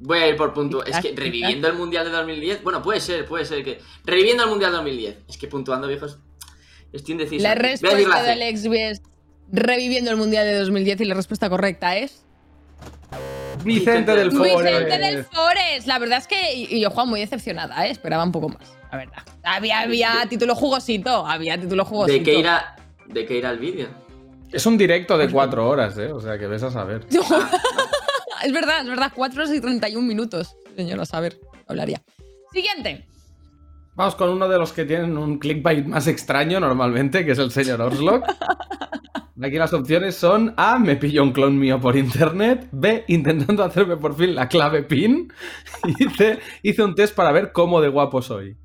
Voy 0.00 0.18
a 0.18 0.28
ir 0.28 0.36
por 0.36 0.54
punto. 0.54 0.84
Es 0.84 0.98
que 1.00 1.14
reviviendo 1.14 1.68
el 1.68 1.74
mundial 1.74 2.06
de 2.06 2.10
2010. 2.10 2.62
Bueno, 2.64 2.82
puede 2.82 3.00
ser, 3.00 3.26
puede 3.26 3.44
ser 3.44 3.62
que. 3.62 3.78
Reviviendo 4.04 4.42
el 4.44 4.48
mundial 4.48 4.72
2010. 4.72 5.18
Es 5.28 5.36
que 5.36 5.46
puntuando 5.46 5.86
viejos. 5.86 6.18
Estoy 6.92 7.12
indeciso. 7.12 7.42
La 7.42 7.54
respuesta 7.54 8.08
la 8.08 8.22
de 8.22 8.24
C. 8.24 8.32
Alex 8.32 8.64
es 8.64 9.02
reviviendo 9.52 10.10
el 10.10 10.16
Mundial 10.16 10.46
de 10.46 10.58
2010 10.58 11.00
y 11.02 11.04
la 11.04 11.14
respuesta 11.14 11.48
correcta 11.50 11.96
es 11.96 12.24
Vicente 13.64 14.14
del 14.14 14.32
Forest. 14.32 14.62
Vicente 14.62 14.98
del 14.98 15.24
Forest. 15.24 15.86
La 15.86 15.98
verdad 15.98 16.18
es 16.18 16.26
que 16.26 16.54
y 16.54 16.80
yo, 16.80 16.90
Juan, 16.90 17.08
muy 17.08 17.20
decepcionada, 17.20 17.86
¿eh? 17.86 17.90
esperaba 17.90 18.24
un 18.24 18.32
poco 18.32 18.48
más, 18.48 18.72
la 18.90 18.98
verdad. 18.98 19.22
Había, 19.42 19.80
había 19.80 20.26
título 20.28 20.54
jugosito, 20.54 21.26
había 21.26 21.60
título 21.60 21.84
jugosito. 21.84 22.18
¿De 22.18 22.22
qué 22.24 22.38
irá, 22.38 22.76
de 23.06 23.26
qué 23.26 23.38
irá 23.38 23.50
el 23.50 23.58
vídeo? 23.58 23.88
Es 24.52 24.66
un 24.66 24.76
directo 24.76 25.16
de 25.16 25.30
cuatro 25.30 25.68
horas, 25.68 25.96
¿eh? 25.98 26.12
O 26.12 26.20
sea, 26.20 26.38
que 26.38 26.46
ves 26.46 26.62
a 26.62 26.70
saber. 26.70 27.06
es 28.44 28.52
verdad, 28.52 28.80
es 28.80 28.88
verdad, 28.88 29.12
4 29.14 29.42
horas 29.42 29.54
y 29.54 29.60
31 29.60 30.06
minutos. 30.06 30.56
Señor, 30.76 31.00
a 31.00 31.06
saber, 31.06 31.38
hablaría. 31.68 32.02
Siguiente. 32.52 33.06
Vamos 33.94 34.14
con 34.14 34.30
uno 34.30 34.48
de 34.48 34.58
los 34.58 34.72
que 34.72 34.84
tienen 34.84 35.18
un 35.18 35.38
clickbait 35.38 35.86
más 35.86 36.06
extraño 36.06 36.58
normalmente, 36.58 37.24
que 37.24 37.32
es 37.32 37.38
el 37.38 37.50
señor 37.50 37.80
Orslock. 37.80 38.24
Aquí 39.42 39.56
las 39.56 39.72
opciones 39.72 40.16
son 40.16 40.52
A, 40.56 40.78
me 40.78 40.96
pillo 40.96 41.22
un 41.22 41.32
clon 41.32 41.58
mío 41.58 41.80
por 41.80 41.96
internet, 41.96 42.68
B, 42.72 43.04
intentando 43.08 43.64
hacerme 43.64 43.96
por 43.96 44.14
fin 44.14 44.34
la 44.34 44.48
clave 44.48 44.82
PIN, 44.82 45.32
y 45.98 46.08
C, 46.10 46.38
hice 46.62 46.82
un 46.82 46.94
test 46.94 47.14
para 47.14 47.32
ver 47.32 47.52
cómo 47.52 47.80
de 47.80 47.88
guapo 47.88 48.20
soy. 48.20 48.56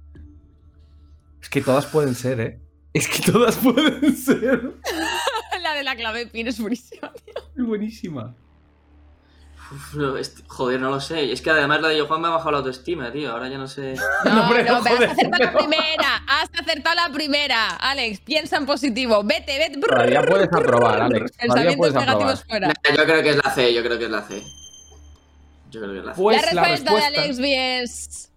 Es 1.45 1.49
que 1.49 1.61
todas 1.61 1.85
pueden 1.85 2.15
ser, 2.15 2.39
¿eh? 2.39 2.59
Es 2.91 3.07
que 3.07 3.31
todas 3.31 3.55
pueden 3.63 4.17
ser. 4.17 4.73
la 5.61 5.73
de 5.75 5.83
la 5.83 5.95
clave 5.95 6.25
PIN 6.25 6.47
es 6.47 6.59
buenísima. 6.59 7.11
Es 7.55 7.63
buenísima. 7.65 8.35
Uf, 9.71 9.93
no, 9.95 10.17
es- 10.17 10.43
joder, 10.47 10.79
no 10.79 10.89
lo 10.89 10.99
sé. 10.99 11.31
Es 11.31 11.41
que 11.41 11.49
además 11.51 11.81
la 11.81 11.89
de 11.89 11.97
Yo 11.97 12.07
Juan 12.07 12.21
me 12.21 12.27
ha 12.27 12.31
bajado 12.31 12.51
la 12.51 12.57
autoestima, 12.59 13.11
tío. 13.11 13.31
Ahora 13.31 13.47
ya 13.47 13.57
no 13.59 13.67
sé. 13.67 13.93
No, 14.25 14.41
hombre, 14.43 14.63
no, 14.63 14.77
no, 14.79 14.83
pero 14.83 14.95
has 15.05 15.11
acertado 15.11 15.29
la 15.29 15.37
pero- 15.51 15.57
primera. 15.59 16.23
Has 16.27 16.49
acertado 16.59 16.95
la 16.95 17.09
primera. 17.13 17.69
Alex, 17.75 18.21
piensa 18.21 18.57
en 18.57 18.65
positivo. 18.65 19.21
Vete, 19.23 19.57
vete. 19.59 19.79
Todavía 19.79 20.21
puedes 20.23 20.47
aprobar, 20.47 21.01
Alex. 21.03 21.31
Todavía 21.31 21.37
Pensamientos 21.37 21.77
puedes 21.77 21.95
aprobar. 21.95 22.17
negativos 22.17 22.45
fuera. 22.49 22.67
Nah, 22.67 22.95
yo 22.95 23.03
creo 23.05 23.23
que 23.23 23.29
es 23.29 23.35
la 23.37 23.51
C, 23.53 23.73
yo 23.73 23.83
creo 23.83 23.97
que 23.99 24.05
es 24.05 24.11
la 24.11 24.21
C. 24.23 24.43
Yo 25.71 25.81
creo 25.81 25.93
que 25.93 25.99
es 25.99 26.05
la 26.05 26.13
C. 26.15 26.21
Pues 26.21 26.53
la 26.53 26.63
respuesta. 26.63 27.09
de 27.11 27.17
Alex 27.19 27.39
B 27.39 27.79
es... 27.81 28.31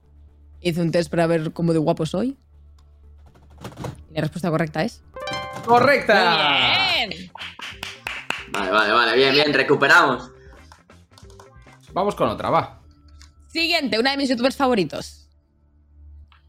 Hice 0.61 0.81
un 0.81 0.91
test 0.91 1.11
para 1.11 1.27
ver 1.27 1.53
cómo 1.53 1.73
de 1.73 1.79
guapo 1.79 2.05
soy. 2.07 2.37
Y 4.11 4.15
la 4.15 4.21
respuesta 4.23 4.51
correcta 4.51 4.83
es... 4.83 5.03
¡Correcta! 5.65 6.37
¡Bien! 7.09 7.31
Vale, 8.51 8.71
vale, 8.71 8.93
vale. 8.93 9.17
Bien, 9.17 9.33
bien, 9.35 9.53
recuperamos. 9.53 10.31
Vamos 11.93 12.15
con 12.15 12.29
otra, 12.29 12.51
va. 12.51 12.81
Siguiente, 13.49 13.99
una 13.99 14.13
de 14.13 14.17
mis 14.17 14.29
youtubers 14.29 14.57
favoritos. 14.57 15.29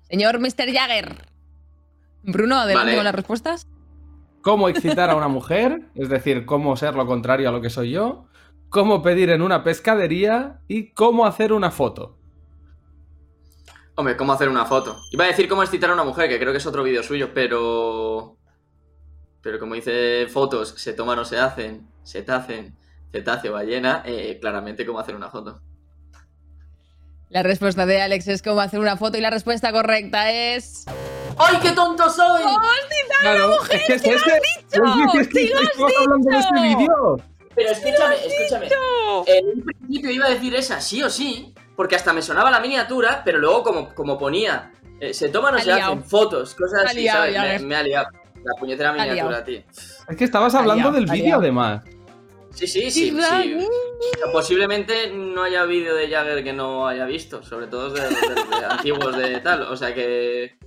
Señor 0.04 0.40
Mr. 0.40 0.72
Jagger. 0.74 1.26
Bruno, 2.24 2.56
adelante 2.58 2.86
Vale. 2.88 2.96
con 2.98 3.04
las 3.06 3.16
respuestas. 3.16 3.68
cómo 4.42 4.70
excitar 4.70 5.10
a 5.10 5.16
una 5.16 5.28
mujer, 5.28 5.82
es 5.96 6.10
decir, 6.10 6.46
cómo 6.46 6.76
ser 6.78 6.96
lo 6.96 7.06
contrario 7.06 7.50
a 7.50 7.52
lo 7.52 7.62
que 7.62 7.70
soy 7.70 7.92
yo, 7.92 8.26
cómo 8.70 9.02
pedir 9.02 9.30
en 9.30 9.42
una 9.42 9.64
pescadería 9.64 10.62
y 10.68 10.92
cómo 10.92 11.26
hacer 11.26 11.54
una 11.54 11.72
foto. 11.72 12.18
Hombre, 14.00 14.16
¿cómo 14.16 14.32
hacer 14.32 14.48
una 14.48 14.66
foto? 14.66 15.02
Iba 15.12 15.26
a 15.26 15.28
decir 15.28 15.50
cómo 15.50 15.62
excitar 15.62 15.90
a 15.90 15.94
una 15.94 16.06
mujer, 16.06 16.30
que 16.30 16.40
creo 16.40 16.54
que 16.54 16.60
es 16.60 16.66
otro 16.66 16.84
vídeo 16.84 17.04
suyo, 17.04 17.34
pero. 17.34 18.38
Pero 19.42 19.60
como 19.60 19.76
dice 19.76 20.26
fotos, 20.32 20.74
se 20.78 20.94
toman 20.94 21.20
o 21.20 21.26
se 21.26 21.38
hacen, 21.38 21.86
se 22.04 22.22
tacen, 22.22 22.78
cetáceo, 23.12 23.52
ballena, 23.52 24.02
eh, 24.06 24.38
claramente 24.40 24.86
cómo 24.86 25.00
hacer 25.00 25.18
una 25.18 25.30
foto. 25.30 25.62
La 27.28 27.44
respuesta 27.44 27.86
de 27.86 28.02
Alex 28.02 28.30
es 28.30 28.42
cómo 28.42 28.62
hacer 28.62 28.80
una 28.80 28.96
foto 28.96 29.18
y 29.18 29.22
la 29.22 29.32
respuesta 29.32 29.74
correcta 29.74 30.32
es... 30.32 30.86
¡Ay, 31.38 31.58
qué 31.62 31.72
tonto 31.72 32.10
soy! 32.10 32.44
Claro, 33.20 33.62
es 33.70 33.86
que 33.86 33.94
es 33.96 34.06
este. 34.06 34.42
dicho! 34.62 35.20
Es 35.20 35.28
que 35.28 35.42
¡Sí 35.42 35.50
lo 35.50 35.60
has 35.60 35.70
estamos 35.72 35.94
hablando 36.00 36.30
de 36.30 36.38
este 36.38 36.60
dicho! 36.62 36.78
vídeo. 36.78 37.16
Pero 37.54 37.70
escúchame, 37.72 38.16
escúchame. 38.16 38.70
En 39.26 39.46
un 39.46 39.66
principio 39.66 40.10
iba 40.10 40.28
a 40.28 40.30
decir 40.30 40.56
esa, 40.56 40.80
sí 40.80 41.04
o 41.04 41.10
sí, 41.10 41.54
porque 41.80 41.96
hasta 41.96 42.12
me 42.12 42.22
sonaba 42.22 42.52
la 42.52 42.60
miniatura, 42.60 43.22
pero 43.24 43.40
luego 43.40 43.64
como, 43.64 43.96
como 43.96 44.18
ponía, 44.18 44.74
eh, 45.00 45.14
se 45.14 45.30
toman 45.30 45.56
o 45.56 45.60
se 45.60 45.72
hacen 45.72 46.04
fotos, 46.04 46.54
cosas 46.54 46.84
así, 46.88 47.00
liado, 47.04 47.20
¿sabes? 47.20 47.34
ya 47.34 47.44
Me, 47.44 47.60
me 47.60 47.76
ha 47.78 47.84
liado. 47.84 48.08
La 48.44 48.54
puñetera 48.60 48.92
miniatura, 48.92 49.42
tío. 49.46 49.62
Es 50.10 50.18
que 50.18 50.26
estabas 50.26 50.54
hablando 50.56 50.92
liado, 50.92 50.92
del 50.92 51.06
vídeo 51.06 51.38
además. 51.38 51.86
Sí, 52.54 52.68
sí, 52.68 52.92
sí. 52.92 53.18
Posiblemente 54.34 55.10
no 55.14 55.44
haya 55.44 55.64
vídeo 55.64 55.96
de 55.96 56.10
Jagger 56.10 56.44
que 56.44 56.52
no 56.52 56.86
haya 56.86 57.06
visto, 57.06 57.44
sobre 57.44 57.68
todo 57.68 57.92
de, 57.92 58.02
de- 58.02 58.10
de 58.10 58.66
antiguos 58.70 59.16
de 59.18 59.40
tal. 59.40 59.62
O 59.62 59.78
sea 59.78 59.94
que. 59.94 60.58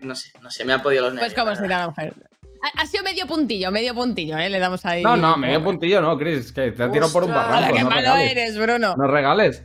No 0.00 0.16
sé, 0.16 0.32
no 0.40 0.50
sé, 0.50 0.64
me 0.64 0.72
han 0.72 0.82
podido 0.82 1.02
los 1.04 1.12
Pues 1.12 1.20
nervios. 1.22 1.34
cómo 1.38 1.46
la 1.46 1.52
excitar 1.52 1.72
a 1.72 1.76
una 1.84 1.88
mujer. 1.90 2.14
Ha, 2.62 2.82
ha 2.82 2.86
sido 2.86 3.04
medio 3.04 3.26
puntillo, 3.28 3.70
medio 3.70 3.94
puntillo, 3.94 4.36
¿eh? 4.38 4.50
Le 4.50 4.58
damos 4.58 4.84
ahí. 4.86 5.04
No, 5.04 5.16
no, 5.16 5.36
medio 5.36 5.62
puntillo 5.62 6.00
no, 6.00 6.18
Chris, 6.18 6.50
que 6.50 6.72
te 6.72 6.88
tiro 6.88 7.08
por 7.12 7.22
un 7.22 7.30
barranco. 7.32 7.74
¡Qué 7.76 7.82
no 7.84 7.90
malo 7.90 8.00
regales. 8.00 8.30
eres, 8.32 8.58
Bruno! 8.58 8.96
No 8.96 9.06
regales. 9.06 9.64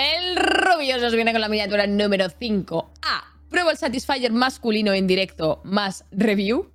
El 0.00 0.36
Rubius 0.36 1.02
nos 1.02 1.14
viene 1.14 1.32
con 1.32 1.42
la 1.42 1.48
miniatura 1.50 1.86
número 1.86 2.30
5. 2.30 2.90
A. 3.02 3.34
Pruebo 3.50 3.70
el 3.70 3.76
Satisfyer 3.76 4.32
masculino 4.32 4.94
en 4.94 5.06
directo 5.06 5.60
más 5.62 6.06
review. 6.10 6.72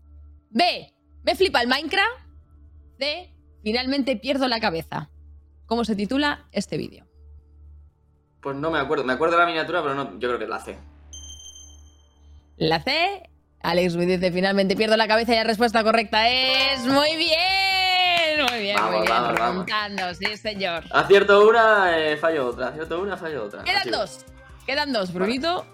B. 0.52 0.94
Me 1.24 1.34
flipa 1.34 1.60
el 1.62 1.68
Minecraft. 1.68 2.20
C. 3.00 3.34
Finalmente 3.64 4.16
pierdo 4.16 4.48
la 4.48 4.60
cabeza. 4.60 5.10
¿Cómo 5.66 5.86
se 5.86 5.96
titula 5.96 6.46
este 6.52 6.78
vídeo? 6.78 7.08
Pues 8.42 8.56
no 8.58 8.70
me 8.70 8.78
acuerdo. 8.78 9.04
Me 9.04 9.14
acuerdo 9.14 9.38
de 9.38 9.42
la 9.42 9.48
miniatura, 9.48 9.82
pero 9.82 9.96
no, 9.96 10.20
yo 10.20 10.28
creo 10.28 10.38
que 10.38 10.44
es 10.44 10.50
la 10.52 10.60
C. 10.60 10.78
La 12.58 12.84
C. 12.84 13.28
Alex 13.64 13.96
me 13.96 14.06
dice 14.06 14.32
finalmente 14.32 14.76
pierdo 14.76 14.98
la 14.98 15.08
cabeza 15.08 15.34
y 15.34 15.38
la 15.38 15.46
respuesta 15.46 15.84
correcta 15.84 16.30
es 16.30 16.86
muy 16.86 17.16
bien. 17.16 17.65
Muy 18.38 18.60
bien, 18.62 18.76
Vamos, 18.76 18.92
muy 18.92 19.02
bien. 19.02 19.10
vamos, 19.14 19.40
vamos. 19.40 19.66
Remontando, 19.66 20.14
sí, 20.14 20.38
señor. 20.38 20.84
Acierto 20.92 21.48
una, 21.48 21.98
eh, 21.98 22.18
fallo 22.18 22.48
otra. 22.48 22.68
Acierto 22.70 23.02
una, 23.02 23.18
fallo 23.18 23.46
otra. 23.46 23.64
Quedan 23.64 23.82
Así. 23.82 23.90
dos. 23.92 24.26
Quedan 24.66 24.94
dos, 24.94 25.14
Brunito. 25.14 25.66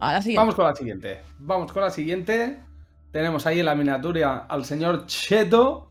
Ahora 0.00 0.22
sí. 0.22 0.34
Vamos 0.34 0.54
con 0.54 0.64
la 0.66 0.74
siguiente. 0.74 1.20
Vamos 1.38 1.72
con 1.72 1.82
la 1.82 1.90
siguiente. 1.90 2.58
Tenemos 3.12 3.46
ahí 3.46 3.60
en 3.60 3.66
la 3.66 3.74
miniatura 3.74 4.46
al 4.48 4.64
señor 4.64 5.06
Cheto. 5.06 5.90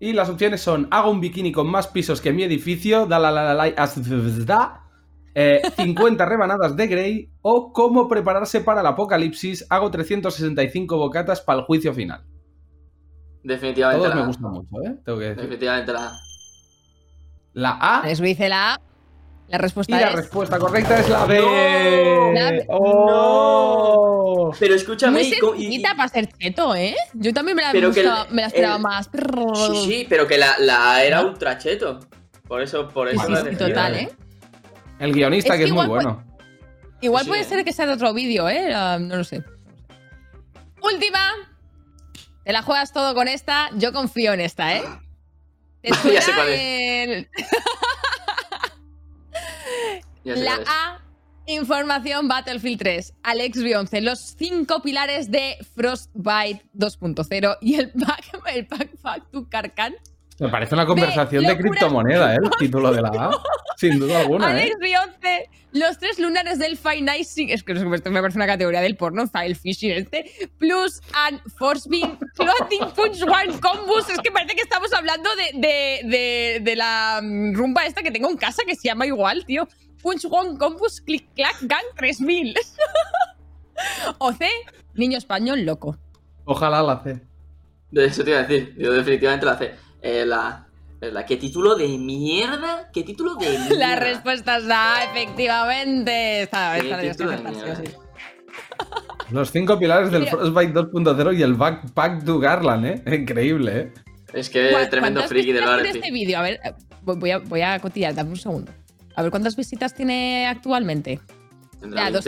Y 0.00 0.12
las 0.12 0.28
opciones 0.28 0.60
son: 0.60 0.86
hago 0.90 1.10
un 1.10 1.20
bikini 1.20 1.50
con 1.50 1.66
más 1.66 1.88
pisos 1.88 2.20
que 2.20 2.32
mi 2.32 2.42
edificio, 2.44 3.06
da 3.06 3.18
la 3.18 3.30
la 3.30 3.42
la 3.42 3.54
la 3.54 3.64
as- 3.76 4.46
da, 4.46 4.84
eh, 5.34 5.60
50 5.76 6.24
rebanadas 6.24 6.76
de 6.76 6.86
Grey 6.86 7.30
o 7.42 7.72
cómo 7.72 8.06
prepararse 8.06 8.60
para 8.60 8.80
el 8.82 8.86
apocalipsis, 8.86 9.66
hago 9.70 9.90
365 9.90 10.96
bocatas 10.96 11.40
para 11.40 11.60
el 11.60 11.64
juicio 11.64 11.92
final. 11.94 12.22
Definitivamente 13.42 13.98
Todos 14.04 14.08
la 14.10 14.14
me 14.16 14.22
A. 14.22 14.26
gustan 14.26 14.50
mucho, 14.50 14.82
¿eh? 14.84 14.94
Tengo 15.04 15.18
que 15.18 15.24
decir. 15.24 15.42
Definitivamente 15.42 15.92
la 15.92 16.06
A. 16.06 16.12
La 17.54 17.70
A 17.80 18.02
me 18.02 18.12
dice 18.28 18.48
la 18.48 18.74
A. 18.74 18.80
La 19.48 19.56
y 19.56 19.60
respuesta 19.60 19.98
la 19.98 20.08
es. 20.08 20.14
respuesta 20.14 20.58
correcta 20.58 20.98
es 21.00 21.08
la 21.08 21.24
B. 21.24 21.40
La 22.34 22.50
B. 22.50 22.66
¡Oh! 22.68 24.52
Pero 24.58 24.74
escúchame. 24.74 25.22
Muy 25.22 25.56
y 25.58 25.80
para 25.82 26.06
ser 26.08 26.28
cheto, 26.36 26.74
¿eh? 26.74 26.94
Yo 27.14 27.32
también 27.32 27.56
me 27.56 27.62
la, 27.62 27.72
Pero 27.72 27.90
que 27.92 28.00
el- 28.00 28.10
me 28.30 28.42
la 28.42 28.48
esperaba 28.48 28.76
el- 28.76 28.82
más. 28.82 29.08
Sí, 29.54 29.84
sí, 29.86 30.06
pero 30.08 30.26
que 30.26 30.36
la, 30.36 30.58
la 30.58 30.92
A 30.94 31.04
era 31.04 31.22
¿No? 31.22 31.28
ultra 31.28 31.56
cheto. 31.56 32.00
Por 32.46 32.60
eso, 32.62 32.88
por 32.88 33.08
eso 33.08 33.22
sí, 33.26 33.34
sí, 33.50 33.56
total, 33.56 33.94
¿eh? 33.94 34.10
El 34.98 35.12
guionista 35.14 35.54
Es 35.54 35.58
que 35.60 35.64
que 35.64 35.68
es 35.70 35.74
muy 35.74 35.86
bueno. 35.86 36.22
Igual 37.00 37.24
Sí, 37.24 37.28
puede 37.30 37.44
ser 37.44 37.64
que 37.64 37.72
sea 37.72 37.86
de 37.86 37.92
otro 37.92 38.12
vídeo, 38.12 38.48
¿eh? 38.48 38.72
Ah, 38.74 38.98
no 39.00 39.16
lo 39.16 39.24
sé. 39.24 39.42
Última. 40.82 41.20
Te 42.48 42.54
la 42.54 42.62
juegas 42.62 42.94
todo 42.94 43.14
con 43.14 43.28
esta. 43.28 43.68
Yo 43.74 43.92
confío 43.92 44.32
en 44.32 44.40
esta, 44.40 44.74
¿eh? 44.74 44.82
¿Te 45.82 45.90
Ya 46.10 46.22
sé 46.22 46.32
suena 46.32 46.34
cuál 46.36 46.48
es. 46.48 46.60
el- 47.10 47.28
Ya 50.24 50.34
sé 50.34 50.42
La 50.42 50.50
cuál 50.52 50.62
es. 50.62 50.68
A, 50.70 50.98
información 51.44 52.26
Battlefield 52.26 52.78
3, 52.78 53.12
Alex 53.22 53.62
Bionce, 53.62 54.00
los 54.00 54.20
cinco 54.38 54.80
pilares 54.80 55.30
de 55.30 55.58
Frostbite 55.74 56.64
2.0 56.74 57.58
y 57.60 57.74
el 57.74 57.90
pack, 58.06 58.40
el 58.46 58.66
pack 58.66 58.96
Factu 58.96 59.46
Carcan. 59.50 59.94
Me 60.40 60.48
parece 60.48 60.74
una 60.74 60.86
conversación 60.86 61.44
de 61.44 61.56
criptomoneda, 61.56 62.34
¿eh? 62.34 62.38
El 62.42 62.50
título 62.58 62.92
de 62.92 63.02
la 63.02 63.08
A. 63.08 63.30
Sin 63.76 63.98
duda 63.98 64.20
alguna, 64.20 64.46
¿eh? 64.56 64.62
Alex 64.62 64.76
Bionce, 64.80 65.50
los 65.72 65.98
tres 65.98 66.18
lunares 66.18 66.58
del 66.58 66.76
Finizing, 66.76 67.50
es 67.50 67.62
que 67.64 67.72
esto 67.72 68.10
me 68.10 68.20
parece 68.20 68.38
una 68.38 68.46
categoría 68.46 68.80
del 68.80 68.96
porno, 68.96 69.26
File 69.26 69.54
Fishing 69.54 69.90
este, 69.90 70.30
plus 70.58 71.00
and 71.14 71.40
Beam, 71.88 72.18
Clothing 72.34 72.90
Punch 72.94 73.22
One 73.22 73.58
Combus, 73.60 74.08
es 74.10 74.18
que 74.20 74.30
parece 74.30 74.54
que 74.54 74.62
estamos 74.62 74.92
hablando 74.94 75.28
de, 75.34 75.58
de, 75.58 76.08
de, 76.08 76.60
de 76.62 76.76
la 76.76 77.20
mm, 77.22 77.54
rumba 77.54 77.84
esta 77.84 78.02
que 78.02 78.10
tengo 78.10 78.30
en 78.30 78.36
casa 78.36 78.62
que 78.66 78.76
se 78.76 78.88
llama 78.88 79.06
igual, 79.06 79.44
tío. 79.44 79.68
Punch 80.00 80.26
One 80.30 80.56
Combus 80.56 81.00
Click 81.00 81.34
Clack 81.34 81.56
Gang 81.62 81.84
3000. 81.96 82.54
o 84.18 84.32
C, 84.32 84.48
niño 84.94 85.18
español 85.18 85.64
loco. 85.64 85.98
Ojalá 86.44 86.82
la 86.82 87.02
C. 87.02 87.20
De 87.90 88.04
eso 88.04 88.22
te 88.22 88.30
iba 88.30 88.40
a 88.40 88.42
decir. 88.42 88.74
Yo 88.78 88.92
definitivamente 88.92 89.46
la 89.46 89.58
C. 89.58 89.87
Eh, 90.08 90.24
la, 90.24 90.66
la. 91.00 91.26
¿Qué 91.26 91.36
título 91.36 91.74
de 91.74 91.86
mierda? 91.98 92.88
¿Qué 92.92 93.02
título 93.02 93.34
de 93.34 93.46
mierda? 93.58 93.74
La 93.76 93.96
respuesta 93.96 94.56
es 94.56 94.64
A, 94.70 95.04
efectivamente. 95.04 96.48
Título 97.10 97.30
de 97.30 97.38
mierda. 97.50 97.76
sí. 97.76 97.84
Los 99.30 99.50
cinco 99.50 99.78
pilares 99.78 100.10
del. 100.10 100.26
Frostbite 100.26 100.72
2.0 100.72 101.36
y 101.38 101.42
el 101.42 101.54
Backpack 101.54 102.24
to 102.24 102.38
Garland, 102.38 102.86
¿eh? 102.86 103.02
Increíble, 103.16 103.78
¿eh? 103.80 103.92
Es 104.32 104.48
que 104.48 104.70
¿Cuá- 104.70 104.88
tremendo 104.88 105.22
friki 105.24 105.52
tiene 105.52 105.66
Barty. 105.66 105.88
este 105.88 106.10
vídeo? 106.10 106.38
A 106.38 106.42
ver, 106.42 106.60
eh, 106.64 106.72
voy 107.02 107.30
a, 107.30 107.38
voy 107.38 107.60
a 107.62 107.78
cotillar, 107.78 108.14
dame 108.14 108.30
un 108.30 108.36
segundo. 108.36 108.72
A 109.14 109.22
ver 109.22 109.30
cuántas 109.30 109.56
visitas 109.56 109.94
tiene 109.94 110.46
actualmente. 110.46 111.20
Ya, 111.80 112.10
20.000 112.10 112.22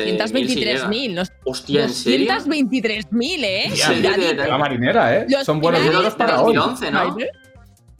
si 0.46 0.54
llega. 0.64 0.86
223.000. 0.88 1.14
no- 1.14 1.22
Hostia, 1.44 1.82
¿en 1.84 1.90
serio? 1.90 2.30
223.000, 2.32 3.44
¿eh? 3.44 4.46
La 4.48 4.58
marinera, 4.58 5.16
¿eh? 5.16 5.26
Los 5.28 5.44
Son 5.44 5.60
buenos 5.60 5.82
números 5.84 6.14
para 6.14 6.36
de 6.36 6.42
hoy. 6.42 6.54
2011, 6.54 6.90
¿no? 6.92 7.14
Cuida- 7.14 7.26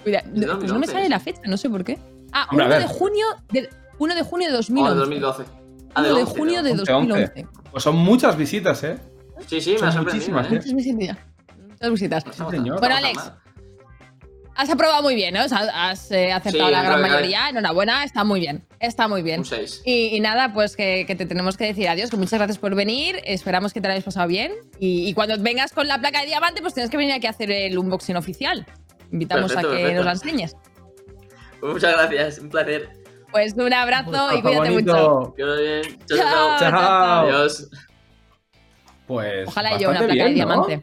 de 0.05 0.23
no, 0.47 0.59
pues 0.59 0.73
no 0.73 0.79
me 0.79 0.87
2011, 0.87 0.93
sale 0.93 1.09
la 1.09 1.21
fecha, 1.21 1.41
no 1.47 1.57
sé 1.57 1.69
por 1.71 1.85
qué. 1.85 1.99
Ah, 2.33 2.47
Hombre, 2.51 2.65
a 2.67 2.69
1 2.69 2.79
de 2.79 2.87
junio 2.87 3.27
de, 3.51 3.69
1 3.99 4.15
de 4.15 4.23
junio 4.23 4.49
de 4.49 4.55
Oh, 4.55 4.57
2011. 4.59 4.95
de 4.95 4.99
2012. 5.01 5.45
Ah, 5.95 6.01
1 6.03 6.09
de 6.09 6.15
de 6.15 6.23
11, 6.23 6.39
junio 6.39 6.63
de 6.63 6.71
11, 6.73 6.85
2011. 6.93 7.47
Pues 7.71 7.83
son 7.85 7.97
muchas 7.97 8.37
visitas, 8.37 8.83
¿eh? 8.85 8.99
Sí, 9.47 9.61
sí, 9.61 9.73
me 9.73 9.79
Son 9.79 9.89
ha 9.89 9.93
sorprendido. 9.93 10.33
muchísimas, 10.35 10.47
¿eh? 10.47 10.55
Muchas 10.55 10.75
visitas. 10.75 11.17
Muchas 11.69 11.91
visitas. 11.93 12.25
Señor. 12.51 12.79
Bueno, 12.81 12.95
no 12.95 13.07
Alex. 13.07 13.33
Has 14.57 14.69
aprobado 14.69 15.03
muy 15.03 15.15
bien, 15.15 15.33
¿no? 15.33 15.45
O 15.45 15.49
sea, 15.49 15.61
has 15.89 16.11
eh, 16.11 16.33
acertado 16.33 16.67
Sí, 16.67 16.73
la 16.73 16.83
gran 16.83 17.01
mayoría. 17.01 17.49
Enhorabuena, 17.49 18.05
está 18.05 18.25
muy 18.25 18.41
bien. 18.41 18.63
Está 18.79 19.09
muy 19.09 19.23
bien. 19.23 19.41
Un 19.41 19.47
6. 19.47 19.83
Y, 19.87 20.15
y 20.15 20.21
nada, 20.21 20.53
pues 20.53 20.77
que, 20.77 21.05
que 21.07 21.17
te 21.17 21.25
tenemos 21.25 21.57
que 21.57 21.65
decir 21.65 21.89
adiós, 21.89 22.11
que 22.11 22.19
muchas 22.19 22.39
gracias 22.39 22.59
por 22.59 22.75
venir. 22.75 23.21
Esperamos 23.25 23.73
que 23.73 23.81
te 23.81 23.89
lo 23.89 23.93
hayas 23.93 24.05
pasado 24.05 24.29
bien. 24.29 24.53
Y, 24.79 25.09
y 25.09 25.15
cuando 25.15 25.35
vengas 25.39 25.73
con 25.73 25.89
la 25.89 25.99
placa 25.99 26.21
de 26.21 26.27
diamante, 26.27 26.61
pues 26.61 26.75
tienes 26.75 26.91
que 26.91 26.99
venir 26.99 27.15
aquí 27.15 27.27
a 27.27 27.31
hacer 27.31 27.51
el 27.51 27.79
unboxing 27.79 28.17
oficial. 28.17 28.67
Invitamos 29.13 29.53
Perfecto, 29.53 29.69
a 29.69 29.77
que 29.77 29.83
perfecto. 29.83 29.97
nos 29.97 30.05
la 30.05 30.13
enseñes. 30.13 30.57
Muchas 31.63 31.93
gracias, 31.93 32.39
un 32.39 32.49
placer. 32.49 32.89
Pues 33.33 33.55
un 33.57 33.73
abrazo 33.73 34.37
y 34.37 34.43
cuídate 34.43 34.71
bonito. 34.71 35.35
mucho. 35.37 35.57
Bien. 35.61 35.83
Chao, 36.07 36.19
Chao, 36.19 36.19
chao. 36.19 36.59
chao, 36.59 36.71
chao. 36.71 37.27
Adiós. 37.27 37.71
Pues. 39.07 39.49
Ojalá 39.49 39.79
yo 39.79 39.91
una 39.91 39.99
placa 40.01 40.15
de 40.25 40.29
¿no? 40.31 40.35
diamante. 40.35 40.83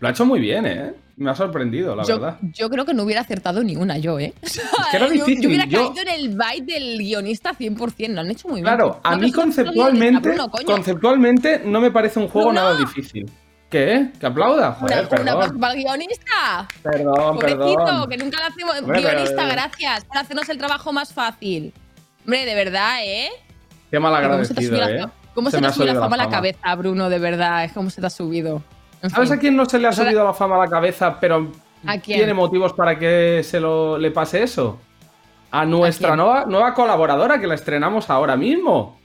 Lo 0.00 0.08
ha 0.08 0.10
hecho 0.10 0.26
muy 0.26 0.40
bien, 0.40 0.66
¿eh? 0.66 0.94
Me 1.16 1.30
ha 1.30 1.34
sorprendido, 1.36 1.94
la 1.94 2.02
Yo, 2.02 2.18
verdad. 2.18 2.38
yo 2.42 2.68
creo 2.68 2.84
que 2.84 2.92
no 2.92 3.04
hubiera 3.04 3.20
acertado 3.20 3.62
ni 3.62 3.76
una 3.76 3.96
yo, 3.98 4.18
¿eh? 4.18 4.34
Sea, 4.42 4.64
que 4.90 4.96
era 4.96 5.06
yo- 5.06 5.14
yo, 5.14 5.24
difícil, 5.26 5.46
hubiera 5.46 5.64
yo- 5.66 5.86
caído 5.94 6.02
en 6.02 6.08
el 6.20 6.36
byte 6.36 6.64
del 6.72 6.98
guionista 6.98 7.52
100%. 7.54 8.08
Lo 8.14 8.20
han 8.22 8.30
hecho 8.32 8.48
muy 8.48 8.56
bien. 8.56 8.64
Claro, 8.64 9.00
a 9.04 9.12
No, 9.14 9.18
mí 9.22 9.30
conceptualmente, 9.32 10.34
coño. 10.36 10.66
conceptualmente 10.66 11.62
no 11.64 11.80
me 11.80 11.92
parece 11.92 12.18
un 12.18 12.26
juego 12.28 12.52
nada 12.52 12.76
difícil. 12.76 13.30
¿Qué? 13.74 14.06
¿Que 14.20 14.26
aplauda? 14.26 14.68
Una, 14.68 14.74
Joder, 14.78 15.00
un 15.02 15.08
perdón. 15.08 15.42
el 15.72 15.82
guionista. 15.82 16.68
Perdón, 16.80 17.34
Pobrecito, 17.34 17.84
perdón. 17.84 18.08
que 18.08 18.16
nunca 18.18 18.38
lo 18.38 18.46
hacemos. 18.46 18.78
Hombre, 18.78 19.02
pero- 19.02 19.08
guionista, 19.14 19.46
gracias 19.48 20.04
por 20.04 20.16
hacernos 20.18 20.48
el 20.48 20.58
trabajo 20.58 20.92
más 20.92 21.12
fácil. 21.12 21.74
Hombre, 22.24 22.44
de 22.44 22.54
verdad, 22.54 22.98
¿eh? 23.02 23.30
Qué 23.90 23.98
mal 23.98 24.12
¿Cómo 24.12 24.44
se 24.44 24.54
te 24.54 24.60
ha 24.60 24.68
agradecido, 24.68 24.76
subido, 24.76 24.88
¿eh? 24.88 25.00
la, 25.00 25.10
cómo 25.34 25.50
se 25.50 25.56
Se 25.56 25.60
te 25.60 25.66
ha 25.66 25.72
subido 25.72 25.86
la 25.86 25.92
subido 25.92 26.00
la 26.00 26.00
fama 26.06 26.14
a 26.14 26.18
la 26.18 26.24
fama. 26.26 26.36
cabeza, 26.36 26.74
Bruno? 26.76 27.10
De 27.10 27.18
verdad, 27.18 27.70
¿cómo 27.74 27.90
se 27.90 28.00
te 28.00 28.06
ha 28.06 28.10
subido? 28.10 28.62
En 29.02 29.10
¿Sabes 29.10 29.28
fin. 29.30 29.38
a 29.38 29.40
quién 29.40 29.56
no 29.56 29.66
se 29.66 29.78
le 29.80 29.88
ha 29.88 29.92
subido 29.92 30.22
la 30.22 30.34
fama 30.34 30.54
a 30.54 30.58
la 30.60 30.68
cabeza, 30.70 31.18
pero 31.18 31.50
¿A 31.84 31.98
quién? 31.98 32.18
tiene 32.18 32.32
motivos 32.32 32.74
para 32.74 32.96
que 32.96 33.42
se 33.42 33.58
lo, 33.58 33.98
le 33.98 34.12
pase 34.12 34.44
eso? 34.44 34.78
A 35.50 35.64
nuestra 35.64 36.10
quién? 36.10 36.18
nueva, 36.18 36.44
nueva 36.46 36.74
colaboradora 36.74 37.40
que 37.40 37.48
la 37.48 37.56
estrenamos 37.56 38.08
ahora 38.08 38.36
mismo. 38.36 39.00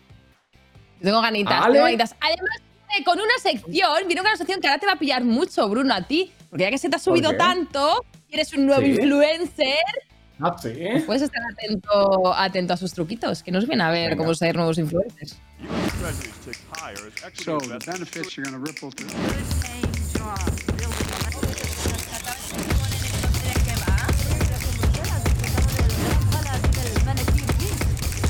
Tengo 1.02 1.22
ganitas, 1.22 1.66
tengo 1.72 1.84
ganitas. 1.86 2.16
Además, 2.22 2.62
con 3.06 3.20
una 3.20 3.34
sección, 3.42 4.08
viene 4.08 4.22
una 4.22 4.36
sección 4.36 4.60
que 4.62 4.68
ahora 4.68 4.80
te 4.80 4.86
va 4.86 4.94
a 4.94 5.00
pillar 5.00 5.24
mucho, 5.24 5.68
Bruno, 5.70 5.94
a 5.94 6.02
ti. 6.02 6.32
Porque 6.50 6.64
ya 6.64 6.72
que 6.72 6.78
se 6.78 6.90
te 6.90 6.96
ha 6.96 7.00
subido 7.00 7.36
tanto, 7.38 8.04
eres 8.30 8.54
un 8.54 8.66
nuevo 8.66 8.82
Sí. 8.82 8.88
influencer, 8.92 9.76
Ah, 10.42 10.56
sí. 10.62 10.74
puedes 11.06 11.22
estar 11.24 11.42
atento, 11.52 12.34
atento 12.34 12.74
a 12.74 12.78
sus 12.78 12.94
truquitos, 12.94 13.44
que 13.44 13.52
nos 13.52 13.68
viene 13.68 13.84
a 13.84 13.92
ver 13.92 14.10
Venga. 14.12 14.18
cómo 14.24 14.34
ser 14.34 14.56
nuevos 14.56 14.78
influencers. 14.78 15.38
So 17.44 17.58
the 17.60 17.78
benefits 17.86 18.38
are 18.38 18.44
going 18.44 18.54
to 18.54 18.60
ripple 18.60 18.90
through. 18.92 19.10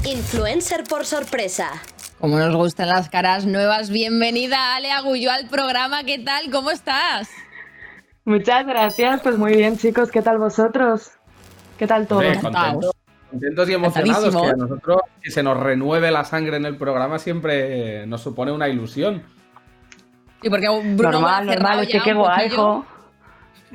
Influencer 0.06 0.84
por 0.86 1.06
sorpresa. 1.06 1.70
Como 2.20 2.38
nos 2.38 2.54
gustan 2.54 2.90
las 2.90 3.10
caras 3.10 3.46
nuevas, 3.46 3.90
bienvenida 3.90 4.76
Ale 4.76 4.92
Agullo 4.92 5.32
al 5.32 5.48
programa, 5.48 6.04
¿qué 6.04 6.20
tal? 6.20 6.52
¿Cómo 6.52 6.70
estás? 6.70 7.30
Muchas 8.26 8.68
gracias, 8.68 9.22
pues 9.22 9.38
muy 9.38 9.56
bien 9.56 9.78
chicos, 9.78 10.12
¿qué 10.12 10.22
tal 10.22 10.38
vosotros? 10.38 11.12
¿Qué 11.78 11.88
tal 11.88 12.08
todo? 12.08 12.20
Hombre, 12.20 12.42
contentos, 12.42 12.92
contentos 13.32 13.70
y 13.70 13.74
emocionados. 13.74 14.36
Que 14.36 14.48
a 14.50 14.54
nosotros 14.54 15.02
que 15.22 15.32
se 15.32 15.44
nos 15.44 15.58
renueve 15.58 16.12
la 16.12 16.26
sangre 16.26 16.58
en 16.58 16.66
el 16.66 16.76
programa 16.76 17.20
siempre 17.20 18.06
nos 18.06 18.22
supone 18.22 18.52
una 18.52 18.68
ilusión. 18.68 19.24
Y 20.42 20.50
porque 20.50 20.68
Bruno 20.68 21.22
normal, 21.22 21.46
normal, 21.46 21.80
es 21.80 21.88
que 21.88 22.02
qué 22.02 22.14
guay. 22.14 22.52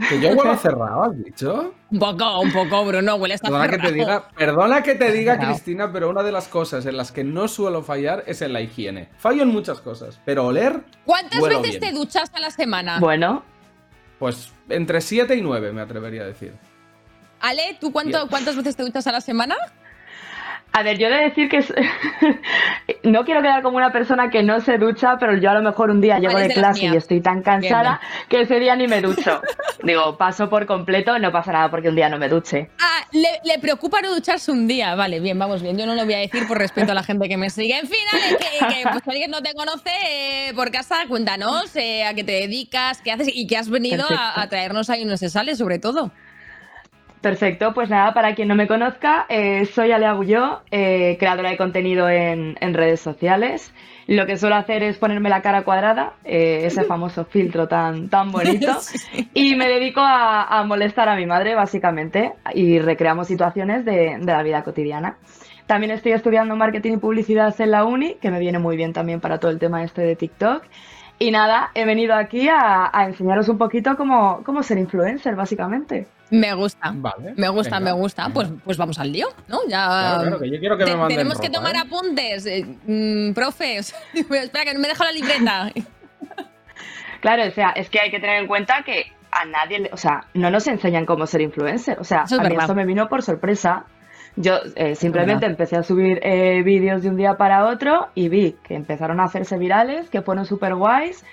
Que 0.08 0.20
yo 0.20 0.30
huelo 0.30 0.56
cerrado, 0.56 1.04
¿has 1.04 1.16
dicho? 1.24 1.74
Un 1.90 1.98
poco, 1.98 2.40
un 2.40 2.52
poco, 2.52 2.84
Bruno, 2.84 3.14
huele 3.14 3.34
hasta 3.34 3.48
Perdona 3.48 3.68
que 3.68 3.78
te 3.78 3.92
diga, 3.92 4.28
perdona 4.36 4.82
que 4.82 4.94
te 4.94 5.12
diga, 5.12 5.34
Cerrado. 5.34 5.52
Cristina, 5.52 5.92
pero 5.92 6.10
una 6.10 6.22
de 6.22 6.32
las 6.32 6.48
cosas 6.48 6.84
en 6.86 6.96
las 6.96 7.12
que 7.12 7.22
no 7.22 7.46
suelo 7.46 7.82
fallar 7.82 8.24
es 8.26 8.42
en 8.42 8.52
la 8.52 8.60
higiene. 8.60 9.08
Fallo 9.18 9.42
en 9.42 9.50
muchas 9.50 9.80
cosas, 9.80 10.20
pero 10.24 10.46
oler. 10.46 10.82
¿Cuántas 11.04 11.40
huelo 11.40 11.60
veces 11.60 11.80
bien. 11.80 11.92
te 11.92 11.98
duchas 11.98 12.30
a 12.34 12.40
la 12.40 12.50
semana? 12.50 12.98
Bueno, 12.98 13.44
Pues 14.18 14.52
entre 14.68 15.00
7 15.00 15.34
y 15.36 15.42
9, 15.42 15.72
me 15.72 15.82
atrevería 15.82 16.22
a 16.22 16.26
decir. 16.26 16.54
Ale, 17.40 17.76
¿tú 17.80 17.92
cuánto, 17.92 18.26
cuántas 18.28 18.56
veces 18.56 18.74
te 18.74 18.82
duchas 18.82 19.06
a 19.06 19.12
la 19.12 19.20
semana? 19.20 19.54
A 20.76 20.82
ver, 20.82 20.98
yo 20.98 21.06
he 21.06 21.10
de 21.10 21.22
decir 21.22 21.48
que 21.48 21.60
no 23.04 23.24
quiero 23.24 23.42
quedar 23.42 23.62
como 23.62 23.76
una 23.76 23.92
persona 23.92 24.28
que 24.28 24.42
no 24.42 24.60
se 24.60 24.76
ducha, 24.76 25.18
pero 25.20 25.36
yo 25.38 25.50
a 25.50 25.54
lo 25.54 25.62
mejor 25.62 25.90
un 25.90 26.00
día 26.00 26.18
llego 26.18 26.36
de 26.36 26.48
de 26.48 26.48
las 26.48 26.58
clase 26.58 26.86
y 26.86 26.96
estoy 26.96 27.20
tan 27.20 27.42
cansada 27.42 28.00
que 28.28 28.40
ese 28.40 28.58
día 28.58 28.74
ni 28.74 28.88
me 28.88 29.00
ducho. 29.00 29.40
Digo, 29.84 30.18
paso 30.18 30.50
por 30.50 30.66
completo, 30.66 31.16
no 31.20 31.30
pasa 31.30 31.52
nada 31.52 31.70
porque 31.70 31.90
un 31.90 31.94
día 31.94 32.08
no 32.08 32.18
me 32.18 32.28
duche. 32.28 32.70
Ah, 32.80 33.04
le, 33.12 33.40
le 33.44 33.60
preocupa 33.60 34.00
no 34.02 34.12
ducharse 34.12 34.50
un 34.50 34.66
día. 34.66 34.96
Vale, 34.96 35.20
bien, 35.20 35.38
vamos 35.38 35.62
bien. 35.62 35.78
Yo 35.78 35.86
no 35.86 35.94
lo 35.94 36.04
voy 36.04 36.14
a 36.14 36.18
decir 36.18 36.44
por 36.48 36.58
respeto 36.58 36.90
a 36.90 36.94
la 36.96 37.04
gente 37.04 37.28
que 37.28 37.36
me 37.36 37.50
sigue. 37.50 37.78
En 37.78 37.86
fin, 37.86 38.00
que, 38.10 38.66
que, 38.66 38.82
pues, 38.90 39.04
si 39.04 39.10
alguien 39.10 39.30
no 39.30 39.42
te 39.42 39.54
conoce 39.54 39.90
eh, 40.08 40.52
por 40.56 40.72
casa, 40.72 40.96
cuéntanos 41.06 41.76
eh, 41.76 42.02
a 42.04 42.14
qué 42.14 42.24
te 42.24 42.32
dedicas, 42.32 43.00
qué 43.00 43.12
haces 43.12 43.28
y 43.32 43.46
qué 43.46 43.56
has 43.58 43.70
venido 43.70 44.04
a, 44.10 44.44
traernos 44.48 44.90
ahí 44.90 45.04
no 45.04 45.16
se 45.16 45.30
sale, 45.30 45.54
sobre 45.54 45.78
todo. 45.78 46.10
Perfecto, 47.24 47.72
pues 47.72 47.88
nada, 47.88 48.12
para 48.12 48.34
quien 48.34 48.48
no 48.48 48.54
me 48.54 48.66
conozca, 48.66 49.24
eh, 49.30 49.64
soy 49.64 49.92
Ale 49.92 50.04
Agulló, 50.04 50.60
eh, 50.70 51.16
creadora 51.18 51.48
de 51.48 51.56
contenido 51.56 52.06
en, 52.06 52.58
en 52.60 52.74
redes 52.74 53.00
sociales. 53.00 53.72
Lo 54.06 54.26
que 54.26 54.36
suelo 54.36 54.56
hacer 54.56 54.82
es 54.82 54.98
ponerme 54.98 55.30
la 55.30 55.40
cara 55.40 55.64
cuadrada, 55.64 56.16
eh, 56.22 56.64
ese 56.64 56.84
famoso 56.84 57.24
filtro 57.30 57.66
tan, 57.66 58.10
tan 58.10 58.30
bonito, 58.30 58.76
y 59.32 59.56
me 59.56 59.68
dedico 59.68 60.00
a, 60.00 60.42
a 60.42 60.64
molestar 60.64 61.08
a 61.08 61.16
mi 61.16 61.24
madre, 61.24 61.54
básicamente, 61.54 62.34
y 62.52 62.78
recreamos 62.78 63.26
situaciones 63.26 63.86
de, 63.86 64.18
de 64.20 64.32
la 64.32 64.42
vida 64.42 64.62
cotidiana. 64.62 65.16
También 65.66 65.92
estoy 65.92 66.12
estudiando 66.12 66.54
marketing 66.56 66.92
y 66.92 66.96
publicidad 66.98 67.58
en 67.58 67.70
la 67.70 67.86
uni, 67.86 68.16
que 68.20 68.30
me 68.30 68.38
viene 68.38 68.58
muy 68.58 68.76
bien 68.76 68.92
también 68.92 69.20
para 69.20 69.38
todo 69.38 69.50
el 69.50 69.58
tema 69.58 69.82
este 69.82 70.02
de 70.02 70.14
TikTok. 70.14 70.62
Y 71.18 71.30
nada, 71.30 71.70
he 71.74 71.86
venido 71.86 72.14
aquí 72.14 72.48
a, 72.48 72.90
a 72.92 73.06
enseñaros 73.06 73.48
un 73.48 73.56
poquito 73.56 73.96
cómo, 73.96 74.42
cómo 74.44 74.62
ser 74.62 74.76
influencer, 74.76 75.34
básicamente. 75.36 76.06
Me 76.40 76.52
gusta. 76.54 76.92
Vale. 76.94 77.34
Me 77.36 77.48
gusta, 77.48 77.78
venga, 77.78 77.92
me 77.94 78.00
gusta. 78.00 78.28
Pues, 78.32 78.48
pues 78.64 78.76
vamos 78.76 78.98
al 78.98 79.12
lío, 79.12 79.28
¿no? 79.48 79.58
Ya. 79.68 79.86
Claro, 79.86 80.20
claro, 80.22 80.38
que 80.40 80.50
yo 80.50 80.58
quiero 80.58 80.76
que 80.78 80.84
me 80.84 80.90
Te- 80.90 80.96
manden 80.96 81.16
Tenemos 81.18 81.40
que 81.40 81.50
tomar 81.50 81.74
¿eh? 81.76 81.80
apuntes. 81.80 82.46
eh, 82.46 82.64
mm, 82.86 83.32
profe, 83.34 83.78
o 83.78 83.82
sea, 83.82 83.98
espera, 84.14 84.64
que 84.64 84.74
no 84.74 84.80
me 84.80 84.88
dejo 84.88 85.04
la 85.04 85.12
libreta. 85.12 85.70
Claro, 87.20 87.44
o 87.46 87.50
sea, 87.52 87.70
es 87.70 87.88
que 87.88 88.00
hay 88.00 88.10
que 88.10 88.20
tener 88.20 88.40
en 88.42 88.46
cuenta 88.46 88.82
que 88.84 89.06
a 89.32 89.46
nadie, 89.46 89.78
le- 89.78 89.90
o 89.92 89.96
sea, 89.96 90.26
no 90.34 90.50
nos 90.50 90.66
enseñan 90.66 91.06
cómo 91.06 91.26
ser 91.26 91.40
influencer. 91.40 91.98
O 91.98 92.04
sea, 92.04 92.24
Eso 92.24 92.34
es 92.34 92.40
a 92.40 92.42
mí 92.42 92.48
verdad. 92.50 92.64
esto 92.64 92.74
me 92.74 92.84
vino 92.84 93.08
por 93.08 93.22
sorpresa. 93.22 93.84
Yo 94.36 94.58
eh, 94.76 94.94
simplemente 94.94 95.46
empecé 95.46 95.76
a 95.76 95.82
subir 95.82 96.18
eh, 96.22 96.62
vídeos 96.62 97.02
de 97.02 97.08
un 97.08 97.16
día 97.16 97.36
para 97.36 97.66
otro 97.66 98.08
y 98.14 98.28
vi 98.28 98.56
que 98.64 98.74
empezaron 98.74 99.20
a 99.20 99.24
hacerse 99.24 99.56
virales, 99.56 100.10
que 100.10 100.20
fueron 100.22 100.44
súper 100.44 100.74
guays. 100.74 101.24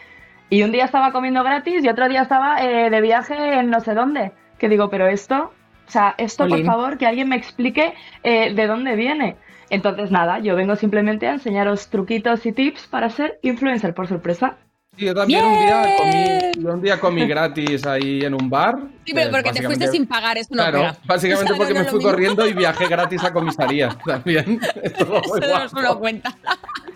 Y 0.49 0.64
un 0.64 0.72
día 0.72 0.86
estaba 0.86 1.12
comiendo 1.12 1.43
gratis 1.43 1.84
y 1.84 1.89
otro 1.89 2.08
día 2.08 2.22
estaba 2.22 2.62
eh, 2.64 2.89
de 2.89 3.02
viaje 3.02 3.36
en 3.60 3.70
no 3.70 3.80
sé 3.82 3.93
dónde. 3.93 4.32
Que 4.62 4.70
digo, 4.70 4.91
pero 4.91 5.07
esto, 5.07 5.51
o 5.88 5.91
sea, 5.91 6.14
esto 6.20 6.47
por 6.47 6.64
favor, 6.64 6.99
que 6.99 7.07
alguien 7.07 7.28
me 7.28 7.36
explique 7.36 7.95
eh, 8.22 8.53
de 8.53 8.68
dónde 8.68 8.95
viene. 8.95 9.38
Entonces, 9.72 10.12
nada, 10.12 10.38
yo 10.38 10.55
vengo 10.55 10.76
simplemente 10.76 11.28
a 11.28 11.34
enseñaros 11.34 11.89
truquitos 11.89 12.45
y 12.45 12.51
tips 12.51 12.86
para 12.86 13.09
ser 13.09 13.39
influencer 13.41 13.95
por 13.95 14.07
sorpresa. 14.07 14.57
Sí, 15.02 15.08
yo 15.08 15.16
también 15.16 15.43
un 15.43 15.54
día, 15.66 15.95
comí, 15.97 16.64
yo 16.64 16.74
un 16.76 16.82
día 16.84 16.99
comí 16.99 17.26
gratis 17.28 17.88
ahí 17.88 18.22
en 18.24 18.36
un 18.36 18.52
bar. 18.52 18.78
Sí, 19.04 19.14
pero 19.16 19.30
eh, 19.30 19.32
porque 19.32 19.52
te 19.52 19.64
fuiste 19.64 19.88
sin 19.88 20.06
pagar, 20.06 20.38
eso 20.38 20.49
no 20.52 20.58
Claro, 20.62 20.78
pega. 20.78 20.97
básicamente 21.06 21.54
O 21.54 21.56
sea, 21.56 21.58
porque 21.58 21.74
no, 21.74 21.80
me 21.80 21.86
fui 21.88 21.97
mismo. 21.97 22.12
corriendo 22.12 22.45
y 22.47 22.54
viajé 22.54 22.88
gratis 22.88 23.24
a 23.24 23.34
comisaría 23.34 23.89
también. 24.06 24.60
Todo 24.99 25.22
Eso 25.66 25.76
no 25.76 25.82
lo 25.82 25.99
cuenta. 25.99 26.36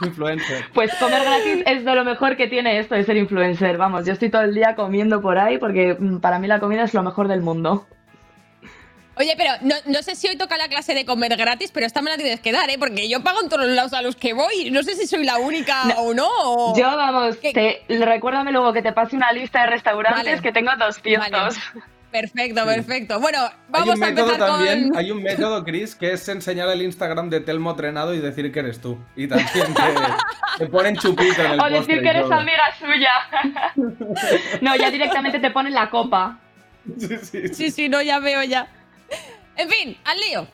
Influencer. 0.03 0.65
Pues 0.75 0.93
comer 0.99 1.23
gratis 1.23 1.63
es 1.65 1.83
de 1.83 1.95
lo 1.95 2.05
mejor 2.05 2.37
que 2.37 2.45
tiene 2.47 2.77
esto 2.77 2.93
de 2.93 3.03
ser 3.05 3.17
influencer. 3.17 3.77
Vamos, 3.77 4.05
yo 4.05 4.13
estoy 4.13 4.29
todo 4.29 4.43
el 4.43 4.53
día 4.53 4.75
comiendo 4.75 5.19
por 5.19 5.39
ahí 5.39 5.57
porque 5.57 5.97
mm, 5.99 6.17
para 6.19 6.37
mí 6.37 6.45
la 6.47 6.59
comida 6.59 6.83
es 6.83 6.93
lo 6.93 7.01
mejor 7.01 7.27
del 7.27 7.41
mundo. 7.41 7.87
Oye, 9.17 9.33
pero 9.37 9.51
no, 9.61 9.75
no 9.85 10.03
sé 10.03 10.15
si 10.15 10.27
hoy 10.27 10.35
toca 10.35 10.57
la 10.57 10.67
clase 10.67 10.93
de 10.93 11.05
comer 11.05 11.35
gratis, 11.37 11.71
pero 11.73 11.85
esta 11.85 12.01
me 12.01 12.09
la 12.11 12.17
tienes 12.17 12.39
que 12.41 12.51
dar, 12.51 12.69
¿eh? 12.69 12.77
Porque 12.77 13.07
yo 13.07 13.23
pago 13.23 13.41
en 13.41 13.47
todos 13.49 13.65
los 13.65 13.73
lados 13.75 13.93
a 13.93 14.01
los 14.01 14.15
que 14.15 14.33
voy. 14.33 14.71
No 14.71 14.83
sé 14.83 14.95
si 14.95 15.07
soy 15.07 15.23
la 15.23 15.37
única 15.37 15.83
o 15.97 16.13
no. 16.13 16.27
o- 16.27 16.77
Yo, 16.77 16.83
vamos, 16.97 17.37
te, 17.39 17.83
recuérdame 17.87 18.51
luego 18.51 18.73
que 18.73 18.81
te 18.81 18.91
pase 18.91 19.15
una 19.15 19.31
lista 19.31 19.61
de 19.61 19.67
restaurantes 19.67 20.25
Vale. 20.25 20.41
que 20.41 20.51
tengo 20.51 20.71
200. 20.77 21.57
Perfecto, 22.11 22.63
perfecto. 22.65 23.19
Bueno, 23.19 23.39
Hay 23.43 23.51
vamos 23.67 23.95
un 23.97 24.03
a 24.03 24.07
método 24.07 24.31
empezar 24.33 24.47
también, 24.49 24.89
con. 24.89 24.97
hay 24.97 25.11
un 25.11 25.21
método, 25.21 25.63
Chris, 25.65 25.95
que 25.95 26.13
es 26.13 26.27
enseñar 26.29 26.69
el 26.69 26.81
Instagram 26.81 27.29
de 27.29 27.41
Telmo 27.41 27.75
Trenado 27.75 28.13
y 28.13 28.19
decir 28.19 28.53
que 28.53 28.59
eres 28.59 28.79
tú. 28.79 28.97
Y 29.17 29.27
también 29.27 29.49
te, 29.73 29.83
te 30.59 30.67
ponen 30.67 30.95
chupito 30.95 31.41
en 31.43 31.51
el 31.51 31.59
O 31.59 31.63
postre 31.63 31.79
decir 31.79 32.01
que 32.01 32.09
eres 32.09 32.31
amiga 32.31 32.63
suya. 32.79 33.11
no, 34.61 34.75
ya 34.77 34.91
directamente 34.91 35.39
te 35.39 35.51
ponen 35.51 35.73
la 35.73 35.89
copa. 35.89 36.39
Sí, 37.53 37.71
sí, 37.71 37.89
no, 37.89 38.01
ya 38.01 38.19
veo 38.19 38.43
ya. 38.43 38.67
En 39.57 39.69
fin, 39.69 39.97
al 40.05 40.17
lío. 40.19 40.47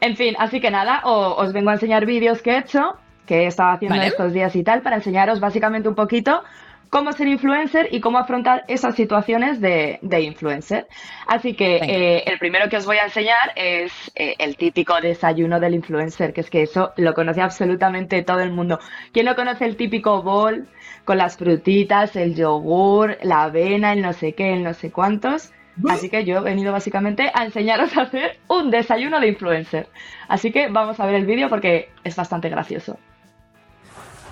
En 0.00 0.16
fin, 0.16 0.34
así 0.38 0.60
que 0.60 0.70
nada, 0.70 1.02
o- 1.04 1.34
os 1.36 1.52
vengo 1.52 1.70
a 1.70 1.74
enseñar 1.74 2.06
vídeos 2.06 2.42
que 2.42 2.52
he 2.52 2.58
hecho, 2.58 2.96
que 3.26 3.42
he 3.42 3.46
estado 3.46 3.70
haciendo 3.70 3.96
Vale. 3.96 4.08
estos 4.08 4.32
días 4.32 4.54
y 4.56 4.64
tal, 4.64 4.82
para 4.82 4.96
enseñaros 4.96 5.38
básicamente 5.40 5.88
un 5.88 5.94
poquito 5.94 6.42
cómo 6.90 7.12
ser 7.12 7.26
influencer 7.28 7.88
y 7.90 8.00
cómo 8.00 8.18
afrontar 8.18 8.64
esas 8.68 8.94
situaciones 8.96 9.60
de, 9.62 9.98
de 10.02 10.20
influencer. 10.20 10.86
Así 11.26 11.54
que 11.54 11.76
eh, 11.76 12.24
el 12.26 12.38
primero 12.38 12.68
que 12.68 12.76
os 12.76 12.84
voy 12.84 12.98
a 12.98 13.04
enseñar 13.04 13.52
es 13.56 13.92
eh, 14.14 14.34
el 14.38 14.56
típico 14.56 15.00
desayuno 15.00 15.58
del 15.58 15.74
influencer, 15.74 16.34
que 16.34 16.42
es 16.42 16.50
que 16.50 16.62
eso 16.62 16.92
lo 16.96 17.14
conoce 17.14 17.40
absolutamente 17.40 18.22
todo 18.22 18.40
el 18.40 18.50
mundo. 18.50 18.78
¿Quién 19.12 19.24
no 19.26 19.34
conoce 19.36 19.64
el 19.64 19.76
típico 19.76 20.22
bol 20.22 20.66
con 21.06 21.16
las 21.16 21.38
frutitas, 21.38 22.14
el 22.16 22.34
yogur, 22.34 23.16
la 23.22 23.44
avena, 23.44 23.92
el 23.94 24.02
no 24.02 24.12
sé 24.12 24.34
qué, 24.34 24.52
el 24.52 24.62
no 24.64 24.74
sé 24.74 24.90
cuántos? 24.90 25.50
Así 25.88 26.08
que 26.10 26.24
yo 26.24 26.38
he 26.38 26.40
venido 26.40 26.72
básicamente 26.72 27.30
a 27.34 27.44
enseñaros 27.44 27.96
a 27.96 28.02
hacer 28.02 28.38
un 28.48 28.70
desayuno 28.70 29.20
de 29.20 29.28
influencer. 29.28 29.88
Así 30.28 30.52
que 30.52 30.68
vamos 30.68 30.98
a 31.00 31.06
ver 31.06 31.14
el 31.14 31.26
vídeo 31.26 31.48
porque 31.48 31.90
es 32.04 32.16
bastante 32.16 32.48
gracioso. 32.48 32.98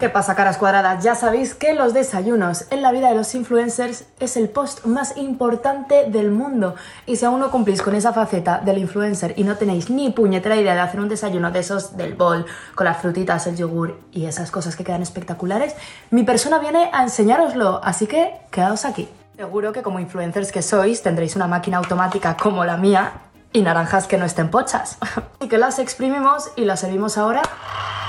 ¿Qué 0.01 0.09
pasa, 0.09 0.35
caras 0.35 0.57
cuadradas? 0.57 1.05
Ya 1.05 1.15
sabéis 1.15 1.55
que 1.55 1.75
los 1.75 1.93
desayunos 1.93 2.65
en 2.71 2.81
la 2.81 2.91
vida 2.91 3.11
de 3.11 3.15
los 3.15 3.35
influencers 3.35 4.07
es 4.19 4.39
el 4.39 4.49
post 4.49 4.87
más 4.87 5.19
importante 5.19 6.07
del 6.07 6.31
mundo. 6.31 6.75
Y 7.05 7.17
si 7.17 7.27
aún 7.27 7.39
no 7.39 7.51
cumplís 7.51 7.83
con 7.83 7.95
esa 7.95 8.15
faceta 8.15 8.61
del 8.65 8.79
influencer 8.79 9.35
y 9.37 9.45
no 9.45 9.57
tenéis 9.57 9.91
ni 9.91 10.09
puñetera 10.09 10.57
idea 10.57 10.73
de 10.73 10.81
hacer 10.81 11.01
un 11.01 11.11
desayuno 11.11 11.51
de 11.51 11.59
esos 11.59 11.99
del 11.99 12.15
bol, 12.15 12.47
con 12.75 12.87
las 12.87 12.97
frutitas, 12.97 13.47
el 13.47 13.57
yogur 13.57 14.01
y 14.11 14.25
esas 14.25 14.51
cosas 14.51 14.75
que 14.75 14.85
quedan 14.85 15.03
espectaculares, 15.03 15.77
mi 16.11 16.23
persona 16.23 16.59
viene 16.59 16.89
a 16.95 17.03
enseñároslo. 17.03 17.83
Así 17.85 18.07
que 18.07 18.33
quedaos 18.51 18.87
aquí. 18.87 19.07
Seguro 19.41 19.73
que 19.73 19.83
como 19.83 20.01
influencers 20.01 20.53
que 20.53 20.61
sois 20.61 21.01
tendréis 21.01 21.35
una 21.35 21.47
máquina 21.47 21.79
automática 21.79 22.37
como 22.37 22.63
la 22.67 22.77
mía 22.77 23.23
y 23.55 23.63
naranjas 23.63 24.07
que 24.07 24.19
no 24.19 24.27
estén 24.27 24.51
pochas. 24.51 24.99
y 25.41 25.49
que 25.49 25.57
las 25.57 25.79
exprimimos 25.79 26.53
y 26.57 26.67
las 26.67 26.81
servimos 26.81 27.17
ahora 27.17 27.41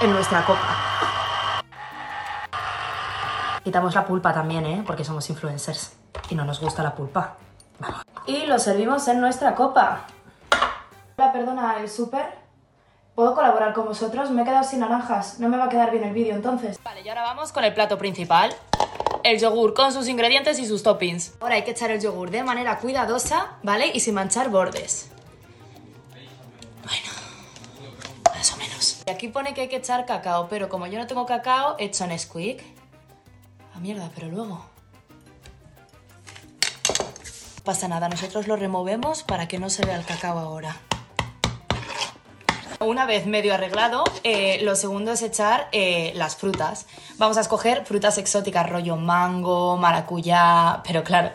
en 0.01 0.11
nuestra 0.11 0.43
copa. 0.43 0.59
Quitamos 3.63 3.95
la 3.95 4.05
pulpa 4.05 4.33
también, 4.33 4.65
¿eh? 4.65 4.83
Porque 4.85 5.05
somos 5.05 5.29
influencers 5.29 5.93
y 6.29 6.35
no 6.35 6.43
nos 6.43 6.59
gusta 6.59 6.83
la 6.83 6.93
pulpa. 6.93 7.37
Y 8.25 8.45
lo 8.47 8.59
servimos 8.59 9.07
en 9.07 9.21
nuestra 9.21 9.55
copa. 9.55 10.01
Hola, 11.17 11.31
perdona, 11.31 11.79
el 11.79 11.89
súper. 11.89 12.25
¿Puedo 13.15 13.35
colaborar 13.35 13.71
con 13.71 13.85
vosotros? 13.85 14.31
Me 14.31 14.41
he 14.41 14.45
quedado 14.45 14.65
sin 14.65 14.81
naranjas. 14.81 15.39
No 15.39 15.47
me 15.47 15.55
va 15.55 15.67
a 15.67 15.69
quedar 15.69 15.91
bien 15.91 16.03
el 16.03 16.13
vídeo 16.13 16.35
entonces. 16.35 16.77
Vale, 16.83 17.03
y 17.03 17.07
ahora 17.07 17.21
vamos 17.21 17.53
con 17.53 17.63
el 17.63 17.73
plato 17.73 17.97
principal. 17.97 18.53
El 19.23 19.39
yogur 19.39 19.73
con 19.73 19.93
sus 19.93 20.07
ingredientes 20.07 20.57
y 20.59 20.65
sus 20.65 20.83
toppings. 20.83 21.33
Ahora 21.39 21.55
hay 21.55 21.63
que 21.63 21.71
echar 21.71 21.91
el 21.91 22.01
yogur 22.01 22.31
de 22.31 22.43
manera 22.43 22.79
cuidadosa, 22.79 23.57
¿vale? 23.63 23.91
Y 23.93 23.99
sin 23.99 24.15
manchar 24.15 24.49
bordes. 24.49 25.09
Bueno, 26.83 28.33
más 28.33 28.53
o 28.53 28.57
menos. 28.57 29.03
Y 29.05 29.09
aquí 29.11 29.27
pone 29.27 29.53
que 29.53 29.61
hay 29.61 29.69
que 29.69 29.75
echar 29.77 30.05
cacao, 30.05 30.47
pero 30.49 30.69
como 30.69 30.87
yo 30.87 30.97
no 30.97 31.07
tengo 31.07 31.25
cacao, 31.25 31.75
he 31.77 31.85
hecho 31.85 32.07
Nesquik. 32.07 32.63
Ah, 33.75 33.79
mierda, 33.79 34.09
pero 34.15 34.27
luego. 34.27 34.65
Pasa 37.63 37.87
nada, 37.87 38.09
nosotros 38.09 38.47
lo 38.47 38.55
removemos 38.55 39.21
para 39.21 39.47
que 39.47 39.59
no 39.59 39.69
se 39.69 39.85
vea 39.85 39.95
el 39.95 40.05
cacao 40.05 40.39
ahora. 40.39 40.77
Una 42.81 43.05
vez 43.05 43.27
medio 43.27 43.53
arreglado, 43.53 44.03
eh, 44.23 44.59
lo 44.63 44.75
segundo 44.75 45.11
es 45.11 45.21
echar 45.21 45.67
eh, 45.71 46.13
las 46.15 46.35
frutas. 46.35 46.87
Vamos 47.17 47.37
a 47.37 47.41
escoger 47.41 47.85
frutas 47.85 48.17
exóticas, 48.17 48.67
rollo 48.67 48.95
mango, 48.95 49.77
maracuyá, 49.77 50.81
pero 50.83 51.03
claro, 51.03 51.29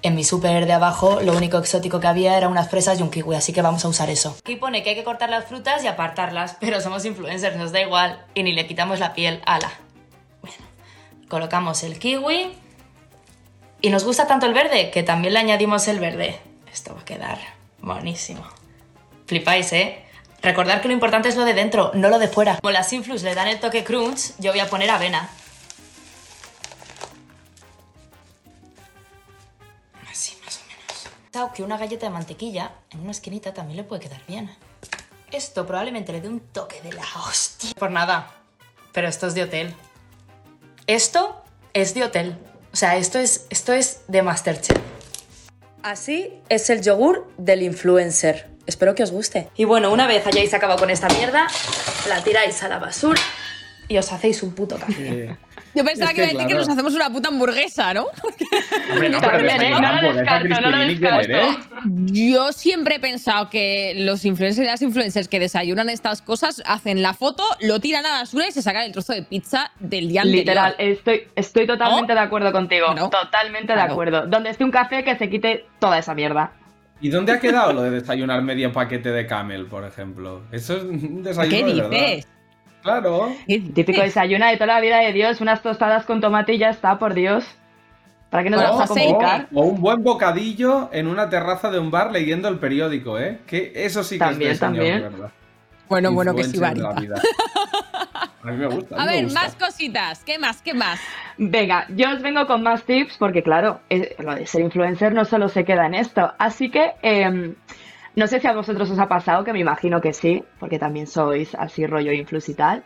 en 0.00 0.14
mi 0.14 0.24
súper 0.24 0.64
de 0.64 0.72
abajo 0.72 1.20
lo 1.20 1.36
único 1.36 1.58
exótico 1.58 2.00
que 2.00 2.06
había 2.06 2.38
era 2.38 2.48
unas 2.48 2.70
fresas 2.70 2.98
y 2.98 3.02
un 3.02 3.10
kiwi, 3.10 3.36
así 3.36 3.52
que 3.52 3.60
vamos 3.60 3.84
a 3.84 3.88
usar 3.88 4.08
eso. 4.08 4.34
Aquí 4.38 4.56
pone 4.56 4.82
que 4.82 4.90
hay 4.90 4.96
que 4.96 5.04
cortar 5.04 5.28
las 5.28 5.44
frutas 5.44 5.84
y 5.84 5.88
apartarlas, 5.88 6.56
pero 6.60 6.80
somos 6.80 7.04
influencers, 7.04 7.58
nos 7.58 7.70
da 7.70 7.82
igual 7.82 8.24
y 8.34 8.42
ni 8.42 8.52
le 8.52 8.66
quitamos 8.66 8.98
la 8.98 9.12
piel. 9.12 9.42
Ala. 9.44 9.70
Colocamos 11.28 11.82
el 11.82 11.98
kiwi 11.98 12.56
Y 13.82 13.90
nos 13.90 14.04
gusta 14.04 14.26
tanto 14.26 14.46
el 14.46 14.54
verde 14.54 14.90
que 14.90 15.02
también 15.02 15.34
le 15.34 15.40
añadimos 15.40 15.86
el 15.86 16.00
verde. 16.00 16.40
Esto 16.72 16.94
va 16.94 17.02
a 17.02 17.04
quedar 17.04 17.38
buenísimo. 17.82 18.42
Flipáis, 19.26 19.70
¿eh? 19.74 20.07
Recordad 20.42 20.80
que 20.80 20.88
lo 20.88 20.94
importante 20.94 21.28
es 21.28 21.36
lo 21.36 21.44
de 21.44 21.54
dentro, 21.54 21.90
no 21.94 22.08
lo 22.08 22.18
de 22.18 22.28
fuera. 22.28 22.58
Como 22.60 22.70
las 22.70 22.92
influs 22.92 23.22
le 23.22 23.34
dan 23.34 23.48
el 23.48 23.58
toque 23.58 23.82
crunch, 23.84 24.34
yo 24.38 24.52
voy 24.52 24.60
a 24.60 24.70
poner 24.70 24.88
avena. 24.90 25.28
Así, 30.10 30.36
más 30.44 30.58
o 30.58 31.40
menos. 31.40 31.52
Que 31.54 31.62
una 31.62 31.76
galleta 31.76 32.06
de 32.06 32.10
mantequilla 32.10 32.72
en 32.90 33.00
una 33.00 33.10
esquinita 33.10 33.52
también 33.52 33.76
le 33.78 33.84
puede 33.84 34.02
quedar 34.02 34.24
bien. 34.26 34.50
Esto 35.32 35.66
probablemente 35.66 36.12
le 36.12 36.20
dé 36.20 36.28
un 36.28 36.40
toque 36.40 36.80
de 36.82 36.92
la 36.92 37.04
hostia. 37.26 37.72
Por 37.78 37.90
nada, 37.90 38.30
pero 38.92 39.08
esto 39.08 39.26
es 39.26 39.34
de 39.34 39.42
hotel. 39.42 39.74
Esto 40.86 41.42
es 41.74 41.94
de 41.94 42.04
hotel. 42.04 42.38
O 42.72 42.76
sea, 42.76 42.96
esto 42.96 43.18
es, 43.18 43.46
esto 43.50 43.72
es 43.72 44.02
de 44.08 44.22
Masterchef. 44.22 44.78
Así 45.82 46.32
es 46.48 46.70
el 46.70 46.82
yogur 46.82 47.30
del 47.36 47.62
influencer. 47.62 48.57
Espero 48.68 48.94
que 48.94 49.02
os 49.02 49.10
guste. 49.10 49.48
Y 49.56 49.64
bueno, 49.64 49.90
una 49.90 50.06
vez 50.06 50.26
hayáis 50.26 50.52
acabado 50.52 50.78
con 50.78 50.90
esta 50.90 51.08
mierda, 51.08 51.46
la 52.08 52.22
tiráis 52.22 52.62
a 52.62 52.68
la 52.68 52.78
basura 52.78 53.20
y 53.88 53.96
os 53.96 54.12
hacéis 54.12 54.42
un 54.42 54.52
puto 54.54 54.76
café. 54.78 55.34
Yo 55.74 55.84
pensaba 55.84 56.10
Es 56.10 56.16
que, 56.16 56.22
que, 56.22 56.32
iba 56.32 56.32
a 56.32 56.32
decir 56.32 56.38
que 56.40 56.46
claro. 56.46 56.60
nos 56.60 56.68
hacemos 56.68 56.94
una 56.94 57.10
puta 57.10 57.28
hamburguesa, 57.28 57.94
¿no? 57.94 58.06
Hombre, 58.92 59.08
no, 59.08 59.20
pero 59.22 59.32
También, 59.38 59.62
¿eh? 59.62 59.70
No 59.70 59.80
lo 59.80 59.86
hamburguesa 59.86 60.38
descarto, 60.38 60.48
no 60.48 60.70
lo 60.70 60.76
Crispinini, 60.76 60.98
¿quién 61.00 61.16
descarto. 61.16 61.32
eres? 61.32 61.56
Yo 62.12 62.52
siempre 62.52 62.94
he 62.96 63.00
pensado 63.00 63.48
que 63.48 63.94
los 63.96 64.24
influencers 64.26 64.66
y 64.66 64.70
las 64.70 64.82
influencers 64.82 65.28
que 65.28 65.40
desayunan 65.40 65.88
estas 65.88 66.20
cosas 66.20 66.62
hacen 66.66 67.00
la 67.00 67.14
foto, 67.14 67.44
lo 67.60 67.80
tiran 67.80 68.04
a 68.04 68.10
la 68.12 68.18
basura 68.20 68.48
y 68.48 68.52
se 68.52 68.60
sacan 68.60 68.82
el 68.84 68.92
trozo 68.92 69.14
de 69.14 69.22
pizza 69.22 69.70
del 69.80 70.08
día 70.08 70.22
anterior. 70.22 70.44
Literal, 70.44 70.74
estoy, 70.78 71.22
estoy 71.36 71.66
totalmente 71.66 72.12
de 72.12 72.20
acuerdo 72.20 72.52
contigo. 72.52 72.92
No. 72.94 73.08
Totalmente 73.08 73.72
de 73.72 73.76
Claro. 73.78 73.92
acuerdo. 73.92 74.26
Donde 74.26 74.50
esté 74.50 74.64
un 74.64 74.70
café 74.72 75.04
que 75.04 75.16
se 75.16 75.30
quite 75.30 75.64
toda 75.78 75.98
esa 75.98 76.14
mierda. 76.14 76.52
¿Y 77.00 77.10
dónde 77.10 77.32
ha 77.32 77.40
quedado 77.40 77.72
lo 77.72 77.82
de 77.82 77.90
desayunar 77.90 78.42
medio 78.42 78.72
paquete 78.72 79.10
de 79.10 79.26
camel, 79.26 79.66
por 79.66 79.84
ejemplo? 79.84 80.42
Eso 80.50 80.76
es 80.76 80.82
un 80.82 81.22
desayuno 81.22 81.56
¿Qué 81.56 81.64
de 81.64 81.74
verdad. 81.74 81.90
dices? 81.90 82.28
Claro. 82.82 83.32
Típico 83.46 84.00
desayuno 84.00 84.46
de 84.46 84.54
toda 84.54 84.66
la 84.74 84.80
vida 84.80 84.98
de 84.98 85.12
Dios, 85.12 85.40
unas 85.40 85.62
tostadas 85.62 86.04
con 86.04 86.20
tomate 86.20 86.54
y 86.54 86.58
ya 86.58 86.70
está, 86.70 86.98
por 86.98 87.14
Dios. 87.14 87.44
¿Para 88.30 88.42
qué 88.42 88.50
nos 88.50 88.60
Con 88.60 88.70
vamos 88.70 88.84
a 88.84 88.86
complicar? 88.88 89.48
O 89.54 89.62
un 89.62 89.80
buen 89.80 90.02
bocadillo 90.02 90.90
en 90.92 91.06
una 91.06 91.30
terraza 91.30 91.70
de 91.70 91.78
un 91.78 91.90
bar 91.90 92.12
leyendo 92.12 92.48
el 92.48 92.58
periódico, 92.58 93.18
¿eh? 93.18 93.38
Que 93.46 93.72
eso 93.74 94.02
sí 94.04 94.16
que 94.16 94.24
También, 94.24 94.50
es 94.52 94.60
de 94.60 94.66
señor, 94.66 94.76
también. 94.76 95.02
de 95.02 95.08
verdad. 95.08 95.30
Bueno, 95.88 96.12
bueno, 96.12 96.34
que 96.34 96.44
sí, 96.44 96.50
Influencer 96.56 96.84
A 98.42 98.50
mí 98.50 98.56
me 98.56 98.66
gusta. 98.66 98.96
A 99.02 99.06
ver, 99.06 99.24
gusta. 99.24 99.40
más 99.40 99.54
cositas. 99.56 100.24
¿Qué 100.24 100.38
más? 100.38 100.62
¿Qué 100.62 100.74
más? 100.74 101.00
Venga, 101.36 101.86
yo 101.90 102.10
os 102.10 102.22
vengo 102.22 102.46
con 102.46 102.62
más 102.62 102.84
tips 102.84 103.16
porque, 103.18 103.42
claro, 103.42 103.80
eh, 103.90 104.16
lo 104.18 104.34
de 104.34 104.46
ser 104.46 104.62
influencer 104.62 105.12
no 105.12 105.24
solo 105.24 105.48
se 105.48 105.64
queda 105.64 105.86
en 105.86 105.94
esto. 105.94 106.32
Así 106.38 106.70
que, 106.70 106.94
em, 107.02 107.54
no 108.14 108.26
sé 108.26 108.40
si 108.40 108.46
a 108.46 108.52
vosotros 108.52 108.90
os 108.90 108.98
ha 108.98 109.08
pasado, 109.08 109.44
que 109.44 109.52
me 109.52 109.60
imagino 109.60 110.00
que 110.00 110.12
sí, 110.12 110.42
porque 110.58 110.78
también 110.78 111.06
sois 111.06 111.54
así 111.54 111.86
rollo 111.86 112.12
influx 112.12 112.48
y 112.48 112.54
tal. 112.54 112.84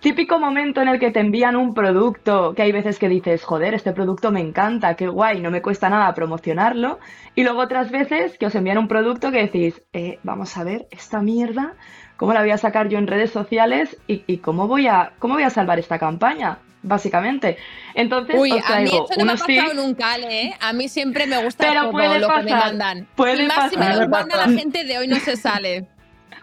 Típico 0.00 0.38
momento 0.38 0.80
en 0.80 0.88
el 0.88 0.98
que 0.98 1.10
te 1.10 1.20
envían 1.20 1.56
un 1.56 1.74
producto, 1.74 2.54
que 2.54 2.62
hay 2.62 2.72
veces 2.72 2.98
que 2.98 3.10
dices, 3.10 3.44
joder, 3.44 3.74
este 3.74 3.92
producto 3.92 4.32
me 4.32 4.40
encanta, 4.40 4.94
qué 4.94 5.06
guay, 5.06 5.42
no 5.42 5.50
me 5.50 5.60
cuesta 5.60 5.90
nada 5.90 6.14
promocionarlo. 6.14 6.98
Y 7.34 7.44
luego 7.44 7.60
otras 7.60 7.90
veces 7.90 8.38
que 8.38 8.46
os 8.46 8.54
envían 8.54 8.78
un 8.78 8.88
producto 8.88 9.30
que 9.30 9.42
decís, 9.42 9.82
eh, 9.92 10.18
vamos 10.22 10.56
a 10.56 10.64
ver, 10.64 10.86
esta 10.90 11.20
mierda, 11.20 11.74
¿cómo 12.20 12.34
la 12.34 12.40
voy 12.42 12.50
a 12.50 12.58
sacar 12.58 12.90
yo 12.90 12.98
en 12.98 13.06
redes 13.06 13.30
sociales 13.30 13.96
y, 14.06 14.24
y 14.26 14.36
cómo, 14.36 14.68
voy 14.68 14.86
a, 14.86 15.12
cómo 15.18 15.34
voy 15.34 15.42
a 15.42 15.48
salvar 15.48 15.78
esta 15.78 15.98
campaña? 15.98 16.58
Básicamente. 16.82 17.56
Entonces, 17.94 18.36
Uy, 18.38 18.52
os 18.52 18.58
a 18.70 18.80
mí 18.80 18.90
traigo 18.90 19.04
esto 19.08 19.18
no 19.18 19.24
me 19.24 19.32
ha 19.32 19.36
pasado 19.36 19.74
nunca, 19.74 20.18
¿eh? 20.18 20.54
A 20.60 20.74
mí 20.74 20.88
siempre 20.90 21.26
me 21.26 21.42
gusta 21.42 21.64
Pero 21.66 21.80
todo 21.80 21.92
puede 21.92 22.18
lo 22.18 22.28
que 22.28 22.42
me 22.42 22.50
pasar, 22.50 22.66
mandan. 22.66 23.06
puede 23.16 23.42
y 23.42 23.46
más 23.46 23.70
si 23.70 23.76
me 23.78 23.86
pasar. 23.86 24.02
lo 24.02 24.08
manda 24.10 24.36
la 24.36 24.48
gente 24.52 24.84
de 24.84 24.98
hoy 24.98 25.08
no 25.08 25.16
se 25.16 25.34
sale. 25.34 25.86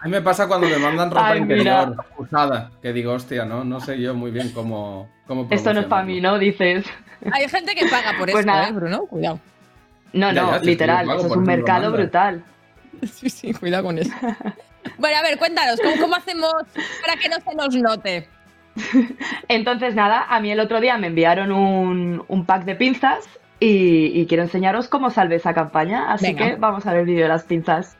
A 0.00 0.06
mí 0.06 0.10
me 0.10 0.20
pasa 0.20 0.48
cuando 0.48 0.66
me 0.66 0.78
mandan 0.78 1.10
ropa 1.12 1.28
Ay, 1.28 1.38
interior 1.38 1.94
usada, 2.16 2.72
que 2.82 2.92
digo, 2.92 3.12
hostia, 3.12 3.44
no, 3.44 3.62
no 3.62 3.78
sé 3.78 4.00
yo 4.00 4.14
muy 4.14 4.32
bien 4.32 4.50
cómo, 4.50 5.08
cómo 5.28 5.46
Esto 5.48 5.72
no 5.72 5.80
es 5.80 5.86
para 5.86 6.02
mí, 6.04 6.20
¿no? 6.20 6.40
Dices. 6.40 6.86
Hay 7.32 7.48
gente 7.48 7.76
que 7.76 7.86
paga 7.86 8.18
por 8.18 8.28
Pues 8.32 8.40
esto, 8.44 8.52
nada. 8.52 8.68
¿eh, 8.68 8.72
Bruno? 8.72 9.06
Cuidado. 9.06 9.38
No, 10.12 10.32
no, 10.32 10.52
ya, 10.52 10.58
literal, 10.58 11.06
eso 11.08 11.18
es 11.18 11.24
un 11.24 11.30
eso 11.30 11.40
mercado 11.40 11.92
brutal. 11.92 12.42
Sí, 13.12 13.30
sí, 13.30 13.54
cuidado 13.54 13.84
con 13.84 13.98
eso. 13.98 14.10
Bueno, 14.98 15.16
a 15.18 15.22
ver, 15.22 15.38
cuéntanos, 15.38 15.78
¿cómo, 15.80 15.96
cómo 16.00 16.16
hacemos 16.16 16.52
para 17.00 17.16
que 17.20 17.28
no 17.28 17.36
se 17.40 17.54
nos 17.54 17.74
note? 17.74 18.28
Entonces, 19.48 19.94
nada, 19.94 20.26
a 20.28 20.40
mí 20.40 20.50
el 20.50 20.60
otro 20.60 20.80
día 20.80 20.96
me 20.98 21.08
enviaron 21.08 21.52
un, 21.52 22.24
un 22.28 22.46
pack 22.46 22.64
de 22.64 22.74
pinzas 22.74 23.24
y, 23.60 24.18
y 24.20 24.26
quiero 24.26 24.44
enseñaros 24.44 24.88
cómo 24.88 25.10
salvé 25.10 25.36
esa 25.36 25.54
campaña. 25.54 26.12
Así 26.12 26.26
Venga. 26.26 26.50
que 26.50 26.56
vamos 26.56 26.86
a 26.86 26.92
ver 26.92 27.00
el 27.00 27.06
vídeo 27.06 27.22
de 27.22 27.28
las 27.28 27.44
pinzas. 27.44 27.96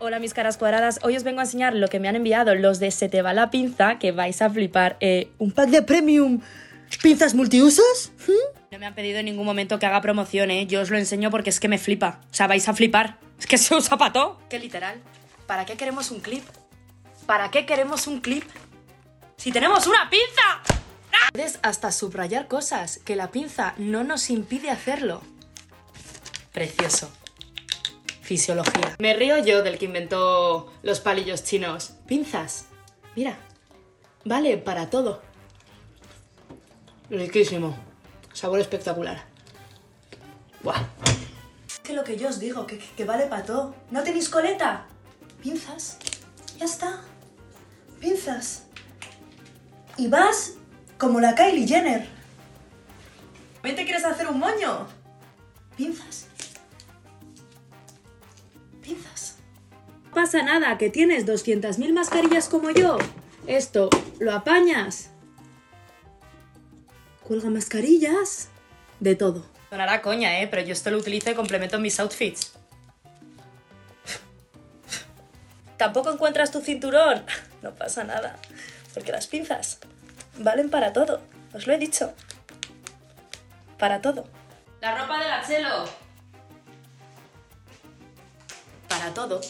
Hola 0.00 0.20
mis 0.20 0.32
caras 0.32 0.58
cuadradas, 0.58 1.00
hoy 1.02 1.16
os 1.16 1.24
vengo 1.24 1.40
a 1.40 1.42
enseñar 1.42 1.74
lo 1.74 1.88
que 1.88 1.98
me 1.98 2.08
han 2.08 2.14
enviado 2.14 2.54
los 2.54 2.78
de 2.78 2.92
Se 2.92 3.08
te 3.08 3.20
va 3.20 3.32
la 3.32 3.50
pinza, 3.50 3.98
que 3.98 4.12
vais 4.12 4.40
a 4.42 4.48
flipar. 4.48 4.96
Eh, 5.00 5.30
un 5.38 5.50
pack 5.50 5.70
de 5.70 5.82
premium, 5.82 6.40
pinzas 7.02 7.34
multiusos. 7.34 8.12
No 8.70 8.78
me 8.78 8.86
han 8.86 8.94
pedido 8.94 9.18
en 9.18 9.24
ningún 9.24 9.44
momento 9.46 9.78
que 9.78 9.86
haga 9.86 10.00
promoción, 10.00 10.50
¿eh? 10.50 10.66
Yo 10.66 10.82
os 10.82 10.90
lo 10.90 10.98
enseño 10.98 11.30
porque 11.30 11.50
es 11.50 11.58
que 11.58 11.68
me 11.68 11.78
flipa. 11.78 12.20
O 12.30 12.34
sea, 12.34 12.46
vais 12.46 12.68
a 12.68 12.74
flipar. 12.74 13.16
Es 13.40 13.46
que 13.46 13.58
se 13.58 13.74
usa 13.74 13.96
para 13.96 14.12
todo. 14.12 14.38
Que 14.48 14.58
literal. 14.58 15.00
¿Para 15.48 15.64
qué 15.64 15.78
queremos 15.78 16.10
un 16.10 16.20
clip? 16.20 16.44
¿Para 17.24 17.50
qué 17.50 17.64
queremos 17.64 18.06
un 18.06 18.20
clip? 18.20 18.44
Si 19.38 19.50
tenemos 19.50 19.86
una 19.86 20.10
pinza. 20.10 20.60
Puedes 21.32 21.58
hasta 21.62 21.90
subrayar 21.90 22.48
cosas, 22.48 22.98
que 22.98 23.16
la 23.16 23.30
pinza 23.30 23.72
no 23.78 24.04
nos 24.04 24.28
impide 24.28 24.68
hacerlo. 24.70 25.22
Precioso. 26.52 27.10
Fisiología. 28.20 28.94
Me 28.98 29.14
río 29.14 29.38
yo 29.38 29.62
del 29.62 29.78
que 29.78 29.86
inventó 29.86 30.70
los 30.82 31.00
palillos 31.00 31.44
chinos. 31.44 31.94
Pinzas. 32.06 32.66
Mira. 33.16 33.38
Vale 34.26 34.58
para 34.58 34.90
todo. 34.90 35.22
Riquísimo. 37.08 37.74
Sabor 38.34 38.60
espectacular. 38.60 39.24
Buah. 40.62 40.82
Que 41.82 41.94
lo 41.94 42.04
que 42.04 42.18
yo 42.18 42.28
os 42.28 42.38
digo, 42.38 42.66
que, 42.66 42.76
que 42.78 43.06
vale 43.06 43.24
para 43.28 43.44
todo. 43.44 43.74
¿No 43.90 44.02
tenéis 44.02 44.28
coleta? 44.28 44.86
Pinzas. 45.42 45.98
Ya 46.58 46.64
está. 46.64 47.00
Pinzas. 48.00 48.64
Y 49.96 50.08
vas 50.08 50.54
como 50.98 51.20
la 51.20 51.34
Kylie 51.34 51.66
Jenner. 51.66 52.06
¿También 53.54 53.76
te 53.76 53.84
quieres 53.84 54.04
hacer 54.04 54.28
un 54.28 54.38
moño? 54.38 54.86
Pinzas. 55.76 56.26
Pinzas. 58.82 59.36
No 60.04 60.10
pasa 60.12 60.42
nada, 60.42 60.78
que 60.78 60.90
tienes 60.90 61.26
200.000 61.26 61.92
mascarillas 61.92 62.48
como 62.48 62.70
yo. 62.70 62.98
Esto 63.46 63.90
lo 64.18 64.32
apañas. 64.32 65.10
Cuelga 67.22 67.50
mascarillas. 67.50 68.48
De 69.00 69.14
todo. 69.14 69.46
Sonará 69.70 70.02
coña, 70.02 70.40
¿eh? 70.40 70.48
Pero 70.48 70.62
yo 70.62 70.72
esto 70.72 70.90
lo 70.90 70.98
utilizo 70.98 71.30
y 71.30 71.34
complemento 71.34 71.76
en 71.76 71.82
mis 71.82 72.00
outfits. 72.00 72.57
¿Tampoco 75.78 76.10
encuentras 76.10 76.50
tu 76.50 76.60
cinturón? 76.60 77.24
No 77.62 77.74
pasa 77.74 78.04
nada. 78.04 78.36
Porque 78.94 79.10
las 79.10 79.26
pinzas 79.26 79.80
valen 80.38 80.70
para 80.70 80.92
todo. 80.92 81.20
Os 81.52 81.66
lo 81.66 81.72
he 81.72 81.78
dicho. 81.78 82.14
Para 83.78 84.00
todo. 84.00 84.28
La 84.80 84.96
ropa 84.96 85.18
de 85.18 85.28
la 85.28 85.44
Chelo. 85.44 85.84
Para 88.88 89.12
todo. 89.12 89.40